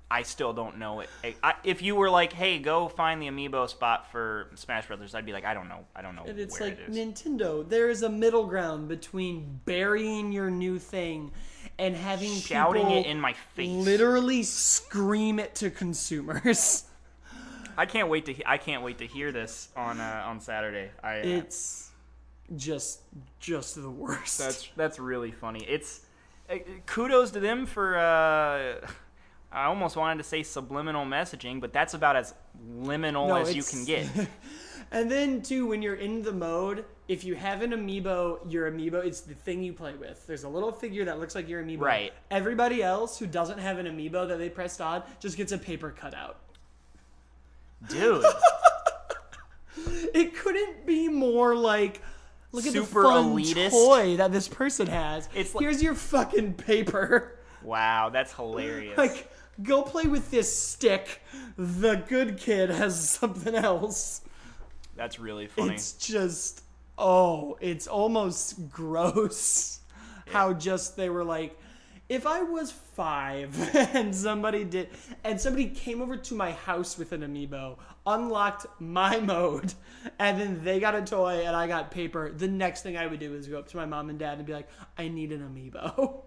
I 0.08 0.22
still 0.22 0.52
don't 0.52 0.78
know 0.78 1.00
it. 1.00 1.10
I, 1.24 1.34
I, 1.42 1.54
if 1.64 1.82
you 1.82 1.96
were 1.96 2.08
like, 2.08 2.32
"Hey, 2.32 2.58
go 2.60 2.88
find 2.88 3.20
the 3.20 3.26
amiibo 3.26 3.68
spot 3.68 4.12
for 4.12 4.50
Smash 4.54 4.86
Brothers," 4.86 5.14
I'd 5.16 5.26
be 5.26 5.32
like, 5.32 5.44
"I 5.44 5.52
don't 5.52 5.68
know. 5.68 5.84
I 5.96 6.02
don't 6.02 6.14
know 6.14 6.24
And 6.26 6.38
it's 6.38 6.60
where 6.60 6.70
like 6.70 6.78
it 6.78 6.88
is." 6.90 6.96
Nintendo. 6.96 7.68
There 7.68 7.90
is 7.90 8.02
a 8.02 8.08
middle 8.08 8.46
ground 8.46 8.86
between 8.88 9.60
burying 9.64 10.30
your 10.30 10.48
new 10.48 10.78
thing 10.78 11.32
and 11.78 11.96
having 11.96 12.32
Shouting 12.34 12.82
people 12.82 12.98
it 13.00 13.06
in 13.06 13.20
my 13.20 13.32
face. 13.54 13.68
literally 13.84 14.44
scream 14.44 15.40
it 15.40 15.56
to 15.56 15.70
consumers. 15.70 16.84
I 17.78 17.84
can't 17.84 18.08
wait 18.08 18.26
to 18.26 18.32
he- 18.32 18.46
I 18.46 18.58
can't 18.58 18.82
wait 18.84 18.98
to 18.98 19.06
hear 19.06 19.32
this 19.32 19.68
on 19.76 20.00
uh, 20.00 20.22
on 20.26 20.38
Saturday. 20.40 20.90
I 21.02 21.18
uh, 21.18 21.22
It's 21.24 21.90
just 22.54 23.00
just 23.40 23.74
the 23.74 23.90
worst. 23.90 24.38
That's 24.38 24.68
that's 24.76 24.98
really 25.00 25.32
funny. 25.32 25.64
It's 25.68 26.02
uh, 26.48 26.58
kudos 26.86 27.32
to 27.32 27.40
them 27.40 27.66
for. 27.66 27.98
I 29.56 29.64
almost 29.64 29.96
wanted 29.96 30.18
to 30.18 30.24
say 30.24 30.42
subliminal 30.42 31.06
messaging, 31.06 31.60
but 31.62 31.72
that's 31.72 31.94
about 31.94 32.14
as 32.14 32.34
liminal 32.78 33.28
No, 33.28 33.36
as 33.36 33.54
you 33.56 33.62
can 33.62 33.86
get. 33.86 34.06
and 34.92 35.10
then 35.10 35.40
too, 35.40 35.66
when 35.66 35.80
you're 35.80 35.94
in 35.94 36.20
the 36.22 36.32
mode, 36.32 36.84
if 37.08 37.24
you 37.24 37.34
have 37.36 37.62
an 37.62 37.70
amiibo, 37.70 38.40
your 38.52 38.70
amiibo, 38.70 39.02
it's 39.02 39.22
the 39.22 39.32
thing 39.34 39.62
you 39.62 39.72
play 39.72 39.94
with. 39.94 40.26
There's 40.26 40.44
a 40.44 40.48
little 40.48 40.70
figure 40.72 41.06
that 41.06 41.18
looks 41.18 41.34
like 41.34 41.48
your 41.48 41.62
amiibo. 41.62 41.80
Right. 41.80 42.12
Everybody 42.30 42.82
else 42.82 43.18
who 43.18 43.26
doesn't 43.26 43.58
have 43.58 43.78
an 43.78 43.86
amiibo 43.86 44.28
that 44.28 44.36
they 44.38 44.50
pressed 44.50 44.82
on 44.82 45.02
just 45.20 45.38
gets 45.38 45.52
a 45.52 45.58
paper 45.58 45.90
cutout. 45.90 46.36
Dude, 47.88 48.24
It 50.14 50.34
couldn't 50.36 50.86
be 50.86 51.08
more 51.08 51.54
like 51.54 52.00
look 52.52 52.66
at 52.66 52.72
Super 52.72 53.02
the 53.02 53.08
fun 53.08 53.34
elitist. 53.36 53.70
toy 53.70 54.16
that 54.16 54.32
this 54.32 54.48
person 54.48 54.86
has. 54.86 55.28
It's 55.34 55.54
like- 55.54 55.62
Here's 55.62 55.82
your 55.82 55.94
fucking 55.94 56.54
paper. 56.54 57.38
wow, 57.62 58.10
that's 58.10 58.32
hilarious. 58.34 58.96
Like, 58.98 59.30
go 59.62 59.82
play 59.82 60.04
with 60.04 60.30
this 60.30 60.56
stick. 60.56 61.22
The 61.56 61.96
good 62.08 62.36
kid 62.38 62.70
has 62.70 63.08
something 63.18 63.54
else. 63.54 64.22
that's 64.96 65.18
really 65.18 65.46
funny. 65.46 65.74
It's 65.74 65.92
just 65.92 66.62
oh, 66.98 67.56
it's 67.60 67.86
almost 67.86 68.70
gross 68.70 69.80
how 70.28 70.52
just 70.52 70.96
they 70.96 71.08
were 71.08 71.22
like 71.22 71.56
if 72.08 72.26
I 72.26 72.42
was 72.42 72.70
five 72.70 73.58
and 73.94 74.14
somebody 74.14 74.64
did 74.64 74.90
and 75.24 75.40
somebody 75.40 75.66
came 75.68 76.00
over 76.00 76.16
to 76.16 76.34
my 76.34 76.52
house 76.52 76.96
with 76.96 77.12
an 77.12 77.22
amiibo, 77.22 77.78
unlocked 78.06 78.66
my 78.78 79.18
mode, 79.18 79.74
and 80.18 80.40
then 80.40 80.64
they 80.64 80.78
got 80.78 80.94
a 80.94 81.02
toy 81.02 81.44
and 81.44 81.56
I 81.56 81.66
got 81.66 81.90
paper, 81.90 82.30
the 82.30 82.48
next 82.48 82.82
thing 82.82 82.96
I 82.96 83.06
would 83.06 83.20
do 83.20 83.34
is 83.34 83.48
go 83.48 83.58
up 83.58 83.68
to 83.68 83.76
my 83.76 83.86
mom 83.86 84.08
and 84.08 84.18
dad 84.18 84.38
and 84.38 84.46
be 84.46 84.52
like, 84.52 84.68
I 84.96 85.08
need 85.08 85.32
an 85.32 85.40
amiibo. 85.40 86.22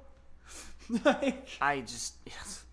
like, 1.05 1.47
I 1.61 1.81
just 1.81 2.15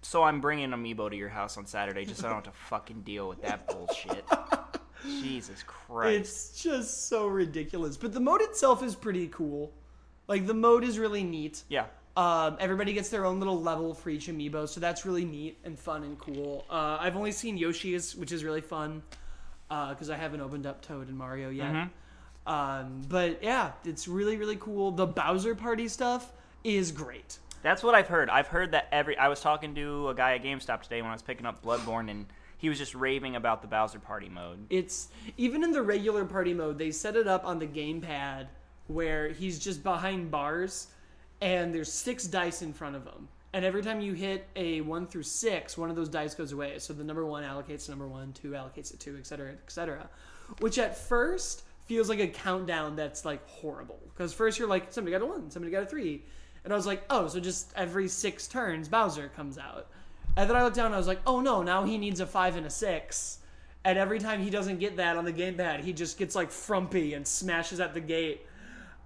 so 0.06 0.22
I'm 0.22 0.40
bringing 0.40 0.70
Amiibo 0.70 1.10
to 1.10 1.16
your 1.16 1.28
house 1.28 1.56
on 1.56 1.66
Saturday, 1.66 2.04
just 2.04 2.20
so 2.20 2.28
I 2.28 2.30
don't 2.30 2.44
have 2.44 2.54
to 2.54 2.60
fucking 2.68 3.02
deal 3.02 3.28
with 3.28 3.42
that 3.42 3.66
bullshit. 3.66 4.24
Jesus 5.04 5.64
Christ. 5.66 6.20
It's 6.20 6.62
just 6.62 7.08
so 7.08 7.26
ridiculous. 7.26 7.96
But 7.96 8.12
the 8.12 8.20
mode 8.20 8.40
itself 8.42 8.84
is 8.84 8.94
pretty 8.94 9.26
cool. 9.28 9.72
Like 10.28 10.46
the 10.46 10.54
mode 10.54 10.84
is 10.84 10.98
really 10.98 11.24
neat. 11.24 11.64
yeah. 11.68 11.86
Um, 12.16 12.56
everybody 12.60 12.94
gets 12.94 13.10
their 13.10 13.26
own 13.26 13.40
little 13.40 13.60
level 13.60 13.92
for 13.92 14.08
each 14.08 14.28
amiibo, 14.28 14.66
so 14.66 14.80
that's 14.80 15.04
really 15.04 15.26
neat 15.26 15.58
and 15.64 15.78
fun 15.78 16.02
and 16.02 16.18
cool. 16.18 16.64
Uh, 16.70 16.96
I've 16.98 17.14
only 17.14 17.30
seen 17.30 17.58
Yoshi's, 17.58 18.16
which 18.16 18.32
is 18.32 18.42
really 18.42 18.62
fun 18.62 19.02
because 19.68 20.08
I 20.08 20.16
haven't 20.16 20.40
opened 20.40 20.66
up 20.66 20.80
Toad 20.80 21.08
and 21.08 21.18
Mario 21.18 21.50
yet. 21.50 21.72
Mm-hmm. 21.72 22.50
Um, 22.50 23.02
but 23.06 23.42
yeah, 23.42 23.72
it's 23.84 24.08
really 24.08 24.38
really 24.38 24.56
cool. 24.56 24.92
The 24.92 25.06
Bowser 25.06 25.54
Party 25.54 25.88
stuff 25.88 26.32
is 26.64 26.90
great. 26.90 27.38
That's 27.66 27.82
what 27.82 27.96
I've 27.96 28.06
heard. 28.06 28.30
I've 28.30 28.46
heard 28.46 28.70
that 28.72 28.86
every. 28.92 29.18
I 29.18 29.26
was 29.26 29.40
talking 29.40 29.74
to 29.74 30.10
a 30.10 30.14
guy 30.14 30.36
at 30.36 30.44
GameStop 30.44 30.82
today 30.82 31.02
when 31.02 31.10
I 31.10 31.14
was 31.14 31.22
picking 31.22 31.46
up 31.46 31.64
Bloodborne, 31.64 32.08
and 32.08 32.24
he 32.58 32.68
was 32.68 32.78
just 32.78 32.94
raving 32.94 33.34
about 33.34 33.60
the 33.60 33.66
Bowser 33.66 33.98
Party 33.98 34.28
mode. 34.28 34.64
It's 34.70 35.08
even 35.36 35.64
in 35.64 35.72
the 35.72 35.82
regular 35.82 36.24
party 36.24 36.54
mode, 36.54 36.78
they 36.78 36.92
set 36.92 37.16
it 37.16 37.26
up 37.26 37.44
on 37.44 37.58
the 37.58 37.66
gamepad 37.66 38.46
where 38.86 39.30
he's 39.30 39.58
just 39.58 39.82
behind 39.82 40.30
bars 40.30 40.86
and 41.40 41.74
there's 41.74 41.92
six 41.92 42.28
dice 42.28 42.62
in 42.62 42.72
front 42.72 42.94
of 42.94 43.04
him. 43.04 43.26
And 43.52 43.64
every 43.64 43.82
time 43.82 44.00
you 44.00 44.12
hit 44.12 44.46
a 44.54 44.80
one 44.82 45.08
through 45.08 45.24
six, 45.24 45.76
one 45.76 45.90
of 45.90 45.96
those 45.96 46.08
dice 46.08 46.36
goes 46.36 46.52
away. 46.52 46.78
So 46.78 46.92
the 46.92 47.02
number 47.02 47.26
one 47.26 47.42
allocates 47.42 47.86
to 47.86 47.90
number 47.90 48.06
one, 48.06 48.32
two 48.32 48.50
allocates 48.50 48.92
to 48.92 48.96
two, 48.96 49.16
et 49.18 49.26
cetera, 49.26 49.50
et 49.50 49.58
cetera. 49.66 50.08
Which 50.60 50.78
at 50.78 50.96
first 50.96 51.64
feels 51.86 52.08
like 52.08 52.20
a 52.20 52.28
countdown 52.28 52.94
that's 52.94 53.24
like 53.24 53.44
horrible. 53.48 53.98
Because 54.14 54.32
first 54.32 54.56
you're 54.56 54.68
like, 54.68 54.92
somebody 54.92 55.10
got 55.10 55.22
a 55.22 55.26
one, 55.26 55.50
somebody 55.50 55.72
got 55.72 55.82
a 55.82 55.86
three. 55.86 56.22
And 56.66 56.72
I 56.72 56.76
was 56.76 56.84
like, 56.84 57.04
oh, 57.10 57.28
so 57.28 57.38
just 57.38 57.72
every 57.76 58.08
six 58.08 58.48
turns, 58.48 58.88
Bowser 58.88 59.28
comes 59.36 59.56
out. 59.56 59.86
And 60.36 60.50
then 60.50 60.56
I 60.56 60.64
looked 60.64 60.74
down 60.74 60.86
and 60.86 60.96
I 60.96 60.98
was 60.98 61.06
like, 61.06 61.20
oh 61.24 61.40
no, 61.40 61.62
now 61.62 61.84
he 61.84 61.96
needs 61.96 62.18
a 62.18 62.26
five 62.26 62.56
and 62.56 62.66
a 62.66 62.70
six. 62.70 63.38
And 63.84 63.96
every 63.96 64.18
time 64.18 64.42
he 64.42 64.50
doesn't 64.50 64.80
get 64.80 64.96
that 64.96 65.16
on 65.16 65.24
the 65.24 65.32
gamepad, 65.32 65.84
he 65.84 65.92
just 65.92 66.18
gets 66.18 66.34
like 66.34 66.50
frumpy 66.50 67.14
and 67.14 67.24
smashes 67.24 67.78
at 67.78 67.94
the 67.94 68.00
gate. 68.00 68.44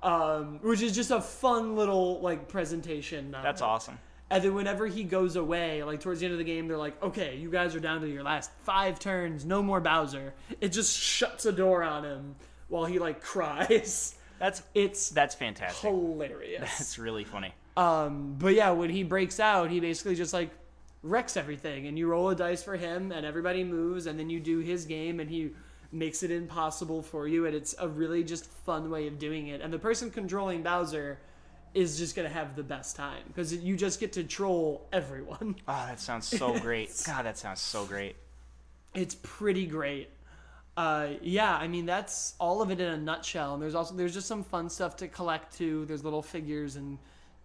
Um, 0.03 0.59
which 0.62 0.81
is 0.81 0.94
just 0.94 1.11
a 1.11 1.20
fun 1.20 1.77
little 1.77 2.18
like 2.20 2.49
presentation. 2.49 3.35
of 3.35 3.42
That's 3.42 3.61
awesome. 3.61 3.99
And 4.31 4.42
then 4.42 4.55
whenever 4.55 4.87
he 4.87 5.05
goes 5.05 5.37
away, 5.37 5.83
like 5.83 6.01
towards 6.01 6.20
the 6.20 6.27
end 6.27 6.33
of 6.33 6.38
the 6.38 6.44
game, 6.44 6.66
they're 6.66 6.79
like, 6.79 7.01
"Okay, 7.03 7.37
you 7.37 7.51
guys 7.51 7.75
are 7.75 7.81
down 7.81 8.01
to 8.01 8.09
your 8.09 8.23
last 8.23 8.51
five 8.62 8.99
turns. 8.99 9.44
No 9.44 9.62
more 9.62 9.81
Bowser." 9.81 10.33
It 10.62 10.68
just 10.68 10.96
shuts 10.96 11.44
a 11.44 11.53
door 11.53 11.83
on 11.83 12.07
him 12.07 12.37
while 12.68 12.87
he 12.87 12.99
like 12.99 13.20
cries. 13.23 14.14
That's 14.40 14.62
It's 14.74 15.11
that's 15.11 15.35
fantastic. 15.37 15.88
hilarious. 15.88 16.61
That's 16.62 16.98
really 16.98 17.22
funny. 17.24 17.55
Um, 17.76 18.35
but 18.38 18.55
yeah, 18.55 18.70
when 18.70 18.90
he 18.90 19.05
breaks 19.05 19.38
out, 19.38 19.70
he 19.70 19.79
basically 19.79 20.16
just 20.16 20.33
like 20.33 20.50
wrecks 21.03 21.37
everything, 21.37 21.87
and 21.87 21.96
you 21.98 22.09
roll 22.09 22.31
a 22.31 22.35
dice 22.35 22.62
for 22.62 22.76
him, 22.76 23.12
and 23.12 23.24
everybody 23.24 23.62
moves, 23.62 24.07
and 24.07 24.18
then 24.18 24.29
you 24.29 24.40
do 24.40 24.59
his 24.59 24.85
game, 24.87 25.20
and 25.20 25.31
he 25.31 25.50
makes 25.92 26.22
it 26.22 26.31
impossible 26.31 27.03
for 27.03 27.29
you, 27.29 27.46
and 27.46 27.55
it's 27.55 27.74
a 27.79 27.87
really 27.87 28.24
just 28.24 28.46
fun 28.46 28.90
way 28.90 29.07
of 29.07 29.18
doing 29.18 29.48
it. 29.48 29.61
And 29.61 29.72
the 29.72 29.79
person 29.79 30.11
controlling 30.11 30.62
Bowser 30.62 31.18
is 31.74 31.98
just 31.98 32.16
gonna 32.16 32.29
have 32.29 32.57
the 32.57 32.62
best 32.62 32.96
time 32.96 33.22
because 33.29 33.55
you 33.55 33.76
just 33.76 34.00
get 34.00 34.12
to 34.14 34.24
troll 34.24 34.87
everyone. 34.92 35.55
Oh, 35.68 35.87
that 35.87 36.00
sounds 36.00 36.26
so 36.26 36.59
great. 36.61 36.90
God, 37.07 37.26
that 37.26 37.38
sounds 37.38 37.61
so 37.61 37.85
great. 37.85 38.16
It's 38.94 39.16
pretty 39.22 39.66
great. 39.66 40.09
Uh, 40.77 41.11
yeah, 41.21 41.57
I 41.57 41.69
mean 41.69 41.87
that's 41.87 42.35
all 42.39 42.63
of 42.63 42.71
it 42.71 42.81
in 42.81 42.89
a 42.89 42.97
nutshell. 42.97 43.55
And 43.55 43.63
there's 43.63 43.75
also 43.75 43.95
there's 43.95 44.15
just 44.15 44.27
some 44.29 44.43
fun 44.43 44.71
stuff 44.71 44.97
to 44.97 45.09
collect 45.09 45.57
too. 45.57 45.85
There's 45.87 46.05
little 46.05 46.23
figures 46.23 46.77
and 46.77 46.99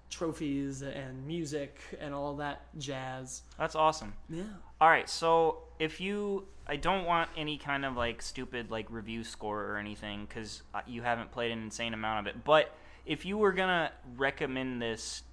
trophies 0.10 0.82
and 0.82 1.26
music 1.26 1.80
and 2.00 2.14
all 2.14 2.36
that 2.36 2.62
jazz. 2.78 3.42
That's 3.58 3.76
awesome. 3.76 4.14
Yeah. 4.30 4.44
All 4.80 4.90
right, 4.90 5.10
so 5.10 5.60
if 5.80 6.00
you, 6.00 6.46
I 6.68 6.76
don't 6.76 7.06
want 7.06 7.30
any 7.36 7.58
kind 7.58 7.86
of 7.86 7.96
like 7.96 8.22
stupid 8.22 8.72
like 8.72 8.88
review 8.90 9.24
score 9.24 9.64
or 9.64 9.78
anything 9.78 10.26
because 10.26 10.64
you 10.86 11.02
haven't 11.02 11.32
played 11.32 11.52
an 11.52 11.64
insane 11.64 11.94
amount 11.94 12.28
of 12.28 12.34
it. 12.34 12.44
But 12.44 12.76
if 13.06 13.26
you 13.26 13.38
were 13.38 13.52
gonna 13.52 13.92
recommend 14.18 14.82
this, 14.82 15.24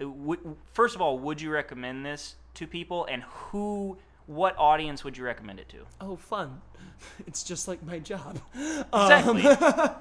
would, 0.00 0.40
first 0.72 0.94
of 0.94 1.00
all, 1.00 1.18
would 1.18 1.40
you 1.40 1.50
recommend 1.50 2.04
this 2.04 2.36
to 2.54 2.66
people, 2.66 3.06
and 3.06 3.22
who, 3.22 3.96
what 4.34 4.56
audience 4.58 5.04
would 5.04 5.16
you 5.16 5.24
recommend 5.24 5.60
it 5.60 5.68
to? 5.70 5.78
Oh, 6.00 6.16
fun. 6.16 6.60
It's 7.26 7.42
just 7.42 7.66
like 7.68 7.82
my 7.82 7.98
job. 7.98 8.38
Exactly. 8.92 9.44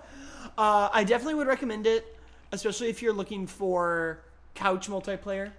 Uh, 0.57 0.89
I 0.91 1.03
definitely 1.03 1.35
would 1.35 1.47
recommend 1.47 1.87
it, 1.87 2.17
especially 2.51 2.89
if 2.89 3.01
you're 3.01 3.13
looking 3.13 3.47
for 3.47 4.19
couch 4.53 4.89
multiplayer. 4.89 5.51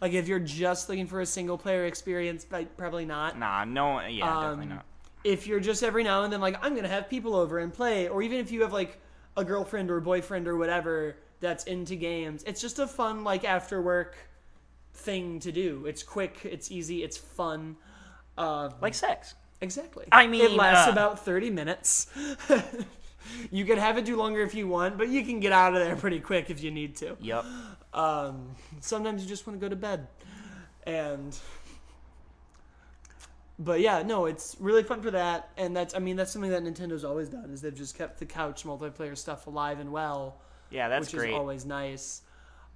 Like 0.00 0.12
if 0.14 0.26
you're 0.26 0.40
just 0.40 0.88
looking 0.88 1.06
for 1.06 1.20
a 1.20 1.26
single 1.26 1.56
player 1.56 1.84
experience, 1.86 2.44
but 2.44 2.76
probably 2.76 3.04
not. 3.04 3.38
nah, 3.38 3.64
no, 3.64 4.00
yeah, 4.00 4.26
definitely 4.26 4.64
Um, 4.64 4.68
not. 4.70 4.84
If 5.22 5.46
you're 5.46 5.60
just 5.60 5.82
every 5.82 6.02
now 6.02 6.24
and 6.24 6.32
then 6.32 6.40
like 6.40 6.56
I'm 6.62 6.74
gonna 6.74 6.88
have 6.88 7.08
people 7.08 7.34
over 7.36 7.58
and 7.60 7.72
play, 7.72 8.08
or 8.08 8.20
even 8.22 8.38
if 8.38 8.50
you 8.50 8.62
have 8.62 8.72
like 8.72 8.98
a 9.36 9.44
girlfriend 9.44 9.90
or 9.90 10.00
boyfriend 10.00 10.48
or 10.48 10.56
whatever 10.56 11.16
that's 11.40 11.64
into 11.64 11.94
games, 11.94 12.42
it's 12.46 12.60
just 12.60 12.78
a 12.78 12.86
fun 12.86 13.22
like 13.22 13.44
after 13.44 13.80
work 13.80 14.16
thing 14.92 15.38
to 15.40 15.52
do. 15.52 15.86
It's 15.86 16.02
quick, 16.02 16.40
it's 16.44 16.70
easy, 16.70 17.04
it's 17.04 17.16
fun. 17.16 17.76
Uh, 18.36 18.70
Like 18.80 18.94
sex. 18.94 19.34
Exactly. 19.60 20.06
I 20.12 20.26
mean, 20.26 20.44
it 20.44 20.50
lasts 20.52 20.88
uh, 20.88 20.92
about 20.92 21.24
30 21.24 21.50
minutes. 21.50 22.08
you 23.50 23.64
can 23.64 23.78
have 23.78 23.96
it 23.96 24.04
do 24.04 24.16
longer 24.16 24.42
if 24.42 24.54
you 24.54 24.68
want, 24.68 24.98
but 24.98 25.08
you 25.08 25.24
can 25.24 25.40
get 25.40 25.52
out 25.52 25.74
of 25.74 25.80
there 25.80 25.96
pretty 25.96 26.20
quick 26.20 26.50
if 26.50 26.62
you 26.62 26.70
need 26.70 26.96
to. 26.96 27.16
Yep. 27.20 27.44
Um, 27.94 28.50
sometimes 28.80 29.22
you 29.22 29.28
just 29.28 29.46
want 29.46 29.58
to 29.58 29.64
go 29.64 29.70
to 29.70 29.76
bed. 29.76 30.08
And 30.86 31.36
but 33.58 33.80
yeah, 33.80 34.02
no, 34.02 34.26
it's 34.26 34.56
really 34.60 34.82
fun 34.82 35.00
for 35.02 35.10
that 35.12 35.48
and 35.56 35.74
that's 35.74 35.94
I 35.94 35.98
mean 35.98 36.16
that's 36.16 36.30
something 36.32 36.50
that 36.50 36.62
Nintendo's 36.62 37.04
always 37.04 37.28
done 37.28 37.50
is 37.50 37.62
they've 37.62 37.74
just 37.74 37.96
kept 37.96 38.18
the 38.18 38.26
couch 38.26 38.64
multiplayer 38.64 39.16
stuff 39.16 39.46
alive 39.46 39.80
and 39.80 39.90
well 39.90 40.36
Yeah, 40.70 40.88
that's 40.88 41.12
which 41.12 41.18
great. 41.20 41.30
is 41.30 41.36
always 41.36 41.64
nice. 41.64 42.20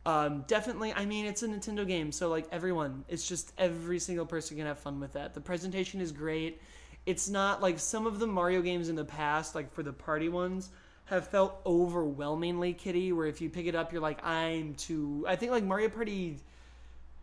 Um, 0.06 0.44
definitely, 0.46 0.92
I 0.94 1.04
mean, 1.04 1.26
it's 1.26 1.42
a 1.42 1.48
Nintendo 1.48 1.86
game, 1.86 2.10
so 2.10 2.28
like 2.28 2.46
everyone, 2.50 3.04
it's 3.08 3.28
just 3.28 3.52
every 3.58 3.98
single 3.98 4.24
person 4.24 4.56
can 4.56 4.66
have 4.66 4.78
fun 4.78 4.98
with 4.98 5.12
that. 5.12 5.34
The 5.34 5.40
presentation 5.42 6.00
is 6.00 6.10
great. 6.10 6.60
It's 7.06 7.28
not 7.28 7.60
like 7.60 7.78
some 7.78 8.06
of 8.06 8.18
the 8.18 8.26
Mario 8.26 8.62
games 8.62 8.88
in 8.88 8.96
the 8.96 9.04
past, 9.04 9.54
like 9.54 9.72
for 9.72 9.82
the 9.82 9.92
party 9.92 10.28
ones, 10.30 10.70
have 11.04 11.28
felt 11.28 11.60
overwhelmingly 11.66 12.72
kiddie. 12.72 13.12
Where 13.12 13.26
if 13.26 13.40
you 13.42 13.50
pick 13.50 13.66
it 13.66 13.74
up, 13.74 13.92
you're 13.92 14.00
like, 14.00 14.24
I'm 14.24 14.74
too. 14.74 15.24
I 15.28 15.36
think 15.36 15.52
like 15.52 15.64
Mario 15.64 15.88
Party 15.90 16.38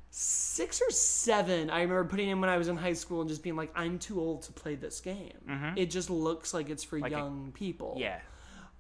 six 0.10 0.82
or 0.82 0.90
seven, 0.92 1.70
I 1.70 1.82
remember 1.82 2.06
putting 2.06 2.30
in 2.30 2.42
when 2.42 2.50
I 2.50 2.58
was 2.58 2.68
in 2.68 2.78
high 2.78 2.94
school 2.94 3.22
and 3.22 3.30
just 3.30 3.44
being 3.44 3.56
like, 3.56 3.72
I'm 3.76 4.00
too 4.00 4.20
old 4.20 4.44
to 4.44 4.52
play 4.54 4.76
this 4.76 5.00
game. 5.00 5.34
It 5.76 5.88
just 5.92 6.10
looks 6.10 6.54
like 6.54 6.70
it's 6.70 6.84
for 6.84 7.00
Like 7.00 7.12
a- 7.12 7.16
young 7.18 7.52
people. 7.54 7.96
yeah. 7.98 8.20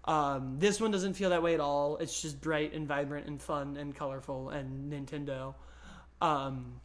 Um, 0.07 0.55
this 0.57 0.79
one 0.79 0.89
doesn't 0.91 1.13
feel 1.15 1.29
that 1.31 1.43
way 1.43 1.53
at 1.53 1.59
all. 1.59 1.97
It's 1.97 2.21
just 2.21 2.39
bright 2.39 2.73
and 2.73 2.87
vibrant 2.87 3.27
and 3.27 3.41
fun 3.41 3.75
and 3.77 3.93
colorful 3.93 4.49
and 4.49 4.91
Nintendo. 4.91 5.53
Um, 6.21 6.79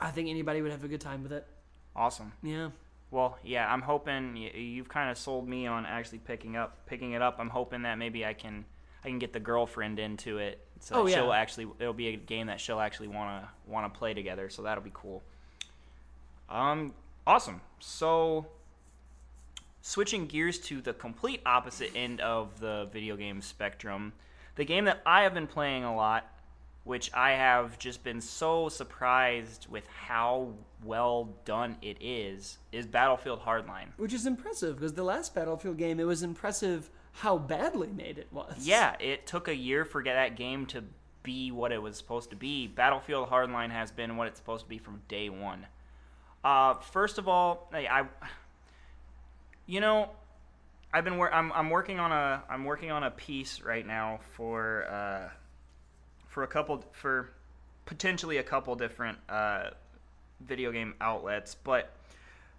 I 0.00 0.10
think 0.10 0.28
anybody 0.30 0.62
would 0.62 0.70
have 0.72 0.82
a 0.82 0.88
good 0.88 1.02
time 1.02 1.22
with 1.22 1.32
it. 1.32 1.46
Awesome. 1.94 2.32
Yeah. 2.42 2.70
Well, 3.10 3.38
yeah, 3.44 3.70
I'm 3.70 3.82
hoping 3.82 4.36
you've 4.36 4.88
kind 4.88 5.10
of 5.10 5.18
sold 5.18 5.46
me 5.48 5.66
on 5.66 5.84
actually 5.84 6.18
picking 6.18 6.56
up 6.56 6.86
picking 6.86 7.12
it 7.12 7.20
up. 7.20 7.36
I'm 7.38 7.50
hoping 7.50 7.82
that 7.82 7.98
maybe 7.98 8.24
I 8.24 8.32
can 8.32 8.64
I 9.04 9.08
can 9.08 9.18
get 9.18 9.32
the 9.32 9.40
girlfriend 9.40 9.98
into 9.98 10.38
it. 10.38 10.64
So 10.78 10.94
Oh, 11.02 11.06
yeah. 11.06 11.16
she'll 11.16 11.32
actually 11.32 11.66
it'll 11.80 11.92
be 11.92 12.08
a 12.08 12.16
game 12.16 12.46
that 12.46 12.60
she'll 12.60 12.80
actually 12.80 13.08
want 13.08 13.42
to 13.44 13.48
want 13.70 13.92
to 13.92 13.98
play 13.98 14.14
together. 14.14 14.48
So 14.48 14.62
that'll 14.62 14.84
be 14.84 14.92
cool. 14.94 15.22
Um 16.48 16.94
awesome. 17.26 17.60
So 17.80 18.46
switching 19.82 20.26
gears 20.26 20.58
to 20.58 20.80
the 20.80 20.92
complete 20.92 21.40
opposite 21.46 21.90
end 21.94 22.20
of 22.20 22.60
the 22.60 22.88
video 22.92 23.16
game 23.16 23.40
spectrum, 23.40 24.12
the 24.56 24.64
game 24.64 24.84
that 24.84 25.00
I 25.06 25.22
have 25.22 25.34
been 25.34 25.46
playing 25.46 25.84
a 25.84 25.94
lot, 25.94 26.26
which 26.84 27.12
I 27.14 27.32
have 27.32 27.78
just 27.78 28.02
been 28.02 28.20
so 28.20 28.68
surprised 28.68 29.66
with 29.70 29.86
how 29.86 30.54
well 30.84 31.28
done 31.44 31.76
it 31.82 31.98
is, 32.00 32.58
is 32.72 32.86
Battlefield 32.86 33.40
Hardline. 33.40 33.88
Which 33.96 34.14
is 34.14 34.26
impressive 34.26 34.76
because 34.76 34.94
the 34.94 35.02
last 35.02 35.34
Battlefield 35.34 35.76
game, 35.76 36.00
it 36.00 36.06
was 36.06 36.22
impressive 36.22 36.90
how 37.12 37.38
badly 37.38 37.88
made 37.88 38.18
it 38.18 38.28
was. 38.30 38.54
Yeah, 38.60 38.96
it 39.00 39.26
took 39.26 39.48
a 39.48 39.54
year 39.54 39.84
for 39.84 40.02
that 40.04 40.36
game 40.36 40.66
to 40.66 40.84
be 41.22 41.50
what 41.50 41.72
it 41.72 41.82
was 41.82 41.96
supposed 41.96 42.30
to 42.30 42.36
be. 42.36 42.66
Battlefield 42.66 43.28
Hardline 43.28 43.70
has 43.70 43.90
been 43.90 44.16
what 44.16 44.26
it's 44.26 44.38
supposed 44.38 44.64
to 44.64 44.68
be 44.68 44.78
from 44.78 45.02
day 45.08 45.28
one. 45.28 45.66
Uh, 46.42 46.74
first 46.74 47.18
of 47.18 47.28
all, 47.28 47.68
I, 47.72 47.86
I 47.86 48.04
you 49.70 49.78
know, 49.78 50.10
I've 50.92 51.04
been 51.04 51.16
wor- 51.16 51.32
I'm 51.32 51.52
I'm 51.52 51.70
working 51.70 52.00
on 52.00 52.10
a 52.10 52.42
I'm 52.50 52.64
working 52.64 52.90
on 52.90 53.04
a 53.04 53.10
piece 53.12 53.62
right 53.62 53.86
now 53.86 54.18
for 54.32 54.84
uh, 54.90 55.28
for 56.26 56.42
a 56.42 56.48
couple 56.48 56.84
for 56.90 57.30
potentially 57.86 58.38
a 58.38 58.42
couple 58.42 58.74
different 58.74 59.18
uh, 59.28 59.70
video 60.44 60.72
game 60.72 60.94
outlets, 61.00 61.54
but 61.54 61.92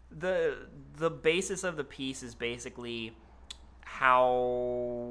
the 0.10 0.56
the 0.96 1.10
basis 1.10 1.66
of 1.66 1.76
the 1.76 1.84
piece 1.84 2.24
is 2.24 2.34
basically 2.34 3.12
how 3.82 5.10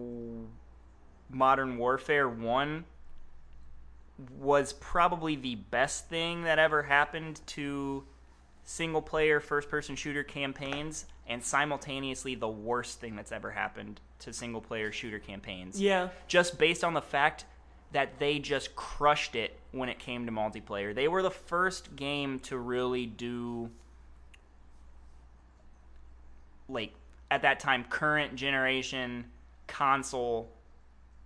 Modern 1.28 1.76
Warfare 1.76 2.30
1 2.30 2.84
was 4.38 4.72
probably 4.72 5.36
the 5.36 5.56
best 5.56 6.08
thing 6.08 6.44
that 6.44 6.58
ever 6.58 6.82
happened 6.82 7.42
to 7.48 8.04
single 8.70 9.02
player 9.02 9.40
first 9.40 9.68
person 9.68 9.96
shooter 9.96 10.22
campaigns 10.22 11.06
and 11.26 11.42
simultaneously 11.42 12.36
the 12.36 12.48
worst 12.48 13.00
thing 13.00 13.16
that's 13.16 13.32
ever 13.32 13.50
happened 13.50 14.00
to 14.20 14.32
single 14.32 14.60
player 14.60 14.92
shooter 14.92 15.18
campaigns. 15.18 15.80
Yeah. 15.80 16.10
Just 16.28 16.56
based 16.56 16.84
on 16.84 16.94
the 16.94 17.02
fact 17.02 17.46
that 17.90 18.20
they 18.20 18.38
just 18.38 18.76
crushed 18.76 19.34
it 19.34 19.58
when 19.72 19.88
it 19.88 19.98
came 19.98 20.24
to 20.26 20.30
multiplayer. 20.30 20.94
They 20.94 21.08
were 21.08 21.20
the 21.20 21.32
first 21.32 21.96
game 21.96 22.38
to 22.40 22.58
really 22.58 23.06
do 23.06 23.70
like 26.68 26.94
at 27.28 27.42
that 27.42 27.58
time 27.58 27.84
current 27.90 28.36
generation 28.36 29.24
console 29.66 30.48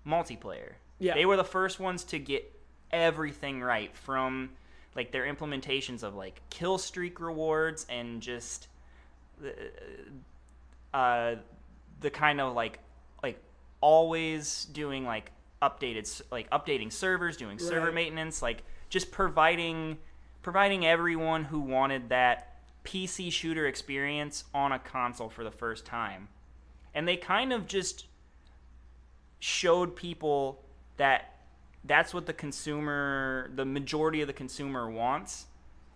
multiplayer. 0.06 0.72
Yeah. 0.98 1.12
They 1.12 1.26
were 1.26 1.36
the 1.36 1.44
first 1.44 1.78
ones 1.78 2.04
to 2.04 2.18
get 2.18 2.50
everything 2.90 3.60
right 3.60 3.94
from 3.94 4.48
like 4.94 5.12
their 5.12 5.24
implementations 5.24 6.02
of 6.02 6.14
like 6.14 6.40
kill 6.50 6.78
streak 6.78 7.20
rewards 7.20 7.86
and 7.88 8.20
just 8.20 8.68
uh, 10.92 11.34
the 12.00 12.10
kind 12.10 12.40
of 12.40 12.54
like 12.54 12.78
like 13.22 13.38
always 13.80 14.66
doing 14.66 15.04
like 15.04 15.32
updated 15.62 16.22
like 16.30 16.48
updating 16.50 16.92
servers, 16.92 17.36
doing 17.36 17.58
server 17.58 17.90
maintenance, 17.92 18.42
like 18.42 18.62
just 18.88 19.10
providing 19.10 19.98
providing 20.42 20.86
everyone 20.86 21.44
who 21.44 21.60
wanted 21.60 22.10
that 22.10 22.50
PC 22.84 23.32
shooter 23.32 23.66
experience 23.66 24.44
on 24.52 24.72
a 24.72 24.78
console 24.78 25.30
for 25.30 25.42
the 25.42 25.50
first 25.50 25.84
time. 25.86 26.28
And 26.94 27.08
they 27.08 27.16
kind 27.16 27.52
of 27.52 27.66
just 27.66 28.06
showed 29.40 29.96
people 29.96 30.62
that 30.96 31.33
that's 31.84 32.14
what 32.14 32.26
the 32.26 32.32
consumer 32.32 33.50
the 33.54 33.64
majority 33.64 34.20
of 34.20 34.26
the 34.26 34.32
consumer 34.32 34.90
wants 34.90 35.46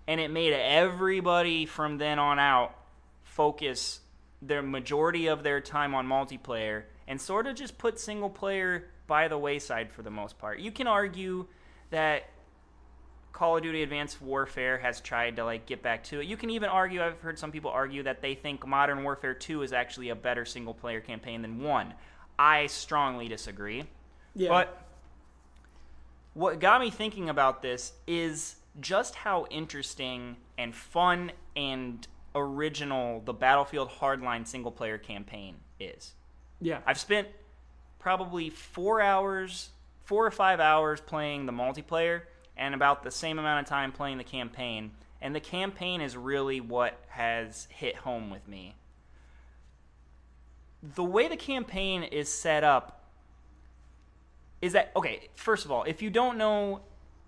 and 0.06 0.20
it 0.20 0.30
made 0.30 0.52
everybody 0.52 1.66
from 1.66 1.98
then 1.98 2.18
on 2.18 2.38
out 2.38 2.74
focus 3.22 4.00
their 4.40 4.62
majority 4.62 5.26
of 5.26 5.42
their 5.42 5.60
time 5.60 5.94
on 5.94 6.06
multiplayer 6.06 6.84
and 7.06 7.20
sort 7.20 7.46
of 7.46 7.56
just 7.56 7.78
put 7.78 7.98
single 7.98 8.30
player 8.30 8.84
by 9.06 9.28
the 9.28 9.38
wayside 9.38 9.90
for 9.90 10.02
the 10.02 10.10
most 10.10 10.38
part. 10.38 10.60
You 10.60 10.70
can 10.70 10.86
argue 10.86 11.46
that 11.90 12.24
Call 13.32 13.56
of 13.56 13.62
Duty 13.62 13.82
Advanced 13.82 14.20
Warfare 14.20 14.78
has 14.78 15.00
tried 15.00 15.36
to 15.36 15.44
like 15.44 15.66
get 15.66 15.82
back 15.82 16.04
to 16.04 16.20
it. 16.20 16.26
You 16.26 16.36
can 16.36 16.50
even 16.50 16.68
argue 16.68 17.02
I've 17.02 17.20
heard 17.20 17.38
some 17.38 17.50
people 17.50 17.70
argue 17.70 18.02
that 18.02 18.20
they 18.20 18.34
think 18.34 18.66
Modern 18.66 19.02
Warfare 19.02 19.34
2 19.34 19.62
is 19.62 19.72
actually 19.72 20.10
a 20.10 20.14
better 20.14 20.44
single 20.44 20.74
player 20.74 21.00
campaign 21.00 21.42
than 21.42 21.62
1. 21.62 21.94
I 22.38 22.66
strongly 22.66 23.28
disagree. 23.28 23.84
Yeah. 24.34 24.50
But 24.50 24.87
what 26.38 26.60
got 26.60 26.80
me 26.80 26.88
thinking 26.88 27.28
about 27.28 27.62
this 27.62 27.94
is 28.06 28.54
just 28.80 29.16
how 29.16 29.44
interesting 29.50 30.36
and 30.56 30.72
fun 30.72 31.32
and 31.56 32.06
original 32.32 33.20
the 33.24 33.32
Battlefield 33.32 33.90
Hardline 33.90 34.46
single 34.46 34.70
player 34.70 34.98
campaign 34.98 35.56
is. 35.80 36.12
yeah. 36.60 36.78
I've 36.86 36.98
spent 36.98 37.26
probably 37.98 38.50
four 38.50 39.00
hours, 39.00 39.70
four 40.04 40.24
or 40.24 40.30
five 40.30 40.60
hours 40.60 41.00
playing 41.00 41.46
the 41.46 41.52
multiplayer, 41.52 42.22
and 42.56 42.72
about 42.72 43.02
the 43.02 43.10
same 43.10 43.40
amount 43.40 43.66
of 43.66 43.68
time 43.68 43.90
playing 43.90 44.18
the 44.18 44.24
campaign. 44.24 44.92
And 45.20 45.34
the 45.34 45.40
campaign 45.40 46.00
is 46.00 46.16
really 46.16 46.60
what 46.60 47.00
has 47.08 47.66
hit 47.68 47.96
home 47.96 48.30
with 48.30 48.46
me. 48.46 48.76
The 50.94 51.02
way 51.02 51.26
the 51.26 51.36
campaign 51.36 52.04
is 52.04 52.28
set 52.28 52.62
up 52.62 52.97
is 54.60 54.72
that 54.72 54.92
okay, 54.96 55.28
first 55.34 55.64
of 55.64 55.70
all, 55.72 55.84
if 55.84 56.02
you 56.02 56.10
don't 56.10 56.36
know 56.36 56.80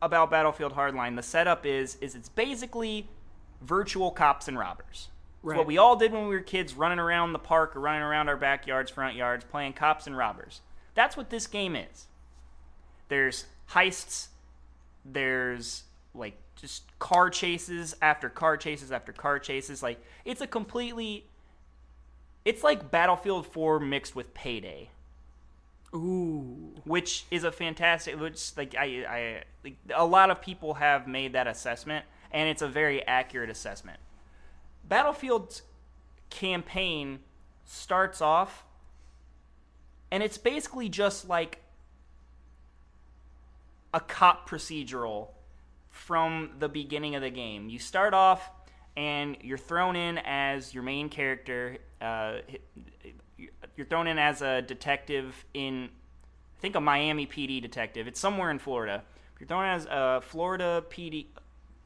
about 0.03 0.31
Battlefield 0.31 0.75
Hardline, 0.75 1.17
the 1.17 1.23
setup 1.23 1.67
is 1.67 1.97
is 2.01 2.15
it's 2.15 2.29
basically 2.29 3.09
virtual 3.61 4.11
cops 4.11 4.49
and 4.49 4.59
robbers. 4.59 5.09
It's 5.09 5.11
Right. 5.43 5.57
what 5.57 5.67
we 5.67 5.79
all 5.79 5.97
did 5.97 6.13
when 6.13 6.29
we 6.29 6.35
were 6.35 6.41
kids, 6.41 6.75
running 6.75 6.99
around 6.99 7.33
the 7.33 7.39
park 7.39 7.75
or 7.75 7.81
running 7.81 8.03
around 8.03 8.29
our 8.29 8.37
backyards, 8.37 8.91
front 8.91 9.17
yards, 9.17 9.45
playing 9.45 9.73
cops 9.73 10.07
and 10.07 10.17
robbers. 10.17 10.61
That's 10.95 11.17
what 11.17 11.31
this 11.31 11.47
game 11.47 11.75
is. 11.75 12.09
There's 13.09 13.47
heists, 13.71 14.29
there's 15.05 15.85
like 16.15 16.35
just 16.57 16.83
car 16.99 17.31
chases 17.31 17.95
after 18.03 18.29
car 18.29 18.57
chases 18.57 18.93
after 18.93 19.13
car 19.13 19.39
chases. 19.39 19.83
Like 19.83 20.03
it's 20.25 20.41
a 20.41 20.47
completely 20.47 21.27
it's 22.45 22.63
like 22.63 22.91
Battlefield 22.91 23.47
4 23.47 23.81
mixed 23.81 24.17
with 24.17 24.33
Payday 24.35 24.91
Ooh. 25.95 26.73
which 26.85 27.25
is 27.31 27.43
a 27.43 27.51
fantastic 27.51 28.19
which 28.21 28.57
like 28.57 28.77
i 28.79 29.05
i 29.09 29.43
like, 29.65 29.77
a 29.95 30.05
lot 30.05 30.31
of 30.31 30.41
people 30.41 30.75
have 30.75 31.09
made 31.09 31.33
that 31.33 31.49
assessment 31.49 32.05
and 32.31 32.49
it's 32.49 32.63
a 32.63 32.69
very 32.69 33.05
accurate 33.07 33.51
assessment 33.51 33.99
battlefield's 34.85 35.63
campaign 36.31 37.19
starts 37.65 38.21
off 38.21 38.65
and 40.13 40.23
it's 40.23 40.39
basically 40.39 40.89
just 40.89 41.29
like 41.29 41.61
a 43.93 44.01
cop 44.01 44.49
procedural 44.49 45.29
from 45.91 46.51
the 46.61 46.69
beginning 46.69 47.17
of 47.17 47.23
the 47.23 47.31
game 47.31 47.69
you 47.69 47.81
start 47.81 48.15
off 48.15 48.51
and 48.97 49.37
you're 49.43 49.59
thrown 49.59 49.97
in 49.97 50.19
as 50.19 50.73
your 50.73 50.83
main 50.83 51.09
character 51.09 51.79
uh, 52.01 52.39
you're 53.81 53.87
thrown 53.87 54.07
in 54.07 54.19
as 54.19 54.43
a 54.43 54.61
detective 54.61 55.47
in 55.55 55.85
I 55.85 56.61
think 56.61 56.77
a 56.77 56.81
Miami 56.83 57.27
PD 57.27 57.63
detective. 57.63 58.07
It's 58.07 58.21
somewhere 58.21 58.51
in 58.51 58.59
Florida. 58.59 59.05
You're 59.39 59.47
thrown 59.47 59.65
as 59.65 59.87
a 59.87 60.21
Florida 60.23 60.85
PD 60.91 61.29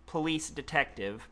police 0.05 0.51
detective. 0.51 1.29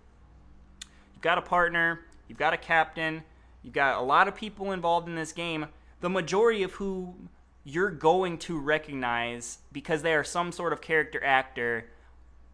You've 1.14 1.22
got 1.22 1.36
a 1.36 1.42
partner, 1.42 2.02
you've 2.28 2.38
got 2.38 2.52
a 2.52 2.56
captain, 2.56 3.24
you've 3.64 3.74
got 3.74 3.98
a 3.98 4.02
lot 4.02 4.28
of 4.28 4.36
people 4.36 4.70
involved 4.70 5.08
in 5.08 5.16
this 5.16 5.32
game. 5.32 5.66
The 6.00 6.08
majority 6.08 6.62
of 6.62 6.74
who 6.74 7.16
you're 7.64 7.90
going 7.90 8.38
to 8.38 8.56
recognize 8.56 9.58
because 9.72 10.02
they 10.02 10.14
are 10.14 10.22
some 10.22 10.52
sort 10.52 10.72
of 10.72 10.80
character 10.80 11.24
actor 11.24 11.86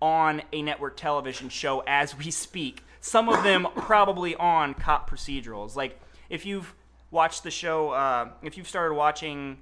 on 0.00 0.40
a 0.54 0.62
network 0.62 0.96
television 0.96 1.50
show 1.50 1.82
as 1.86 2.16
we 2.16 2.30
speak. 2.30 2.82
Some 3.02 3.28
of 3.28 3.44
them 3.44 3.68
probably 3.76 4.34
on 4.34 4.72
cop 4.72 5.10
procedurals. 5.10 5.76
Like 5.76 6.00
if 6.30 6.46
you've 6.46 6.74
watched 7.10 7.42
the 7.42 7.50
show, 7.50 7.90
uh, 7.90 8.28
if 8.42 8.56
you've 8.56 8.68
started 8.68 8.94
watching 8.94 9.58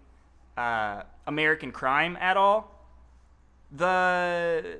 uh, 0.56 1.02
American 1.26 1.72
Crime 1.72 2.16
at 2.20 2.36
all, 2.36 2.72
the 3.70 4.78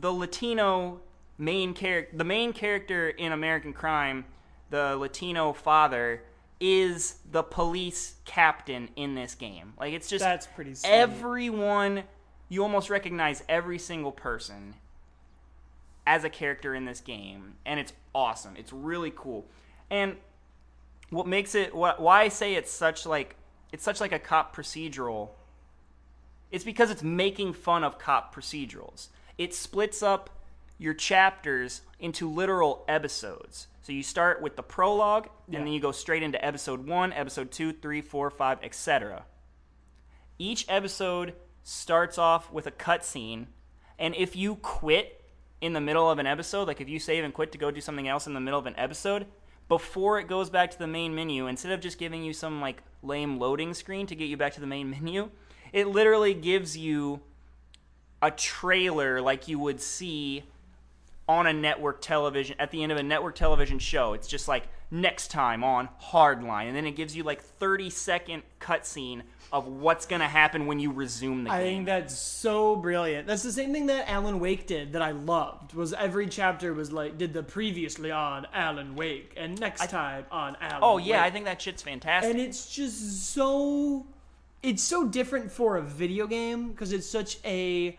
the 0.00 0.12
Latino 0.12 1.00
main 1.38 1.74
character, 1.74 2.16
the 2.16 2.24
main 2.24 2.52
character 2.52 3.08
in 3.08 3.32
American 3.32 3.72
Crime, 3.72 4.24
the 4.70 4.96
Latino 4.96 5.52
father, 5.52 6.22
is 6.60 7.16
the 7.30 7.42
police 7.42 8.16
captain 8.24 8.88
in 8.96 9.14
this 9.14 9.34
game. 9.34 9.74
Like 9.78 9.92
it's 9.92 10.08
just 10.08 10.24
That's 10.24 10.46
pretty 10.46 10.74
sweet. 10.74 10.90
everyone. 10.90 12.04
You 12.48 12.62
almost 12.62 12.90
recognize 12.90 13.42
every 13.48 13.78
single 13.78 14.12
person 14.12 14.74
as 16.06 16.22
a 16.22 16.30
character 16.30 16.76
in 16.76 16.84
this 16.84 17.00
game, 17.00 17.54
and 17.66 17.80
it's 17.80 17.92
awesome. 18.14 18.54
It's 18.56 18.72
really 18.72 19.12
cool, 19.14 19.46
and 19.90 20.16
what 21.10 21.26
makes 21.26 21.54
it 21.54 21.74
what 21.74 22.00
why 22.00 22.22
I 22.22 22.28
say 22.28 22.54
it's 22.54 22.70
such 22.70 23.06
like 23.06 23.36
it's 23.72 23.84
such 23.84 24.00
like 24.00 24.12
a 24.12 24.18
cop 24.18 24.54
procedural. 24.54 25.30
It's 26.50 26.64
because 26.64 26.90
it's 26.90 27.02
making 27.02 27.52
fun 27.54 27.84
of 27.84 27.98
cop 27.98 28.34
procedurals. 28.34 29.08
It 29.36 29.52
splits 29.54 30.02
up 30.02 30.30
your 30.78 30.94
chapters 30.94 31.82
into 31.98 32.30
literal 32.30 32.84
episodes. 32.88 33.66
So 33.82 33.92
you 33.92 34.02
start 34.02 34.42
with 34.42 34.56
the 34.56 34.62
prologue, 34.62 35.28
Yeah. 35.48 35.58
and 35.58 35.66
then 35.66 35.72
you 35.72 35.80
go 35.80 35.92
straight 35.92 36.22
into 36.22 36.44
episode 36.44 36.86
one, 36.86 37.12
episode 37.12 37.50
two, 37.50 37.72
three, 37.72 38.00
four, 38.00 38.30
five, 38.30 38.58
etc. 38.62 39.24
Each 40.38 40.64
episode 40.68 41.34
starts 41.62 42.18
off 42.18 42.52
with 42.52 42.66
a 42.66 42.70
cutscene, 42.70 43.46
and 43.98 44.14
if 44.14 44.36
you 44.36 44.56
quit 44.56 45.24
in 45.60 45.72
the 45.72 45.80
middle 45.80 46.10
of 46.10 46.18
an 46.18 46.26
episode, 46.26 46.68
like 46.68 46.80
if 46.80 46.88
you 46.88 46.98
save 46.98 47.24
and 47.24 47.32
quit 47.32 47.52
to 47.52 47.58
go 47.58 47.70
do 47.70 47.80
something 47.80 48.06
else 48.06 48.26
in 48.26 48.34
the 48.34 48.40
middle 48.40 48.58
of 48.60 48.66
an 48.66 48.74
episode, 48.76 49.26
before 49.68 50.18
it 50.18 50.28
goes 50.28 50.50
back 50.50 50.70
to 50.70 50.78
the 50.78 50.86
main 50.86 51.14
menu, 51.14 51.46
instead 51.46 51.72
of 51.72 51.80
just 51.80 51.98
giving 51.98 52.22
you 52.22 52.32
some 52.32 52.60
like 52.60 52.82
lame 53.02 53.38
loading 53.38 53.74
screen 53.74 54.06
to 54.06 54.14
get 54.14 54.26
you 54.26 54.36
back 54.36 54.54
to 54.54 54.60
the 54.60 54.66
main 54.66 54.90
menu, 55.02 55.30
it 55.72 55.88
literally 55.88 56.34
gives 56.34 56.76
you 56.76 57.20
a 58.22 58.30
trailer 58.30 59.20
like 59.20 59.48
you 59.48 59.58
would 59.58 59.80
see 59.80 60.44
on 61.28 61.46
a 61.46 61.52
network 61.52 62.00
television 62.00 62.56
at 62.58 62.70
the 62.70 62.82
end 62.82 62.92
of 62.92 62.98
a 62.98 63.02
network 63.02 63.34
television 63.34 63.78
show. 63.78 64.12
It's 64.12 64.28
just 64.28 64.48
like 64.48 64.68
next 64.90 65.28
time 65.30 65.64
on 65.64 65.88
Hardline, 66.10 66.68
and 66.68 66.76
then 66.76 66.86
it 66.86 66.92
gives 66.92 67.16
you 67.16 67.22
like 67.22 67.42
30 67.42 67.90
second 67.90 68.42
cutscene 68.60 69.22
of 69.52 69.66
what's 69.66 70.06
gonna 70.06 70.28
happen 70.28 70.66
when 70.66 70.78
you 70.78 70.90
resume 70.90 71.44
the 71.44 71.50
I 71.50 71.62
game. 71.62 71.66
I 71.66 71.70
think 71.70 71.86
that's 71.86 72.18
so 72.18 72.76
brilliant. 72.76 73.26
That's 73.26 73.42
the 73.42 73.52
same 73.52 73.72
thing 73.72 73.86
that 73.86 74.08
Alan 74.08 74.40
Wake 74.40 74.66
did 74.66 74.92
that 74.92 75.02
I 75.02 75.12
loved. 75.12 75.74
Was 75.74 75.92
every 75.92 76.26
chapter 76.26 76.72
was 76.74 76.92
like 76.92 77.16
did 77.16 77.32
the 77.32 77.42
previously 77.42 78.10
on 78.10 78.46
Alan 78.52 78.96
Wake 78.96 79.32
and 79.36 79.58
next 79.60 79.88
time 79.88 80.24
on 80.30 80.56
Alan. 80.60 80.80
oh 80.82 80.98
yeah, 80.98 81.22
I 81.22 81.30
think 81.30 81.44
that 81.44 81.62
shit's 81.62 81.82
fantastic. 81.82 82.32
and 82.32 82.40
it's 82.40 82.72
just 82.74 83.32
so 83.32 84.06
it's 84.62 84.82
so 84.82 85.06
different 85.06 85.50
for 85.50 85.76
a 85.76 85.82
video 85.82 86.26
game 86.26 86.70
because 86.70 86.92
it's 86.92 87.08
such 87.08 87.38
a 87.44 87.96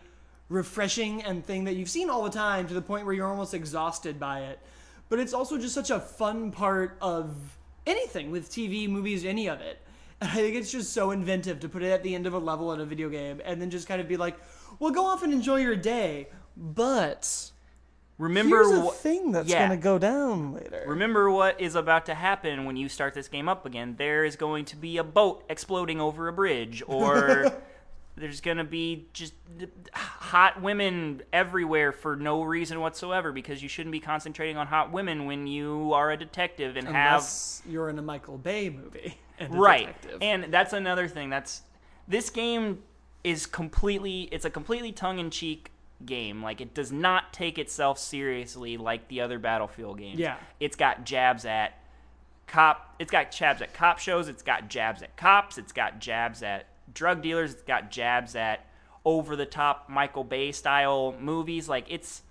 refreshing 0.50 1.22
and 1.22 1.44
thing 1.44 1.64
that 1.64 1.74
you've 1.74 1.90
seen 1.90 2.10
all 2.10 2.22
the 2.22 2.30
time 2.30 2.66
to 2.66 2.74
the 2.74 2.82
point 2.82 3.04
where 3.04 3.14
you're 3.14 3.26
almost 3.26 3.54
exhausted 3.54 4.18
by 4.18 4.40
it 4.40 4.58
but 5.08 5.18
it's 5.18 5.32
also 5.32 5.58
just 5.58 5.74
such 5.74 5.90
a 5.90 6.00
fun 6.00 6.50
part 6.50 6.96
of 7.00 7.58
anything 7.86 8.30
with 8.30 8.50
TV, 8.50 8.88
movies, 8.88 9.24
any 9.24 9.48
of 9.48 9.60
it. 9.60 9.80
And 10.20 10.30
I 10.32 10.34
think 10.34 10.56
it's 10.56 10.70
just 10.70 10.92
so 10.92 11.10
inventive 11.10 11.60
to 11.60 11.68
put 11.68 11.82
it 11.82 11.90
at 11.90 12.02
the 12.02 12.14
end 12.14 12.26
of 12.26 12.34
a 12.34 12.38
level 12.38 12.72
in 12.72 12.80
a 12.80 12.84
video 12.84 13.08
game 13.08 13.40
and 13.44 13.60
then 13.60 13.70
just 13.70 13.88
kind 13.88 14.00
of 14.00 14.08
be 14.08 14.16
like, 14.16 14.36
well, 14.78 14.90
go 14.90 15.04
off 15.04 15.22
and 15.22 15.32
enjoy 15.32 15.56
your 15.56 15.76
day, 15.76 16.28
but 16.56 17.50
Remember 18.18 18.64
here's 18.64 18.78
a 18.78 18.80
what 18.80 18.96
thing 18.96 19.30
that's 19.30 19.48
yeah. 19.48 19.68
going 19.68 19.78
to 19.78 19.82
go 19.82 19.96
down 19.96 20.52
later. 20.52 20.84
Remember 20.88 21.30
what 21.30 21.60
is 21.60 21.76
about 21.76 22.06
to 22.06 22.14
happen 22.14 22.64
when 22.64 22.76
you 22.76 22.88
start 22.88 23.14
this 23.14 23.28
game 23.28 23.48
up 23.48 23.64
again. 23.64 23.94
There 23.96 24.24
is 24.24 24.34
going 24.34 24.64
to 24.66 24.76
be 24.76 24.96
a 24.96 25.04
boat 25.04 25.44
exploding 25.48 26.00
over 26.00 26.26
a 26.26 26.32
bridge, 26.32 26.82
or 26.88 27.52
there's 28.18 28.40
going 28.40 28.56
to 28.58 28.64
be 28.64 29.06
just 29.12 29.32
hot 29.92 30.60
women 30.60 31.22
everywhere 31.32 31.92
for 31.92 32.16
no 32.16 32.42
reason 32.42 32.80
whatsoever 32.80 33.32
because 33.32 33.62
you 33.62 33.68
shouldn't 33.68 33.92
be 33.92 34.00
concentrating 34.00 34.56
on 34.56 34.66
hot 34.66 34.92
women 34.92 35.24
when 35.26 35.46
you 35.46 35.92
are 35.94 36.10
a 36.10 36.16
detective 36.16 36.76
and 36.76 36.86
have 36.88 37.26
you're 37.68 37.88
in 37.88 37.98
a 37.98 38.02
Michael 38.02 38.38
Bay 38.38 38.68
movie. 38.70 39.16
and 39.38 39.54
a 39.54 39.56
right 39.56 39.86
detective. 40.02 40.18
and 40.20 40.44
that's 40.52 40.72
another 40.72 41.06
thing 41.08 41.30
that's 41.30 41.62
this 42.08 42.28
game 42.30 42.82
is 43.24 43.46
completely 43.46 44.22
it's 44.32 44.44
a 44.44 44.50
completely 44.50 44.90
tongue-in-cheek 44.92 45.70
game 46.06 46.42
like 46.42 46.60
it 46.60 46.74
does 46.74 46.90
not 46.92 47.32
take 47.32 47.58
itself 47.58 47.98
seriously 47.98 48.76
like 48.76 49.06
the 49.08 49.20
other 49.20 49.38
battlefield 49.38 49.98
games 49.98 50.18
Yeah. 50.18 50.36
it's 50.60 50.76
got 50.76 51.04
jabs 51.04 51.44
at 51.44 51.74
cop 52.46 52.94
it's 52.98 53.10
got 53.10 53.30
jabs 53.30 53.60
at 53.62 53.74
cop 53.74 53.98
shows 53.98 54.28
it's 54.28 54.42
got 54.42 54.68
jabs 54.68 55.02
at 55.02 55.16
cops 55.16 55.58
it's 55.58 55.72
got 55.72 55.98
jabs 56.00 56.42
at 56.42 56.66
drug 56.94 57.22
dealers 57.22 57.52
it's 57.52 57.62
got 57.62 57.90
jabs 57.90 58.34
at 58.34 58.64
over 59.04 59.36
the 59.36 59.46
top 59.46 59.88
michael 59.88 60.24
bay 60.24 60.52
style 60.52 61.14
movies 61.20 61.68
like 61.68 61.86
it's 61.88 62.22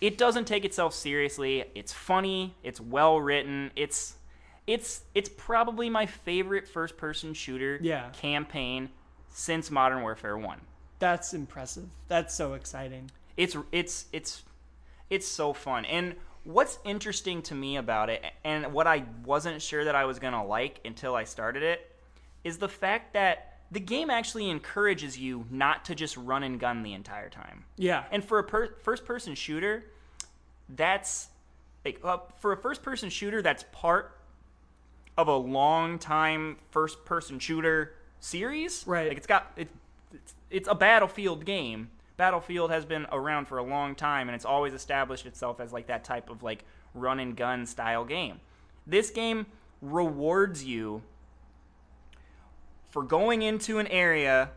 it 0.00 0.18
doesn't 0.18 0.44
take 0.46 0.64
itself 0.64 0.92
seriously 0.94 1.64
it's 1.74 1.92
funny 1.92 2.54
it's 2.62 2.80
well 2.80 3.20
written 3.20 3.70
it's 3.76 4.14
it's 4.66 5.02
it's 5.14 5.28
probably 5.36 5.88
my 5.88 6.06
favorite 6.06 6.66
first 6.68 6.96
person 6.96 7.32
shooter 7.34 7.78
Yeah. 7.80 8.10
campaign 8.10 8.90
since 9.30 9.70
modern 9.70 10.02
warfare 10.02 10.36
1 10.36 10.60
That's 10.98 11.34
impressive. 11.34 11.88
That's 12.08 12.34
so 12.34 12.54
exciting. 12.54 13.10
it's 13.36 13.56
it's 13.72 14.06
it's 14.12 14.42
it's 15.10 15.26
so 15.26 15.52
fun 15.52 15.84
and 15.84 16.14
what's 16.44 16.78
interesting 16.84 17.42
to 17.42 17.54
me 17.54 17.76
about 17.76 18.08
it 18.10 18.24
and 18.44 18.72
what 18.72 18.86
i 18.86 19.04
wasn't 19.24 19.60
sure 19.60 19.84
that 19.84 19.94
i 19.94 20.04
was 20.04 20.18
going 20.18 20.32
to 20.32 20.42
like 20.42 20.80
until 20.84 21.14
i 21.14 21.24
started 21.24 21.62
it 21.62 21.90
is 22.44 22.58
the 22.58 22.68
fact 22.68 23.12
that 23.14 23.55
the 23.70 23.80
game 23.80 24.10
actually 24.10 24.48
encourages 24.48 25.18
you 25.18 25.44
not 25.50 25.84
to 25.86 25.94
just 25.94 26.16
run 26.16 26.42
and 26.42 26.60
gun 26.60 26.82
the 26.82 26.92
entire 26.92 27.28
time 27.28 27.64
Yeah. 27.76 28.04
and 28.10 28.24
for 28.24 28.38
a 28.38 28.44
per- 28.44 28.74
first 28.82 29.04
person 29.04 29.34
shooter 29.34 29.84
that's 30.68 31.28
like 31.84 32.00
uh, 32.04 32.18
for 32.38 32.52
a 32.52 32.56
first 32.56 32.82
person 32.82 33.08
shooter 33.10 33.42
that's 33.42 33.64
part 33.72 34.18
of 35.16 35.28
a 35.28 35.36
long 35.36 35.98
time 35.98 36.56
first 36.70 37.04
person 37.04 37.38
shooter 37.38 37.94
series 38.20 38.84
Right. 38.86 39.08
like 39.08 39.16
it's 39.16 39.26
got 39.26 39.52
it, 39.56 39.68
it's, 40.12 40.34
it's 40.50 40.68
a 40.68 40.74
battlefield 40.74 41.44
game 41.44 41.90
battlefield 42.16 42.70
has 42.70 42.84
been 42.84 43.06
around 43.12 43.46
for 43.46 43.58
a 43.58 43.62
long 43.62 43.94
time 43.94 44.28
and 44.28 44.34
it's 44.34 44.44
always 44.44 44.72
established 44.72 45.26
itself 45.26 45.60
as 45.60 45.72
like 45.72 45.86
that 45.88 46.02
type 46.04 46.30
of 46.30 46.42
like 46.42 46.64
run 46.94 47.20
and 47.20 47.36
gun 47.36 47.66
style 47.66 48.04
game 48.04 48.40
this 48.86 49.10
game 49.10 49.46
rewards 49.82 50.64
you 50.64 51.02
for 52.96 53.02
going 53.02 53.42
into 53.42 53.78
an 53.78 53.86
area 53.88 54.48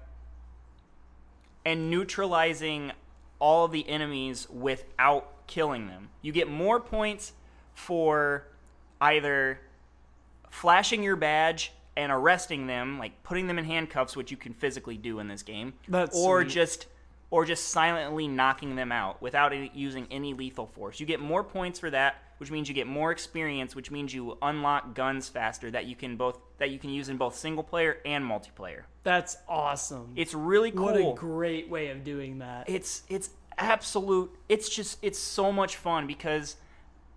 and 1.65 1.91
neutralizing 1.91 2.89
all 3.37 3.65
of 3.65 3.73
the 3.73 3.85
enemies 3.89 4.47
without 4.49 5.45
killing 5.45 5.87
them. 5.87 6.07
You 6.21 6.31
get 6.31 6.49
more 6.49 6.79
points 6.79 7.33
for 7.73 8.47
either 9.01 9.59
flashing 10.49 11.03
your 11.03 11.17
badge 11.17 11.73
and 11.97 12.13
arresting 12.13 12.65
them, 12.65 12.97
like 12.97 13.23
putting 13.23 13.47
them 13.47 13.59
in 13.59 13.65
handcuffs, 13.65 14.15
which 14.15 14.31
you 14.31 14.37
can 14.37 14.53
physically 14.53 14.95
do 14.95 15.19
in 15.19 15.27
this 15.27 15.43
game, 15.43 15.73
That's 15.89 16.17
or 16.17 16.43
sweet. 16.43 16.53
just 16.53 16.85
or 17.32 17.45
just 17.45 17.69
silently 17.69 18.27
knocking 18.27 18.75
them 18.75 18.91
out 18.91 19.21
without 19.21 19.53
using 19.75 20.07
any 20.09 20.34
lethal 20.34 20.65
force. 20.67 20.99
You 20.99 21.05
get 21.05 21.19
more 21.19 21.43
points 21.43 21.80
for 21.80 21.89
that, 21.91 22.15
which 22.39 22.49
means 22.49 22.67
you 22.67 22.73
get 22.73 22.88
more 22.88 23.11
experience, 23.11 23.75
which 23.75 23.91
means 23.91 24.13
you 24.13 24.38
unlock 24.41 24.95
guns 24.95 25.30
faster 25.30 25.69
that 25.71 25.86
you 25.86 25.95
can 25.95 26.15
both 26.17 26.39
that 26.57 26.71
you 26.71 26.80
can 26.80 26.89
use 26.89 27.07
in 27.09 27.17
both 27.17 27.36
single 27.36 27.63
player 27.63 27.97
and 28.05 28.25
multiplayer. 28.25 28.82
That's 29.03 29.38
awesome. 29.47 30.13
It's 30.15 30.34
really 30.34 30.71
cool 30.71 30.86
What 30.86 30.95
a 30.97 31.13
great 31.15 31.69
way 31.69 31.89
of 31.89 32.03
doing 32.03 32.39
that. 32.39 32.69
it's 32.69 33.03
it's 33.09 33.30
absolute 33.57 34.32
it's 34.47 34.69
just 34.69 34.97
it's 35.01 35.19
so 35.19 35.51
much 35.51 35.75
fun 35.75 36.07
because 36.07 36.55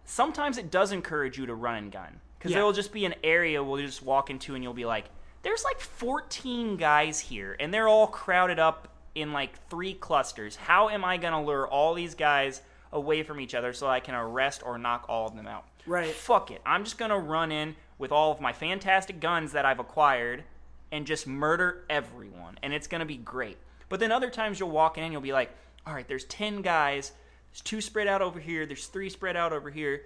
sometimes 0.05 0.59
it 0.59 0.71
does 0.71 0.93
encourage 0.93 1.39
you 1.39 1.47
to 1.47 1.55
run 1.55 1.77
and 1.77 1.93
gun 1.93 2.21
because 2.39 2.51
Yeah. 2.51 2.57
there 2.59 2.65
will 2.65 2.73
just 2.73 2.93
be 2.93 3.05
an 3.05 3.15
area 3.23 3.63
we'll 3.63 3.81
just 3.81 4.03
walk 4.03 4.29
into 4.29 4.55
and 4.57 4.63
you'll 4.65 4.75
be 4.75 4.85
like 4.85 5.07
there's 5.43 5.63
like 5.65 5.79
14 5.81 6.77
guys 6.77 7.21
here 7.21 7.57
and 7.61 7.73
they're 7.73 7.89
all 7.89 8.07
crowded 8.09 8.59
up 8.59 8.89
in 9.15 9.33
like 9.33 9.69
three 9.69 9.95
clusters. 9.95 10.57
How 10.57 10.89
am 10.89 11.05
i 11.05 11.17
going 11.17 11.33
to 11.33 11.41
lure 11.41 11.67
all 11.67 11.95
these 11.95 12.15
guys 12.15 12.63
away 12.93 13.23
from 13.23 13.41
each 13.41 13.55
other 13.55 13.73
so 13.73 13.87
i 13.87 14.01
can 14.01 14.15
arrest 14.15 14.63
or 14.65 14.79
knock 14.79 15.07
all 15.09 15.27
of 15.29 15.37
them 15.37 15.47
out? 15.47 15.65
Right. 15.87 16.13
fuck 16.13 16.51
it. 16.51 16.63
I'm 16.65 16.85
just 16.85 16.99
going 16.99 17.11
to 17.11 17.19
run 17.19 17.51
in 17.51 17.75
with 17.99 18.13
all 18.13 18.33
of 18.33 18.41
my 18.41 18.53
fantastic 18.53 19.21
guns 19.21 19.53
that 19.53 19.65
i've 19.65 19.81
acquired 19.81 20.45
and 20.91 21.07
just 21.07 21.27
murder 21.27 21.85
everyone 21.89 22.59
and 22.63 22.73
it's 22.73 22.87
going 22.87 23.01
to 23.01 23.07
be 23.07 23.17
great. 23.17 23.59
But 23.89 24.01
then 24.01 24.13
other 24.13 24.31
times 24.31 24.59
you'll 24.59 24.71
walk 24.71 24.97
in 24.99 25.05
and 25.05 25.13
you'll 25.13 25.23
be 25.23 25.33
like 25.33 25.51
all 25.87 25.95
right 25.95 26.07
there's 26.07 26.25
10 26.25 26.63
guys. 26.63 27.13
There's 27.51 27.61
two 27.61 27.81
spread 27.81 28.07
out 28.07 28.23
over 28.23 28.41
here. 28.41 28.65
There's 28.65 28.87
three 28.87 29.11
spread 29.11 29.37
out 29.37 29.53
over 29.53 29.69
here. 29.69 30.03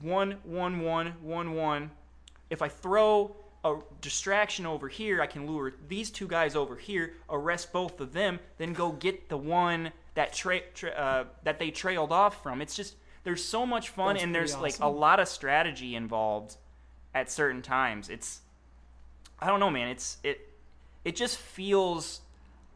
One 0.00 0.36
one 0.44 0.80
one 0.80 1.14
one 1.22 1.54
one. 1.54 1.90
If 2.50 2.62
i 2.62 2.68
throw 2.68 3.36
a 3.64 3.76
distraction 4.00 4.66
over 4.66 4.88
here 4.88 5.20
i 5.20 5.26
can 5.26 5.46
lure 5.46 5.72
these 5.88 6.10
two 6.10 6.28
guys 6.28 6.54
over 6.54 6.76
here 6.76 7.14
arrest 7.30 7.72
both 7.72 8.00
of 8.00 8.12
them 8.12 8.38
then 8.58 8.72
go 8.72 8.92
get 8.92 9.28
the 9.28 9.36
one 9.36 9.90
that 10.14 10.32
tra- 10.32 10.60
tra- 10.74 10.90
uh, 10.90 11.24
that 11.44 11.58
they 11.58 11.70
trailed 11.70 12.12
off 12.12 12.42
from 12.42 12.60
it's 12.62 12.76
just 12.76 12.94
there's 13.24 13.44
so 13.44 13.66
much 13.66 13.90
fun 13.90 14.14
That's 14.14 14.24
and 14.24 14.34
there's 14.34 14.52
pretty 14.54 14.74
like 14.74 14.80
a 14.80 14.88
lot 14.88 15.20
of 15.20 15.28
strategy 15.28 15.94
involved 15.94 16.56
at 17.14 17.30
certain 17.30 17.62
times 17.62 18.08
it's 18.08 18.40
I 19.40 19.46
don't 19.46 19.60
know, 19.60 19.70
man. 19.70 19.88
It's 19.88 20.18
it 20.22 20.40
it 21.04 21.16
just 21.16 21.38
feels 21.38 22.20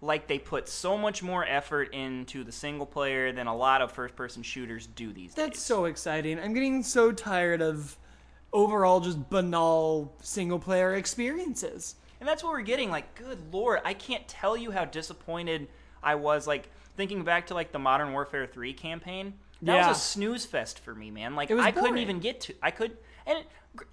like 0.01 0.27
they 0.27 0.39
put 0.39 0.69
so 0.69 0.97
much 0.97 1.23
more 1.23 1.45
effort 1.45 1.93
into 1.93 2.43
the 2.45 2.53
single 2.53 2.87
player 2.87 3.33
than 3.33 3.47
a 3.47 3.55
lot 3.55 3.83
of 3.83 3.93
first 3.93 4.17
person 4.17 4.43
shooters 4.43 4.87
do 4.87 5.13
these 5.13 5.35
That's 5.35 5.51
days. 5.51 5.59
That's 5.59 5.63
so 5.63 5.85
exciting. 5.85 6.39
I'm 6.41 6.55
getting 6.55 6.83
so 6.83 7.13
tired 7.13 7.63
of 7.63 7.97
overall 8.53 9.01
just 9.01 9.31
banal 9.31 10.13
single 10.23 10.59
player 10.59 10.95
experiences. 10.95 11.97
and 12.21 12.29
that's 12.29 12.45
what 12.45 12.53
we're 12.53 12.61
getting. 12.63 12.89
Like, 12.91 13.15
good 13.17 13.39
lord, 13.53 13.81
I 13.85 13.95
can't 13.95 14.27
tell 14.29 14.57
you 14.57 14.71
how 14.71 14.85
disappointed 14.85 15.67
I 16.03 16.15
was. 16.15 16.47
Like 16.47 16.69
thinking 16.97 17.25
back 17.25 17.49
to 17.49 17.55
like 17.55 17.73
the 17.73 17.79
Modern 17.81 18.13
Warfare 18.13 18.47
Three 18.47 18.73
campaign. 18.73 19.35
That 19.63 19.75
Yeah. 19.77 19.89
was 19.89 19.97
a 19.97 20.01
snooze 20.01 20.45
fest 20.45 20.79
for 20.81 20.95
me, 20.95 21.11
man. 21.11 21.35
Like 21.35 21.51
I 21.51 21.71
couldn't 21.73 21.99
even 21.99 22.21
get 22.21 22.41
to. 22.43 22.55
I 22.63 22.71
could, 22.71 22.97
and 23.27 23.39
it, 23.39 23.47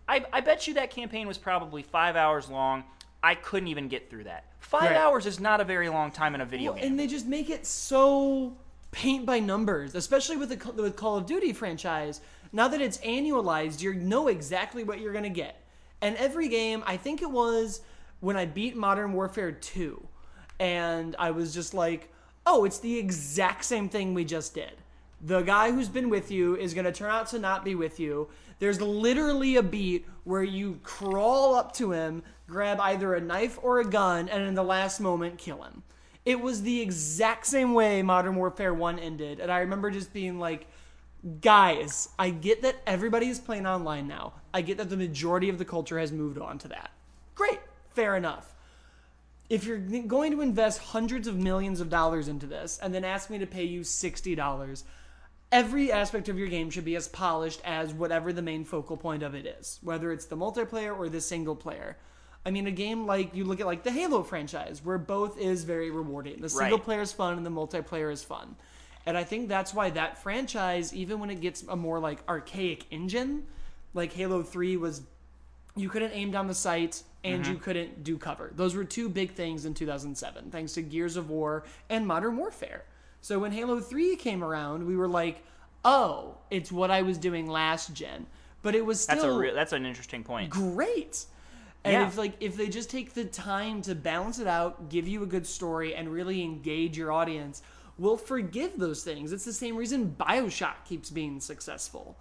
I, 0.07 0.26
I 0.34 0.41
bet 0.41 0.68
you 0.68 0.74
that 0.76 0.91
campaign 0.91 1.28
was 1.28 1.38
probably 1.38 1.82
five 1.84 2.16
hours 2.16 2.49
long. 2.49 2.84
I 3.24 3.36
couldn't 3.36 3.68
even 3.70 3.88
get 3.88 4.10
through 4.10 4.26
that. 4.26 4.45
Five 4.60 4.91
Right. 4.91 4.95
hours 4.97 5.26
is 5.26 5.39
not 5.39 5.60
a 5.62 5.64
very 5.64 5.89
long 5.89 6.12
time 6.12 6.36
in 6.36 6.41
a 6.41 6.45
video 6.45 6.72
Well, 6.74 6.82
game. 6.82 6.91
and 6.91 6.99
they 6.99 7.07
just 7.07 7.26
make 7.26 7.49
it 7.49 7.66
so 7.66 8.55
paint 8.91 9.26
by 9.26 9.39
numbers, 9.39 9.95
especially 9.95 10.38
with 10.38 10.49
the 10.49 10.72
with 10.82 10.95
Call 10.95 11.18
of 11.18 11.26
Duty 11.26 11.53
franchise. 11.53 12.22
Now 12.52 12.68
that 12.68 12.82
it's 12.82 12.97
annualized, 13.00 13.82
you 13.82 13.93
know 13.93 14.28
exactly 14.28 14.84
what 14.84 15.00
you're 15.00 15.14
gonna 15.14 15.30
get. 15.30 15.62
And 16.02 16.16
every 16.16 16.47
game, 16.47 16.84
I 16.86 16.97
think 16.97 17.22
it 17.22 17.30
was 17.30 17.82
when 18.20 18.38
I 18.38 18.45
beat 18.45 18.76
Modern 18.76 19.14
Warfare 19.14 19.52
2, 19.52 20.08
and 20.60 21.16
I 21.20 21.32
was 21.32 21.54
just 21.54 21.74
like, 21.74 22.12
oh, 22.45 22.66
it's 22.66 22.80
the 22.80 22.97
exact 22.97 23.66
same 23.66 23.89
thing 23.89 24.14
we 24.14 24.26
just 24.26 24.54
did. 24.54 24.74
The 25.22 25.41
guy 25.41 25.72
who's 25.72 25.89
been 25.89 26.10
with 26.10 26.32
you 26.32 26.56
is 26.56 26.74
going 26.74 26.86
to 26.86 26.91
turn 26.91 27.12
out 27.12 27.28
to 27.28 27.39
not 27.39 27.66
be 27.66 27.76
with 27.76 28.00
you. 28.00 28.30
There's 28.60 28.82
literally 28.82 29.58
a 29.58 29.64
beat 29.64 30.06
where 30.24 30.43
you 30.43 30.80
crawl 30.84 31.56
up 31.56 31.74
to 31.76 31.91
him, 31.91 32.24
grab 32.47 32.80
either 32.80 33.16
a 33.16 33.22
knife 33.22 33.60
or 33.62 33.80
a 33.80 33.86
gun, 33.86 34.30
and 34.30 34.43
in 34.43 34.56
the 34.56 34.64
last 34.64 35.00
moment 35.00 35.38
kill 35.38 35.64
him. 35.64 35.84
It 36.26 36.39
was 36.39 36.62
the 36.62 36.82
exact 36.82 37.45
same 37.47 37.74
way 37.74 38.02
Modern 38.02 38.36
Warfare 38.36 38.74
1 38.74 39.00
ended. 39.00 39.39
And 39.39 39.52
I 39.52 39.60
remember 39.60 39.91
just 39.91 40.14
being 40.14 40.39
like, 40.39 40.68
guys, 41.42 42.10
I 42.18 42.30
get 42.30 42.62
that 42.62 42.78
everybody 42.88 43.28
is 43.28 43.40
playing 43.40 43.66
online 43.66 44.08
now. 44.08 44.34
I 44.54 44.62
get 44.62 44.78
that 44.78 44.90
the 44.90 44.98
majority 44.98 45.50
of 45.50 45.58
the 45.58 45.66
culture 45.66 46.00
has 46.00 46.12
moved 46.12 46.38
on 46.38 46.58
to 46.60 46.68
that. 46.70 46.92
Great, 47.36 47.60
fair 47.92 48.16
enough. 48.16 48.56
If 49.50 49.66
you're 49.66 49.78
going 49.78 50.32
to 50.32 50.42
invest 50.42 50.80
hundreds 50.80 51.28
of 51.28 51.36
millions 51.36 51.80
of 51.82 51.90
dollars 51.90 52.28
into 52.28 52.46
this 52.46 52.80
and 52.82 52.94
then 52.94 53.04
ask 53.04 53.30
me 53.30 53.40
to 53.40 53.48
pay 53.48 53.64
you 53.64 53.82
$60, 53.82 54.84
every 55.52 55.92
aspect 55.92 56.30
of 56.30 56.38
your 56.38 56.48
game 56.48 56.70
should 56.70 56.86
be 56.86 56.96
as 56.96 57.08
polished 57.08 57.60
as 57.66 57.92
whatever 57.94 58.32
the 58.32 58.44
main 58.44 58.64
focal 58.64 58.96
point 58.96 59.24
of 59.24 59.34
it 59.34 59.46
is, 59.48 59.80
whether 59.82 60.12
it's 60.12 60.26
the 60.26 60.38
multiplayer 60.38 60.96
or 60.98 61.10
the 61.10 61.20
single 61.22 61.56
player. 61.56 61.98
I 62.46 62.52
mean, 62.52 62.68
a 62.68 62.72
game 62.72 63.06
like 63.08 63.36
you 63.36 63.44
look 63.44 63.60
at 63.60 63.66
like 63.66 63.84
the 63.84 63.92
Halo 63.92 64.24
franchise, 64.24 64.82
where 64.84 64.98
both 65.00 65.38
is 65.40 65.64
very 65.64 65.90
rewarding. 65.90 66.42
The 66.42 66.50
single 66.50 66.78
Right. 66.78 66.86
player 66.86 67.02
is 67.02 67.12
fun 67.12 67.36
and 67.36 67.46
the 67.46 67.50
multiplayer 67.50 68.12
is 68.12 68.24
fun. 68.24 68.56
And 69.06 69.18
I 69.18 69.24
think 69.24 69.47
that's 69.47 69.74
why 69.74 69.89
that 69.91 70.22
franchise, 70.22 70.93
even 70.93 71.20
when 71.20 71.30
it 71.30 71.41
gets 71.41 71.64
a 71.68 71.76
more 71.76 72.00
like 72.00 72.20
archaic 72.28 72.86
engine, 72.91 73.43
like 73.93 74.14
Halo 74.14 74.43
3 74.43 74.78
was 74.78 75.02
you 75.76 75.89
couldn't 75.89 76.12
aim 76.12 76.32
down 76.32 76.47
the 76.47 76.54
sight 76.54 77.04
and 77.24 77.45
you 77.45 77.54
mm-hmm. 77.54 77.64
couldn't 77.64 78.04
do 78.04 78.18
cover. 78.18 78.52
Those 78.56 78.76
were 78.76 78.84
two 78.84 79.10
big 79.10 79.32
things 79.32 79.66
in 79.66 79.74
2007, 79.74 80.52
thanks 80.52 80.74
to 80.74 80.82
Gears 80.82 81.18
of 81.18 81.30
War 81.30 81.64
and 81.89 82.06
Modern 82.06 82.38
Warfare. 82.38 82.84
So 83.22 83.39
when 83.39 83.52
Halo 83.52 83.80
3 83.80 84.16
came 84.16 84.43
around, 84.43 84.86
we 84.86 84.95
were 84.95 85.08
like, 85.08 85.43
oh, 85.84 86.38
it's 86.50 86.72
what 86.72 86.91
I 86.91 87.02
was 87.02 87.18
doing 87.18 87.47
last 87.47 87.93
gen. 87.93 88.26
But 88.62 88.76
it 88.76 88.86
was 88.86 89.02
still 89.02 89.16
That's 89.16 89.26
a 89.26 89.32
real, 89.32 89.56
that's 89.56 89.74
an 89.74 89.86
interesting 89.86 90.24
point. 90.24 90.50
great. 90.50 91.26
And 91.84 91.93
Yeah. 91.93 92.08
if 92.08 92.18
like 92.18 92.34
if 92.41 92.58
they 92.58 92.68
just 92.68 92.89
take 92.89 93.14
the 93.14 93.24
time 93.24 93.82
to 93.84 93.95
balance 93.95 94.39
it 94.39 94.47
out, 94.47 94.89
give 94.89 95.08
you 95.08 95.24
a 95.24 95.26
good 95.26 95.47
story, 95.47 95.95
and 95.95 96.10
really 96.10 96.43
engage 96.43 96.97
your 96.97 97.12
audience, 97.12 97.62
we'll 98.00 98.18
forgive 98.18 98.78
those 98.78 99.04
things. 99.04 99.32
It's 99.32 99.45
the 99.45 99.54
same 99.54 99.76
reason 99.76 100.16
Bioshock 100.20 100.86
keeps 100.86 101.10
being 101.10 101.39
successful. 101.39 102.18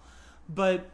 But 0.47 0.89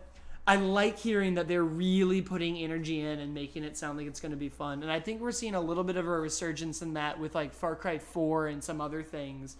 I 0.48 0.58
like 0.58 1.00
hearing 1.00 1.34
that 1.36 1.48
they're 1.48 1.64
really 1.64 2.22
putting 2.22 2.58
energy 2.58 3.02
in 3.02 3.20
and 3.20 3.34
making 3.34 3.64
it 3.64 3.76
sound 3.76 3.98
like 3.98 4.06
it's 4.06 4.20
going 4.20 4.32
to 4.32 4.38
be 4.38 4.50
fun. 4.50 4.84
And 4.84 4.92
I 4.92 5.00
think 5.00 5.22
we're 5.22 5.32
seeing 5.32 5.56
a 5.56 5.62
little 5.62 5.84
bit 5.84 5.98
of 5.98 6.06
a 6.06 6.10
resurgence 6.10 6.82
in 6.84 6.94
that 6.94 7.20
with 7.20 7.34
like 7.34 7.54
Far 7.54 7.76
Cry 7.76 7.98
4 7.98 8.48
and 8.48 8.64
some 8.64 8.80
other 8.80 9.02
things. 9.02 9.58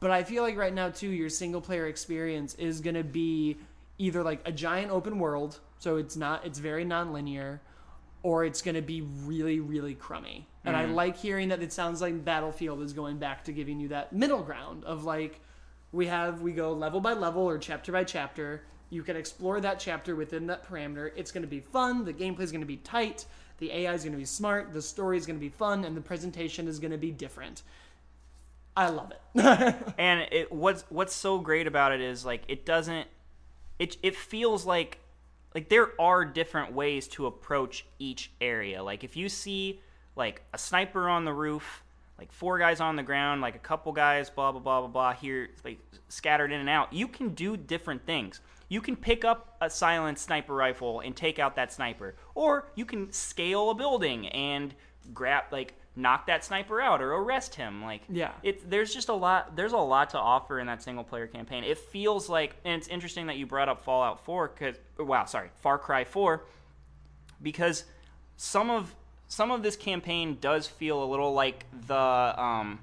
But 0.00 0.10
I 0.10 0.22
feel 0.24 0.42
like 0.42 0.56
right 0.56 0.72
now 0.72 0.88
too, 0.88 1.08
your 1.08 1.28
single 1.28 1.60
player 1.60 1.86
experience 1.86 2.54
is 2.54 2.80
going 2.80 2.96
to 2.96 3.04
be 3.04 3.58
either 3.98 4.22
like 4.22 4.40
a 4.46 4.52
giant 4.52 4.90
open 4.90 5.18
world, 5.18 5.60
so 5.78 5.96
it's 5.96 6.16
not 6.16 6.44
it's 6.44 6.58
very 6.58 6.84
non-linear, 6.84 7.60
or 8.22 8.44
it's 8.44 8.60
going 8.60 8.74
to 8.74 8.82
be 8.82 9.02
really 9.02 9.60
really 9.60 9.94
crummy. 9.94 10.46
And 10.64 10.76
I 10.76 10.86
mm. 10.86 10.94
like 10.94 11.16
hearing 11.16 11.48
that 11.48 11.62
it 11.62 11.72
sounds 11.72 12.00
like 12.00 12.24
Battlefield 12.24 12.80
is 12.82 12.92
going 12.92 13.18
back 13.18 13.44
to 13.44 13.52
giving 13.52 13.80
you 13.80 13.88
that 13.88 14.12
middle 14.12 14.42
ground 14.42 14.84
of 14.84 15.04
like 15.04 15.40
we 15.92 16.06
have 16.06 16.40
we 16.40 16.52
go 16.52 16.72
level 16.72 17.00
by 17.00 17.12
level 17.12 17.42
or 17.42 17.58
chapter 17.58 17.92
by 17.92 18.04
chapter. 18.04 18.62
You 18.90 19.02
can 19.02 19.16
explore 19.16 19.60
that 19.60 19.78
chapter 19.78 20.16
within 20.16 20.46
that 20.46 20.68
parameter. 20.68 21.10
It's 21.16 21.32
going 21.32 21.42
to 21.42 21.48
be 21.48 21.60
fun. 21.60 22.04
The 22.04 22.12
gameplay 22.12 22.40
is 22.40 22.50
going 22.50 22.60
to 22.60 22.66
be 22.66 22.78
tight. 22.78 23.26
The 23.58 23.70
AI 23.72 23.92
is 23.94 24.02
going 24.02 24.12
to 24.12 24.18
be 24.18 24.24
smart. 24.24 24.72
The 24.72 24.82
story 24.82 25.16
is 25.16 25.26
going 25.26 25.38
to 25.38 25.40
be 25.40 25.48
fun, 25.48 25.84
and 25.84 25.96
the 25.96 26.00
presentation 26.00 26.66
is 26.66 26.78
going 26.78 26.90
to 26.90 26.98
be 26.98 27.10
different. 27.10 27.62
I 28.76 28.88
love 28.88 29.12
it. 29.12 29.74
and 29.98 30.26
it 30.32 30.50
what's 30.50 30.84
what's 30.88 31.14
so 31.14 31.38
great 31.38 31.66
about 31.66 31.92
it 31.92 32.00
is 32.00 32.24
like 32.24 32.42
it 32.48 32.66
doesn't 32.66 33.06
it 33.78 33.96
it 34.02 34.16
feels 34.16 34.66
like 34.66 34.98
like 35.54 35.68
there 35.68 35.92
are 36.00 36.24
different 36.24 36.72
ways 36.72 37.06
to 37.08 37.26
approach 37.26 37.86
each 37.98 38.32
area 38.40 38.82
like 38.82 39.04
if 39.04 39.16
you 39.16 39.28
see 39.28 39.80
like 40.16 40.42
a 40.52 40.58
sniper 40.58 41.08
on 41.08 41.24
the 41.24 41.32
roof 41.32 41.82
like 42.18 42.30
four 42.30 42.58
guys 42.58 42.80
on 42.80 42.94
the 42.96 43.02
ground 43.02 43.40
like 43.40 43.56
a 43.56 43.58
couple 43.58 43.90
guys 43.92 44.30
blah 44.30 44.52
blah 44.52 44.60
blah 44.60 44.80
blah 44.80 44.88
blah 44.88 45.12
here 45.12 45.50
like 45.64 45.78
scattered 46.08 46.52
in 46.52 46.60
and 46.60 46.68
out. 46.68 46.92
You 46.92 47.08
can 47.08 47.30
do 47.30 47.56
different 47.56 48.06
things. 48.06 48.40
You 48.68 48.80
can 48.80 48.94
pick 48.96 49.24
up 49.24 49.56
a 49.60 49.68
silent 49.68 50.18
sniper 50.18 50.54
rifle 50.54 51.00
and 51.00 51.14
take 51.16 51.38
out 51.38 51.56
that 51.56 51.72
sniper. 51.72 52.14
Or 52.34 52.68
you 52.76 52.84
can 52.84 53.10
scale 53.12 53.70
a 53.70 53.74
building 53.74 54.28
and 54.28 54.74
grab 55.12 55.44
like 55.50 55.74
knock 55.96 56.26
that 56.26 56.44
sniper 56.44 56.80
out 56.80 57.02
or 57.02 57.12
arrest 57.14 57.56
him. 57.56 57.82
Like 57.82 58.02
Yeah. 58.08 58.30
it 58.44 58.70
there's 58.70 58.94
just 58.94 59.08
a 59.08 59.14
lot 59.14 59.56
there's 59.56 59.72
a 59.72 59.78
lot 59.78 60.10
to 60.10 60.18
offer 60.18 60.60
in 60.60 60.68
that 60.68 60.82
single 60.84 61.02
player 61.04 61.26
campaign. 61.26 61.64
It 61.64 61.78
feels 61.78 62.28
like 62.28 62.54
and 62.64 62.74
it's 62.80 62.86
interesting 62.88 63.26
that 63.26 63.36
you 63.36 63.46
brought 63.46 63.68
up 63.68 63.82
fallout 63.82 64.24
4 64.24 64.48
because 64.56 64.76
wow 64.98 65.24
sorry 65.24 65.50
far 65.56 65.78
cry 65.78 66.04
4 66.04 66.44
because 67.42 67.84
some 68.36 68.70
of 68.70 68.94
some 69.28 69.50
of 69.50 69.62
this 69.62 69.76
campaign 69.76 70.38
does 70.40 70.66
feel 70.66 71.02
a 71.02 71.06
little 71.06 71.32
like 71.32 71.64
the 71.86 71.96
um 71.96 72.78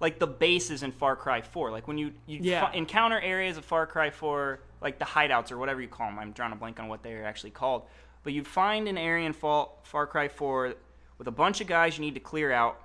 like 0.00 0.18
the 0.18 0.26
bases 0.26 0.82
in 0.82 0.92
Far 0.92 1.16
Cry 1.16 1.40
4 1.42 1.70
like 1.70 1.86
when 1.88 1.98
you 1.98 2.12
you 2.26 2.40
Yeah. 2.42 2.70
encounter 2.72 3.20
areas 3.20 3.56
of 3.56 3.64
Far 3.64 3.86
Cry 3.86 4.10
4 4.10 4.60
like 4.80 4.98
the 4.98 5.04
hideouts 5.04 5.52
or 5.52 5.58
whatever 5.58 5.80
you 5.80 5.88
call 5.88 6.08
them 6.08 6.18
I'm 6.18 6.32
drawing 6.32 6.52
a 6.52 6.56
blank 6.56 6.80
on 6.80 6.88
what 6.88 7.02
they're 7.02 7.24
actually 7.24 7.50
called 7.50 7.84
but 8.24 8.32
you'd 8.32 8.46
find 8.46 8.86
an 8.88 8.96
area 8.98 9.26
in 9.26 9.32
Far, 9.32 9.68
Far 9.82 10.06
Cry 10.06 10.28
4 10.28 10.74
with 11.18 11.28
a 11.28 11.32
bunch 11.32 11.60
of 11.60 11.66
guys 11.66 11.96
you 11.98 12.04
need 12.04 12.14
to 12.14 12.20
clear 12.20 12.52
out 12.52 12.80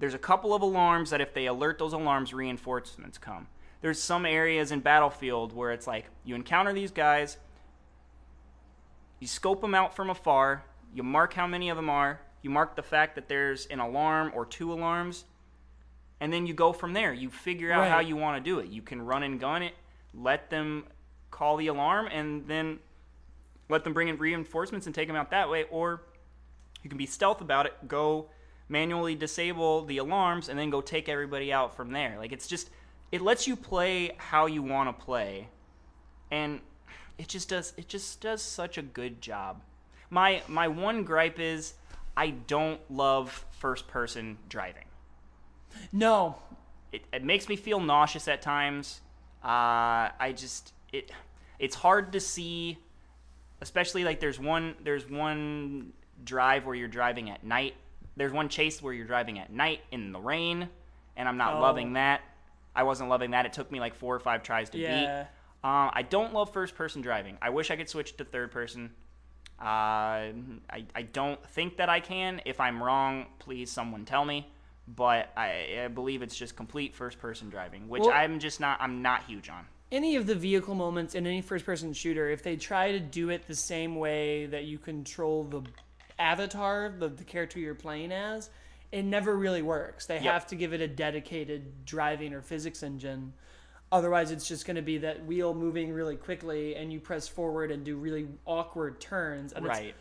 there's 0.00 0.14
a 0.14 0.18
couple 0.18 0.54
of 0.54 0.62
alarms 0.62 1.10
that 1.10 1.20
if 1.20 1.34
they 1.34 1.44
alert 1.44 1.78
those 1.78 1.92
alarms, 1.92 2.32
reinforcements 2.32 3.18
come. 3.18 3.48
There's 3.82 4.00
some 4.02 4.24
areas 4.24 4.72
in 4.72 4.80
Battlefield 4.80 5.52
where 5.54 5.72
it's 5.72 5.86
like 5.86 6.06
you 6.24 6.34
encounter 6.34 6.72
these 6.72 6.90
guys, 6.90 7.36
you 9.18 9.26
scope 9.26 9.60
them 9.60 9.74
out 9.74 9.94
from 9.94 10.08
afar, 10.08 10.64
you 10.94 11.02
mark 11.02 11.34
how 11.34 11.46
many 11.46 11.68
of 11.68 11.76
them 11.76 11.90
are, 11.90 12.20
you 12.42 12.50
mark 12.50 12.76
the 12.76 12.82
fact 12.82 13.14
that 13.14 13.28
there's 13.28 13.66
an 13.66 13.80
alarm 13.80 14.32
or 14.34 14.46
two 14.46 14.72
alarms, 14.72 15.24
and 16.20 16.32
then 16.32 16.46
you 16.46 16.54
go 16.54 16.72
from 16.72 16.92
there. 16.92 17.12
You 17.12 17.30
figure 17.30 17.72
out 17.72 17.88
how 17.88 18.00
you 18.00 18.16
want 18.16 18.42
to 18.42 18.50
do 18.50 18.58
it. 18.58 18.68
You 18.68 18.82
can 18.82 19.02
run 19.02 19.22
and 19.22 19.40
gun 19.40 19.62
it, 19.62 19.74
let 20.14 20.50
them 20.50 20.84
call 21.30 21.56
the 21.56 21.68
alarm, 21.68 22.08
and 22.12 22.46
then 22.46 22.78
let 23.68 23.84
them 23.84 23.92
bring 23.92 24.08
in 24.08 24.18
reinforcements 24.18 24.86
and 24.86 24.94
take 24.94 25.06
them 25.06 25.16
out 25.16 25.30
that 25.30 25.48
way, 25.48 25.64
or 25.70 26.02
you 26.82 26.90
can 26.90 26.98
be 26.98 27.06
stealth 27.06 27.40
about 27.40 27.66
it, 27.66 27.74
go 27.88 28.26
manually 28.68 29.14
disable 29.14 29.84
the 29.84 29.98
alarms, 29.98 30.48
and 30.48 30.58
then 30.58 30.70
go 30.70 30.80
take 30.80 31.08
everybody 31.08 31.52
out 31.52 31.74
from 31.74 31.92
there. 31.92 32.16
Like 32.18 32.32
it's 32.32 32.46
just 32.46 32.70
it 33.12 33.20
lets 33.20 33.46
you 33.46 33.56
play 33.56 34.12
how 34.16 34.46
you 34.46 34.62
want 34.62 34.96
to 34.96 35.04
play, 35.04 35.48
and 36.30 36.60
it 37.18 37.28
just 37.28 37.48
does 37.48 37.72
it 37.76 37.88
just 37.88 38.20
does 38.20 38.42
such 38.42 38.78
a 38.78 38.82
good 38.82 39.20
job. 39.20 39.62
My 40.10 40.42
my 40.48 40.68
one 40.68 41.04
gripe 41.04 41.38
is 41.38 41.74
I 42.16 42.30
don't 42.30 42.80
love 42.90 43.44
first 43.52 43.86
person 43.88 44.38
driving. 44.48 44.84
no, 45.92 46.36
It, 46.92 47.02
it 47.12 47.22
makes 47.24 47.48
me 47.48 47.54
feel 47.56 47.78
nauseous 47.80 48.26
at 48.26 48.42
times. 48.42 49.00
Uh, 49.44 50.10
I 50.18 50.34
just 50.36 50.72
it 50.92 51.10
it's 51.58 51.76
hard 51.76 52.12
to 52.12 52.20
see, 52.20 52.78
especially 53.60 54.04
like 54.04 54.18
there's 54.20 54.40
one 54.40 54.74
there's 54.82 55.08
one 55.08 55.92
drive 56.24 56.66
where 56.66 56.74
you're 56.74 56.88
driving 56.88 57.30
at 57.30 57.44
night. 57.44 57.74
There's 58.16 58.32
one 58.32 58.48
chase 58.48 58.82
where 58.82 58.92
you're 58.92 59.06
driving 59.06 59.38
at 59.38 59.50
night 59.52 59.80
in 59.92 60.12
the 60.12 60.18
rain, 60.20 60.68
and 61.16 61.28
I'm 61.28 61.36
not 61.36 61.54
Oh. 61.54 61.60
loving 61.60 61.92
that. 61.94 62.20
I 62.74 62.82
wasn't 62.82 63.08
loving 63.08 63.30
that. 63.30 63.46
It 63.46 63.52
took 63.52 63.70
me 63.70 63.80
like 63.80 63.94
four 63.94 64.14
or 64.14 64.20
five 64.20 64.42
tries 64.42 64.68
to 64.70 64.78
Yeah. 64.78 65.22
beat. 65.22 65.68
Um, 65.68 65.90
I 65.92 66.02
don't 66.02 66.32
love 66.34 66.52
first 66.52 66.74
person 66.74 67.00
driving. 67.02 67.38
I 67.40 67.50
wish 67.50 67.70
I 67.70 67.76
could 67.76 67.88
switch 67.88 68.16
to 68.16 68.24
third 68.24 68.50
person. 68.50 68.90
Uh, 69.60 69.64
I, 70.70 70.84
I 70.94 71.02
don't 71.02 71.44
think 71.50 71.76
that 71.76 71.88
I 71.88 72.00
can. 72.00 72.40
If 72.44 72.60
I'm 72.60 72.82
wrong, 72.82 73.26
please 73.38 73.70
someone 73.70 74.04
tell 74.04 74.24
me. 74.24 74.48
But 74.88 75.30
I, 75.36 75.82
I 75.84 75.88
believe 75.88 76.22
it's 76.22 76.34
just 76.36 76.56
complete 76.56 76.94
first 76.94 77.18
person 77.20 77.48
driving, 77.50 77.88
which 77.88 78.02
Well- 78.02 78.12
I'm 78.12 78.38
just 78.40 78.58
not. 78.60 78.78
I'm 78.80 79.02
not 79.02 79.24
huge 79.24 79.48
on. 79.48 79.66
any 79.92 80.16
of 80.16 80.26
the 80.26 80.34
vehicle 80.34 80.74
moments 80.74 81.14
in 81.14 81.26
any 81.26 81.42
first 81.42 81.64
person 81.66 81.92
shooter, 81.92 82.30
if 82.30 82.42
they 82.42 82.56
try 82.56 82.92
to 82.92 83.00
do 83.00 83.28
it 83.30 83.46
the 83.46 83.54
same 83.54 83.96
way 83.96 84.46
that 84.46 84.64
you 84.64 84.78
control 84.78 85.44
the 85.44 85.62
avatar, 86.18 86.92
the, 86.98 87.08
the 87.08 87.24
character 87.24 87.58
you're 87.58 87.74
playing 87.74 88.12
as, 88.12 88.50
it 88.92 89.02
never 89.04 89.36
really 89.36 89.62
works. 89.62 90.06
They 90.06 90.14
Yep. 90.16 90.24
have 90.32 90.46
to 90.48 90.56
give 90.56 90.72
it 90.72 90.80
a 90.80 90.88
dedicated 90.88 91.84
driving 91.84 92.32
or 92.34 92.40
physics 92.40 92.82
engine. 92.82 93.32
Otherwise, 93.92 94.30
it's 94.30 94.46
just 94.46 94.66
going 94.66 94.76
to 94.76 94.82
be 94.82 94.98
that 94.98 95.24
wheel 95.26 95.52
moving 95.52 95.92
really 95.92 96.16
quickly 96.16 96.76
and 96.76 96.92
you 96.92 97.00
press 97.00 97.26
forward 97.26 97.70
and 97.70 97.84
do 97.84 97.96
really 97.96 98.28
awkward 98.46 99.00
turns. 99.00 99.52
And 99.52 99.64
it's- 99.66 99.78
Right. 99.80 99.94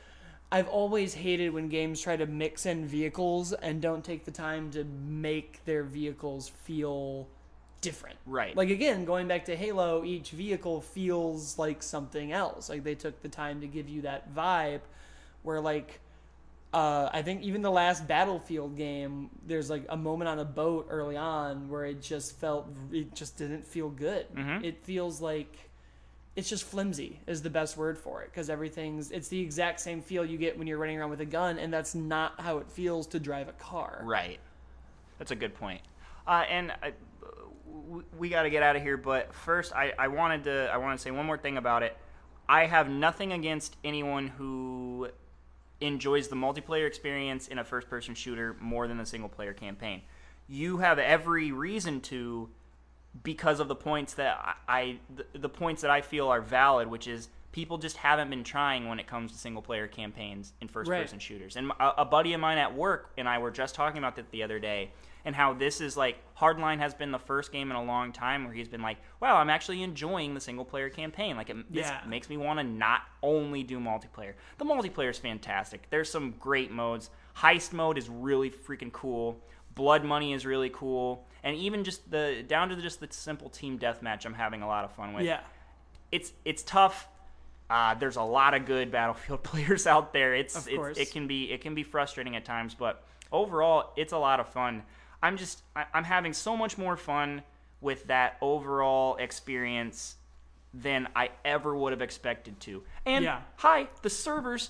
I've 0.51 0.67
always 0.67 1.13
hated 1.13 1.53
when 1.53 1.69
games 1.69 2.01
try 2.01 2.15
to 2.15 2.25
mix 2.25 2.65
in 2.65 2.85
vehicles 2.87 3.53
and 3.53 3.81
don't 3.81 4.03
take 4.03 4.25
the 4.25 4.31
time 4.31 4.71
to 4.71 4.83
make 4.83 5.63
their 5.65 5.83
vehicles 5.83 6.49
feel 6.49 7.27
different. 7.81 8.17
Right. 8.25 8.55
Like 8.55 8.69
again, 8.71 9.05
going 9.05 9.27
back 9.27 9.45
to 9.45 9.55
Halo, 9.55 10.03
each 10.03 10.31
vehicle 10.31 10.81
feels 10.81 11.57
like 11.59 11.83
something 11.83 12.31
else. 12.31 12.67
Like 12.67 12.83
they 12.83 12.95
took 12.95 13.21
the 13.21 13.29
time 13.29 13.61
to 13.61 13.67
give 13.67 13.87
you 13.87 14.01
that 14.01 14.33
vibe 14.33 14.81
where 15.43 15.61
like 15.61 15.99
uh, 16.73 17.09
I 17.11 17.21
think 17.23 17.41
even 17.43 17.61
the 17.61 17.71
last 17.71 18.07
Battlefield 18.07 18.77
game, 18.77 19.29
there's 19.47 19.69
like 19.69 19.85
a 19.89 19.97
moment 19.97 20.27
on 20.29 20.39
a 20.39 20.45
boat 20.45 20.87
early 20.89 21.17
on 21.17 21.67
where 21.69 21.85
it 21.85 22.01
just 22.01 22.37
felt 22.37 22.67
it 22.91 23.13
just 23.15 23.37
didn't 23.37 23.65
feel 23.65 23.89
good. 23.89 24.27
Mhm. 24.35 24.63
It 24.63 24.83
feels 24.83 25.19
like 25.21 25.69
it's 26.35 26.47
just 26.47 26.63
flimsy 26.63 27.19
is 27.27 27.41
the 27.41 27.49
best 27.49 27.75
word 27.75 27.97
for 27.97 28.21
it 28.21 28.29
because 28.31 28.49
everything's 28.49 29.09
it's 29.11 29.27
the 29.29 29.39
exact 29.41 29.79
same 29.79 29.99
feel 30.01 30.23
you 30.23 30.37
get 30.37 30.57
when 30.57 30.67
you're 30.67 30.77
running 30.77 30.97
around 30.99 31.09
with 31.09 31.21
a 31.21 31.25
gun 31.25 31.57
and 31.57 31.73
that's 31.73 31.95
not 31.95 32.39
how 32.39 32.59
it 32.59 32.69
feels 32.71 33.07
to 33.07 33.19
drive 33.19 33.47
a 33.49 33.53
car. 33.53 34.01
Right. 34.03 34.39
That's 35.17 35.31
a 35.31 35.35
good 35.35 35.55
point. 35.55 35.81
Uh, 36.27 36.45
and 36.47 36.71
I, 36.83 36.93
w- 37.65 38.03
we 38.17 38.29
got 38.29 38.43
to 38.43 38.49
get 38.51 38.61
out 38.61 38.75
of 38.75 38.83
here. 38.83 38.95
But 38.95 39.33
first, 39.33 39.73
I, 39.73 39.91
I 39.97 40.07
wanted 40.07 40.43
to 40.43 40.69
I 40.71 40.77
want 40.77 40.97
to 40.99 41.03
say 41.03 41.09
one 41.11 41.25
more 41.25 41.37
thing 41.37 41.57
about 41.57 41.81
it. 41.81 41.97
I 42.47 42.67
have 42.67 42.89
nothing 42.89 43.33
against 43.33 43.75
anyone 43.83 44.27
who 44.27 45.09
enjoys 45.81 46.27
the 46.27 46.35
multiplayer 46.35 46.87
experience 46.87 47.47
in 47.47 47.59
a 47.59 47.63
first 47.63 47.89
person 47.89 48.15
shooter 48.15 48.55
more 48.59 48.87
than 48.87 48.97
the 48.97 49.05
single 49.05 49.29
player 49.29 49.53
campaign. 49.53 50.01
You 50.47 50.77
have 50.77 50.99
every 50.99 51.51
reason 51.51 52.01
to 52.01 52.49
because 53.23 53.59
of 53.59 53.67
the 53.67 53.75
points 53.75 54.13
that 54.15 54.57
I, 54.67 54.99
the, 55.15 55.39
the 55.39 55.49
points 55.49 55.81
that 55.81 55.91
I 55.91 56.01
feel 56.01 56.27
are 56.27 56.41
valid, 56.41 56.87
which 56.89 57.07
is 57.07 57.29
people 57.51 57.77
just 57.77 57.97
haven't 57.97 58.29
been 58.29 58.43
trying 58.43 58.87
when 58.87 58.99
it 58.99 59.07
comes 59.07 59.31
to 59.31 59.37
single 59.37 59.61
player 59.61 59.87
campaigns 59.87 60.53
in 60.61 60.67
first 60.67 60.89
Right. 60.89 61.01
person 61.01 61.19
shooters. 61.19 61.55
And 61.55 61.71
a, 61.79 62.01
a 62.01 62.05
buddy 62.05 62.33
of 62.33 62.39
mine 62.41 62.57
at 62.57 62.75
work 62.75 63.11
and 63.17 63.27
I 63.27 63.39
were 63.39 63.51
just 63.51 63.73
talking 63.73 63.97
about 63.97 64.15
that 64.17 64.29
the 64.31 64.43
other 64.43 64.59
day 64.59 64.91
and 65.25 65.35
how 65.35 65.53
this 65.53 65.81
is 65.81 65.97
like 65.97 66.17
Hardline 66.37 66.79
has 66.79 66.93
been 66.93 67.11
the 67.11 67.19
first 67.19 67.51
game 67.51 67.69
in 67.69 67.75
a 67.75 67.83
long 67.83 68.11
time 68.13 68.45
where 68.45 68.53
he's 68.53 68.67
been 68.69 68.81
like, 68.81 68.97
"Wow, 69.19 69.35
I'm 69.37 69.49
actually 69.49 69.83
enjoying 69.83 70.33
the 70.33 70.39
single 70.39 70.63
player 70.65 70.89
campaign. 70.89 71.35
Like 71.35 71.49
it 71.49 71.57
Yeah. 71.69 72.01
makes 72.07 72.29
me 72.29 72.37
want 72.37 72.59
to 72.59 72.63
not 72.63 73.01
only 73.21 73.63
do 73.63 73.79
multiplayer. 73.79 74.33
The 74.57 74.65
multiplayer 74.65 75.09
is 75.09 75.17
fantastic. 75.19 75.89
There's 75.89 76.09
some 76.09 76.31
great 76.39 76.71
modes. 76.71 77.09
Heist 77.37 77.73
mode 77.73 77.97
is 77.97 78.09
really 78.09 78.49
freaking 78.49 78.91
cool. 78.91 79.41
Blood 79.75 80.03
Money 80.03 80.33
is 80.33 80.45
really 80.45 80.69
cool. 80.69 81.27
And 81.43 81.55
even 81.55 81.83
just 81.83 82.09
the 82.11 82.43
down 82.47 82.69
to 82.69 82.75
just 82.77 82.99
the 82.99 83.07
simple 83.11 83.49
team 83.49 83.77
deathmatch 83.79 84.25
I'm 84.25 84.33
having 84.33 84.61
a 84.61 84.67
lot 84.67 84.83
of 84.85 84.91
fun 84.93 85.13
with 85.13 85.25
Yeah. 85.25 85.41
it's 86.11 86.31
it's 86.45 86.63
tough. 86.63 87.07
Uh, 87.69 87.93
there's 87.93 88.15
a 88.15 88.23
lot 88.23 88.53
of 88.55 88.65
good 88.65 88.91
Battlefield 88.97 89.43
players 89.43 89.85
out 89.85 90.11
there. 90.13 90.33
It's, 90.33 90.55
Of 90.55 90.67
it's 90.69 90.99
it 90.99 91.11
can 91.11 91.27
be 91.27 91.51
it 91.51 91.61
can 91.61 91.75
be 91.75 91.83
frustrating 91.83 92.35
at 92.35 92.43
times, 92.45 92.73
but 92.73 93.03
overall, 93.31 93.91
it's 93.95 94.11
a 94.13 94.17
lot 94.17 94.39
of 94.39 94.49
fun. 94.49 94.83
I'm 95.21 95.37
just 95.37 95.63
I, 95.75 95.85
I'm 95.93 96.03
having 96.03 96.33
so 96.33 96.55
much 96.55 96.77
more 96.77 96.97
fun 96.97 97.43
with 97.81 98.07
that 98.07 98.37
overall 98.41 99.15
experience 99.17 100.15
than 100.73 101.07
I 101.15 101.29
ever 101.45 101.75
would 101.75 101.91
have 101.93 102.01
expected 102.01 102.59
to. 102.61 102.83
And 103.05 103.23
Yeah. 103.25 103.41
hi, 103.57 103.87
the 104.01 104.09
servers 104.09 104.69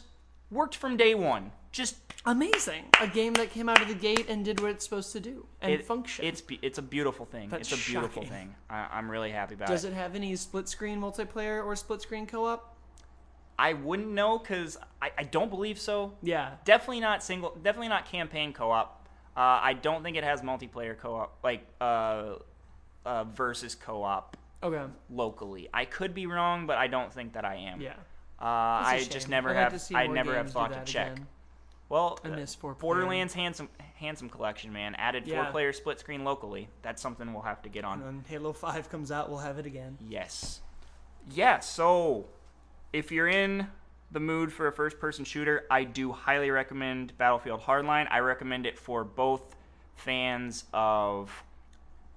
worked 0.49 0.75
from 0.75 0.97
day 0.97 1.15
one. 1.15 1.51
Just 1.71 1.97
Amazing. 2.25 2.83
A 2.99 3.07
game 3.07 3.33
that 3.35 3.49
came 3.51 3.69
out 3.69 3.81
of 3.81 3.87
the 3.87 3.93
gate 3.93 4.25
and 4.27 4.43
did 4.43 4.59
what 4.59 4.71
it's 4.71 4.83
supposed 4.83 5.13
to 5.13 5.19
do 5.21 5.45
and 5.61 5.71
it, 5.71 5.85
function. 5.85 6.25
It's 6.25 6.43
it's 6.61 6.77
a 6.77 6.81
beautiful 6.81 7.25
thing. 7.25 7.49
That's 7.49 7.71
it's 7.71 7.87
a 7.87 7.89
beautiful 7.89 8.23
shocking. 8.23 8.37
thing. 8.37 8.55
I, 8.69 8.87
I'm 8.91 9.09
really 9.09 9.31
happy 9.31 9.55
about 9.55 9.69
Does 9.69 9.85
it. 9.85 9.89
Does 9.89 9.97
it 9.97 9.99
have 10.01 10.15
any 10.15 10.35
split 10.35 10.67
screen 10.67 10.99
multiplayer 10.99 11.63
or 11.65 11.75
split 11.75 12.01
screen 12.01 12.25
co 12.25 12.45
op? 12.45 12.75
I 13.57 13.73
wouldn't 13.73 14.09
know 14.09 14.37
because 14.39 14.77
I, 15.01 15.11
I 15.17 15.23
don't 15.23 15.49
believe 15.49 15.79
so. 15.79 16.13
Yeah. 16.21 16.51
definitely 16.65 17.01
not 17.01 17.23
single 17.23 17.57
definitely 17.61 17.89
not 17.89 18.05
campaign 18.05 18.53
co-op 18.53 18.98
uh, 19.37 19.39
i 19.61 19.73
don't 19.73 20.03
think 20.03 20.17
it 20.17 20.23
has 20.23 20.41
multiplayer 20.41 20.97
co-op 20.97 21.37
like 21.43 21.65
uh, 21.81 22.35
uh, 23.05 23.23
versus 23.25 23.75
co-op 23.75 24.35
Okay. 24.61 24.83
locally 25.09 25.69
i 25.73 25.85
could 25.85 26.13
be 26.13 26.25
wrong 26.27 26.67
but 26.67 26.77
i 26.77 26.87
don't 26.87 27.13
think 27.13 27.33
that 27.33 27.45
i 27.45 27.55
am 27.55 27.79
Yeah. 27.81 27.93
uh, 28.39 28.83
That's 28.83 29.03
shame. 29.03 29.11
just 29.11 29.29
never 29.29 29.49
I'd 29.49 29.71
have 29.71 29.91
i 29.95 30.07
never 30.07 30.35
have 30.35 30.51
thought 30.51 30.73
to 30.73 30.83
check 30.91 31.13
again. 31.13 31.27
well 31.87 32.19
I 32.25 32.27
uh, 32.29 32.35
miss 32.35 32.55
four 32.55 32.73
player. 32.75 32.79
borderlands 32.95 33.33
handsome 33.33 33.69
handsome 33.95 34.29
collection 34.29 34.73
man 34.73 34.95
added 34.95 35.25
Yeah. 35.27 35.43
four 35.43 35.51
player 35.51 35.71
split 35.73 35.99
screen 35.99 36.23
locally 36.25 36.67
that's 36.81 37.01
something 37.01 37.31
we'll 37.33 37.43
have 37.43 37.61
to 37.63 37.69
get 37.69 37.85
on 37.85 37.99
And 38.01 38.05
when 38.05 38.23
Halo 38.27 38.51
5 38.53 38.89
comes 38.89 39.11
out, 39.11 39.29
we'll 39.29 39.39
have 39.39 39.57
it 39.59 39.65
again. 39.65 39.97
Yes. 40.07 40.61
Yeah, 41.31 41.59
so 41.59 42.27
if 42.93 43.11
you're 43.11 43.27
in 43.27 43.67
the 44.11 44.19
mood 44.19 44.51
for 44.51 44.67
a 44.67 44.71
first 44.71 44.99
person 44.99 45.25
shooter, 45.25 45.65
I 45.69 45.83
do 45.83 46.11
highly 46.11 46.49
recommend 46.49 47.17
Battlefield 47.17 47.61
Hardline. 47.61 48.07
I 48.09 48.19
recommend 48.19 48.65
it 48.65 48.77
for 48.77 49.03
both 49.03 49.55
fans 49.95 50.65
of 50.73 51.43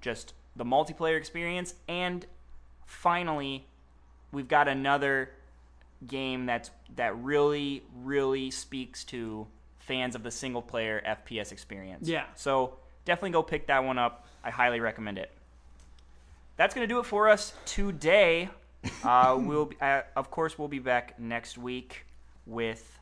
just 0.00 0.34
the 0.56 0.64
multiplayer 0.64 1.16
experience 1.16 1.74
and 1.88 2.26
finally 2.86 3.66
we've 4.30 4.48
got 4.48 4.68
another 4.68 5.30
game 6.06 6.46
that's 6.46 6.70
that 6.94 7.16
really 7.16 7.82
really 8.02 8.50
speaks 8.50 9.02
to 9.02 9.46
fans 9.78 10.14
of 10.14 10.22
the 10.22 10.30
single 10.30 10.62
player 10.62 11.02
FPS 11.06 11.50
experience. 11.52 12.08
Yeah. 12.08 12.26
So 12.36 12.74
definitely 13.04 13.30
go 13.30 13.42
pick 13.42 13.66
that 13.68 13.82
one 13.82 13.98
up. 13.98 14.26
I 14.44 14.50
highly 14.50 14.78
recommend 14.78 15.18
it 15.18 15.30
that's 16.56 16.74
going 16.74 16.86
to 16.86 16.92
do 16.92 17.00
it 17.00 17.06
for 17.06 17.28
us 17.28 17.54
today. 17.64 18.48
Uh, 19.04 19.38
we'll, 19.40 19.66
be, 19.66 19.76
uh, 19.80 20.02
of 20.16 20.30
course, 20.30 20.58
we'll 20.58 20.68
be 20.68 20.78
back 20.78 21.18
next 21.18 21.56
week 21.58 22.04
with 22.46 22.98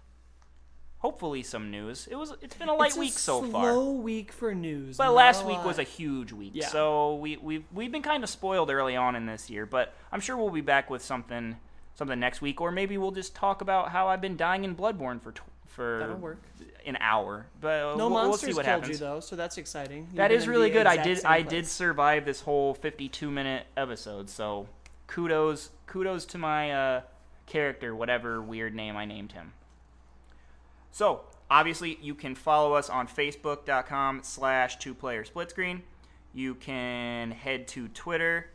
hopefully 0.98 1.42
some 1.42 1.70
news. 1.70 2.06
It 2.10 2.16
was, 2.16 2.34
it's 2.42 2.54
been 2.56 2.68
a 2.68 2.74
light 2.74 2.88
It's 2.88 2.96
a 2.96 3.00
week 3.00 3.12
so 3.14 3.42
far. 3.42 3.72
slow 3.72 3.92
week 3.92 4.32
for 4.32 4.54
news. 4.54 4.96
but 4.96 5.12
last 5.12 5.44
week 5.44 5.64
was 5.64 5.78
a 5.78 5.82
huge 5.82 6.32
week. 6.32 6.52
Yeah. 6.54 6.68
So 6.68 7.16
we, 7.16 7.36
we've 7.38 7.64
we've 7.72 7.90
been 7.92 8.02
kind 8.02 8.22
of 8.22 8.30
spoiled 8.30 8.70
early 8.70 8.96
on 8.96 9.16
in 9.16 9.26
this 9.26 9.48
year, 9.48 9.64
but 9.66 9.94
I'm 10.12 10.20
sure 10.20 10.36
we'll 10.36 10.50
be 10.50 10.60
back 10.60 10.90
with 10.90 11.02
something 11.02 11.56
something 11.94 12.18
next 12.20 12.40
week, 12.40 12.60
or 12.60 12.70
maybe 12.70 12.96
we'll 12.98 13.10
just 13.10 13.34
talk 13.34 13.60
about 13.62 13.90
how 13.90 14.08
I've 14.08 14.20
been 14.20 14.36
dying 14.36 14.64
in 14.64 14.74
Bloodborne 14.74 15.20
for 15.22 15.32
tw- 15.32 15.40
for 15.66 15.98
That'll 16.00 16.16
work. 16.16 16.42
an 16.84 16.96
hour. 17.00 17.46
But 17.60 17.68
uh, 17.68 17.96
No 17.96 18.08
we'll, 18.08 18.10
we'll 18.10 18.28
monsters 18.28 18.50
see 18.50 18.54
what 18.54 18.64
killed 18.66 18.82
happens. 18.82 19.00
you 19.00 19.06
though, 19.06 19.20
so 19.20 19.36
that's 19.36 19.56
exciting. 19.56 20.00
You've 20.08 20.16
That 20.16 20.32
is 20.32 20.46
really 20.48 20.68
good. 20.70 20.86
I 20.86 21.02
did 21.02 21.24
I 21.24 21.42
place. 21.42 21.50
did 21.50 21.66
survive 21.66 22.24
this 22.24 22.40
whole 22.42 22.74
52 22.74 23.30
minute 23.30 23.66
episode. 23.76 24.28
So 24.28 24.66
kudos 25.10 25.70
kudos 25.86 26.24
to 26.24 26.38
my 26.38 26.70
uh, 26.70 27.00
character, 27.46 27.94
whatever 27.94 28.40
weird 28.40 28.74
name 28.74 28.96
I 28.96 29.04
named 29.04 29.32
him. 29.32 29.52
So 30.92 31.22
obviously 31.50 31.98
you 32.00 32.14
can 32.14 32.34
follow 32.34 32.74
us 32.74 32.88
on 32.88 33.08
Facebook.com 33.08 34.20
slash 34.22 34.78
two 34.78 34.94
player 34.94 35.24
split 35.24 35.50
screen. 35.50 35.82
You 36.32 36.54
can 36.54 37.32
head 37.32 37.66
to 37.68 37.88
Twitter. 37.88 38.46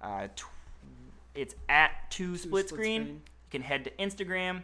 Uh, 0.00 0.28
tw- 0.28 0.46
it's 1.34 1.56
at 1.68 1.90
two 2.10 2.36
split 2.36 2.68
Split 2.68 2.68
screen. 2.68 3.02
Screen. 3.02 3.14
You 3.16 3.50
can 3.50 3.62
head 3.62 3.84
to 3.84 3.90
Instagram 3.92 4.62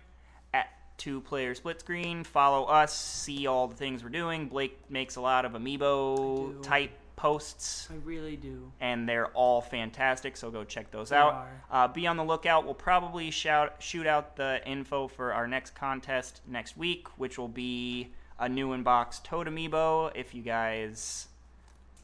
at 0.53 0.69
two 0.99 1.21
player 1.21 1.55
split 1.57 1.81
screen. 1.81 2.23
Follow 2.23 2.65
us, 2.67 2.97
see 2.97 3.49
all 3.49 3.67
the 3.67 3.75
things 3.75 4.05
we're 4.05 4.11
doing. 4.11 4.47
Blake 4.47 4.79
makes 4.89 5.17
a 5.17 5.21
lot 5.21 5.45
of 5.45 5.53
amiibo 5.53 6.63
type 6.63 6.93
posts, 7.17 7.89
I 7.91 7.95
really 8.05 8.37
do. 8.37 8.73
and 8.81 9.09
they're 9.09 9.29
all 9.29 9.61
fantastic. 9.61 10.37
So 10.37 10.51
go 10.51 10.65
check 10.65 10.91
those 10.91 11.11
They 11.11 11.17
out. 11.17 11.47
Uh, 11.71 11.89
be 11.89 12.07
on 12.07 12.17
the 12.17 12.25
lookout. 12.25 12.65
We'll 12.65 12.75
probably 12.75 13.31
shout 13.31 13.77
shoot 13.79 14.07
out 14.07 14.37
the 14.37 14.61
info 14.67 15.09
for 15.09 15.33
our 15.33 15.47
next 15.47 15.75
contest 15.75 16.41
next 16.47 16.77
week, 16.77 17.07
which 17.19 17.39
will 17.39 17.49
be 17.49 18.09
a 18.39 18.49
new 18.49 18.71
inbox 18.71 19.23
Toad 19.23 19.47
amiibo. 19.47 20.11
If 20.15 20.35
you 20.35 20.43
guys 20.43 21.29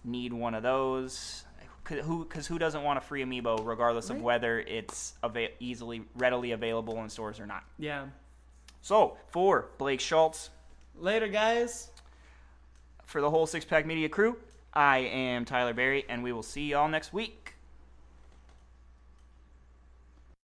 need 0.05 0.33
one 0.33 0.55
of 0.55 0.63
those. 0.63 1.45
Cause 1.83 1.99
who, 2.05 2.25
cause 2.27 2.47
who 2.47 2.59
doesn't 2.59 2.83
want 2.85 2.99
a 2.99 3.01
free 3.01 3.25
amiibo, 3.25 3.67
regardless 3.67 4.11
of 4.11 4.21
whether 4.23 4.61
it's 4.61 5.15
ava- 5.25 5.49
easily, 5.61 6.03
readily 6.15 6.53
available 6.53 7.03
in 7.03 7.09
stores 7.09 7.41
or 7.41 7.47
not? 7.47 7.65
Yeah. 7.79 8.05
So, 8.83 9.17
for 9.29 9.69
Blake 9.79 10.01
Schultz, 10.01 10.51
Later, 10.97 11.27
guys. 11.27 11.91
for 13.07 13.21
the 13.21 13.29
whole 13.31 13.47
Six 13.47 13.65
Pack 13.65 13.87
Media 13.87 14.09
crew, 14.09 14.37
I 14.73 14.99
am 14.99 15.45
Tyler 15.45 15.75
Barry, 15.75 16.05
and 16.09 16.23
we 16.23 16.33
will 16.33 16.43
see 16.43 16.71
y'all 16.71 16.89
next 16.89 17.13
week. 17.13 17.55